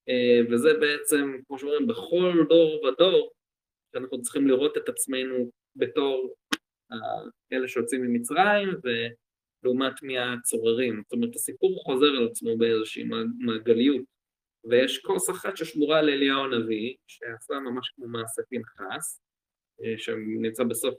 [0.10, 3.34] אה, וזה בעצם, כמו שאומרים, בכל דור ודור,
[3.94, 6.36] שאנחנו צריכים לראות את עצמנו בתור
[7.54, 11.02] אלה שיוצאים ממצרים, ולעומת מי הצוררים.
[11.04, 13.04] זאת אומרת, הסיפור חוזר על עצמו באיזושהי
[13.40, 14.06] מעגליות,
[14.70, 19.22] ויש כוס אחת ששמורה לאליהו הנביא, שעשה ממש כמו מעשה פנחס,
[19.84, 20.96] אה, שנמצא בסוף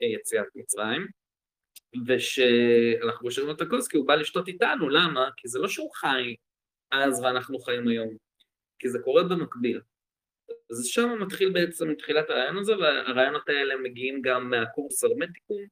[0.00, 1.06] יציאת מצרים,
[2.06, 5.28] ושאנחנו משאירים את הכוס כי הוא בא לשתות איתנו, למה?
[5.36, 6.34] כי זה לא שהוא חי
[6.90, 8.16] אז ואנחנו חיים היום,
[8.78, 9.80] כי זה קורה במקביל.
[10.70, 15.62] אז שם מתחיל בעצם תחילת הרעיון הזה, והרעיונות האלה מגיעים גם מהקורס הרמטיקום,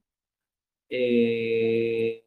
[0.93, 2.19] אה,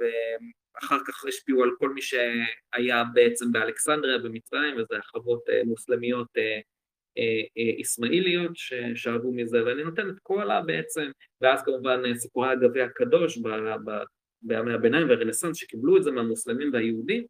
[0.00, 6.28] ואחר כך השפיעו על כל מי שהיה בעצם באלכסנדריה במצרים, וזה חוות אה, מוסלמיות
[7.80, 10.62] אסמאעיליות אה, ששאבו מזה, ואני נותן את כל ה...
[10.62, 11.10] בעצם,
[11.40, 13.38] ואז כמובן סיפורי הגביע הקדוש
[14.42, 17.26] בימי הביניים והרנסאנס שקיבלו את זה מהמוסלמים והיהודים,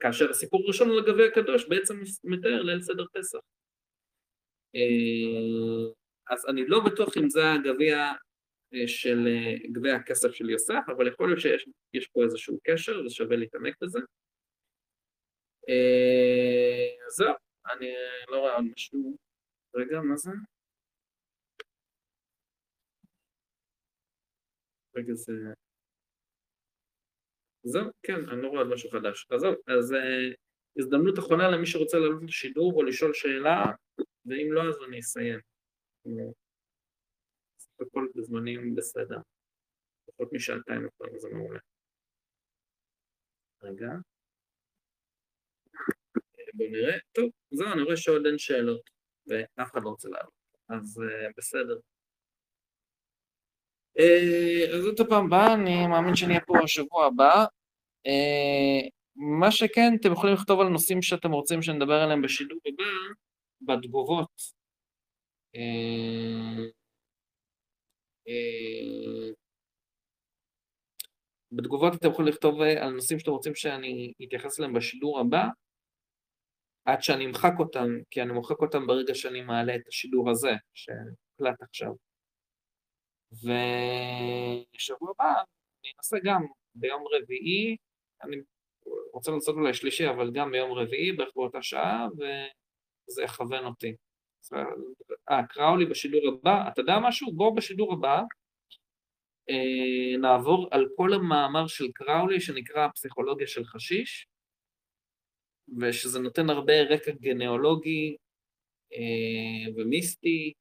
[0.00, 3.38] כאשר הסיפור הראשון על הגביע הקדוש בעצם מתאר ליל סדר פסח.
[4.74, 5.90] אה,
[6.30, 7.96] אז אני לא בטוח אם זה הגביע
[8.74, 9.28] אה, של
[9.72, 14.00] גביע הכסף של יוסף, אבל יכול להיות שיש פה איזשהו קשר ושווה להתעמק בזה.
[17.16, 17.34] זהו,
[17.70, 17.86] אני
[18.28, 19.16] לא רואה עוד משהו.
[19.74, 20.30] רגע, מה זה?
[24.96, 25.32] רגע, זה...
[27.62, 29.26] זהו, כן, אני לא רואה עוד משהו חדש.
[29.30, 30.36] אז זהו, אז uh,
[30.78, 33.64] הזדמנות אחרונה למי שרוצה לעלות לשידור או לשאול שאלה,
[34.26, 35.40] ואם לא, אז אני אסיים.
[37.80, 39.18] הכל בזמנים בסדר.
[40.06, 41.58] פחות משעתיים הפעם, זה מעולה.
[43.62, 44.11] רגע.
[46.52, 46.98] בואו נראה.
[47.12, 48.90] טוב, זהו, אני רואה שעוד אין שאלות,
[49.26, 50.32] ואף אחד לא רוצה לעלות,
[50.68, 51.78] אז uh, בסדר.
[53.98, 57.44] Uh, אז זאת הפעם הבאה, אני מאמין שאני אהיה פה בשבוע הבא.
[58.08, 62.84] Uh, מה שכן, אתם יכולים לכתוב על נושאים שאתם רוצים שנדבר עליהם בשידור הבא,
[63.60, 64.62] בתגובות.
[71.52, 75.44] בתגובות אתם יכולים לכתוב על נושאים שאתם רוצים שאני אתייחס אליהם בשידור הבא,
[76.84, 81.62] עד שאני אמחק אותם, כי אני מוחק אותם ברגע שאני מעלה את השידור הזה, שהקלט
[81.62, 81.92] עכשיו.
[83.32, 85.32] ושבוע הבא
[85.82, 87.76] אני אנסה גם ביום רביעי,
[88.22, 88.36] אני
[89.12, 93.96] רוצה לעשות אולי שלישי, אבל גם ביום רביעי, בערך באותה שעה, וזה יכוון אותי.
[95.30, 97.32] אה, קראו לי בשידור הבא, אתה יודע משהו?
[97.32, 98.22] בוא בשידור הבא
[99.50, 104.26] אה, נעבור על כל המאמר של קראולי שנקרא פסיכולוגיה של חשיש,
[105.80, 108.16] ושזה נותן הרבה רקע גנאולוגי
[108.92, 110.52] אה, ומיסטי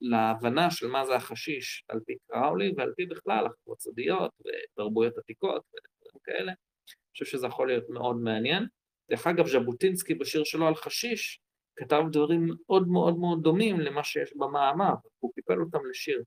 [0.00, 5.62] להבנה של מה זה החשיש על פי קראולי ועל פי בכלל החברות סודיות ותרבויות עתיקות
[5.68, 6.52] ודברים כאלה.
[6.52, 8.66] אני חושב שזה יכול להיות מאוד מעניין.
[9.10, 11.40] דרך אגב, ז'בוטינסקי בשיר שלו על חשיש
[11.76, 16.22] כתב דברים מאוד מאוד מאוד דומים למה שיש במאמר, הוא קיפל אותם לשיר.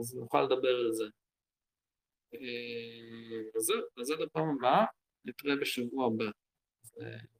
[0.00, 1.04] אז נוכל לדבר על זה.
[2.34, 4.84] אה, אז זהו, אז עד הפעם הבאה.
[5.24, 6.24] נתראה בשבוע הבא.
[6.84, 6.92] אז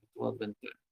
[0.03, 0.88] להתראות בינתיים.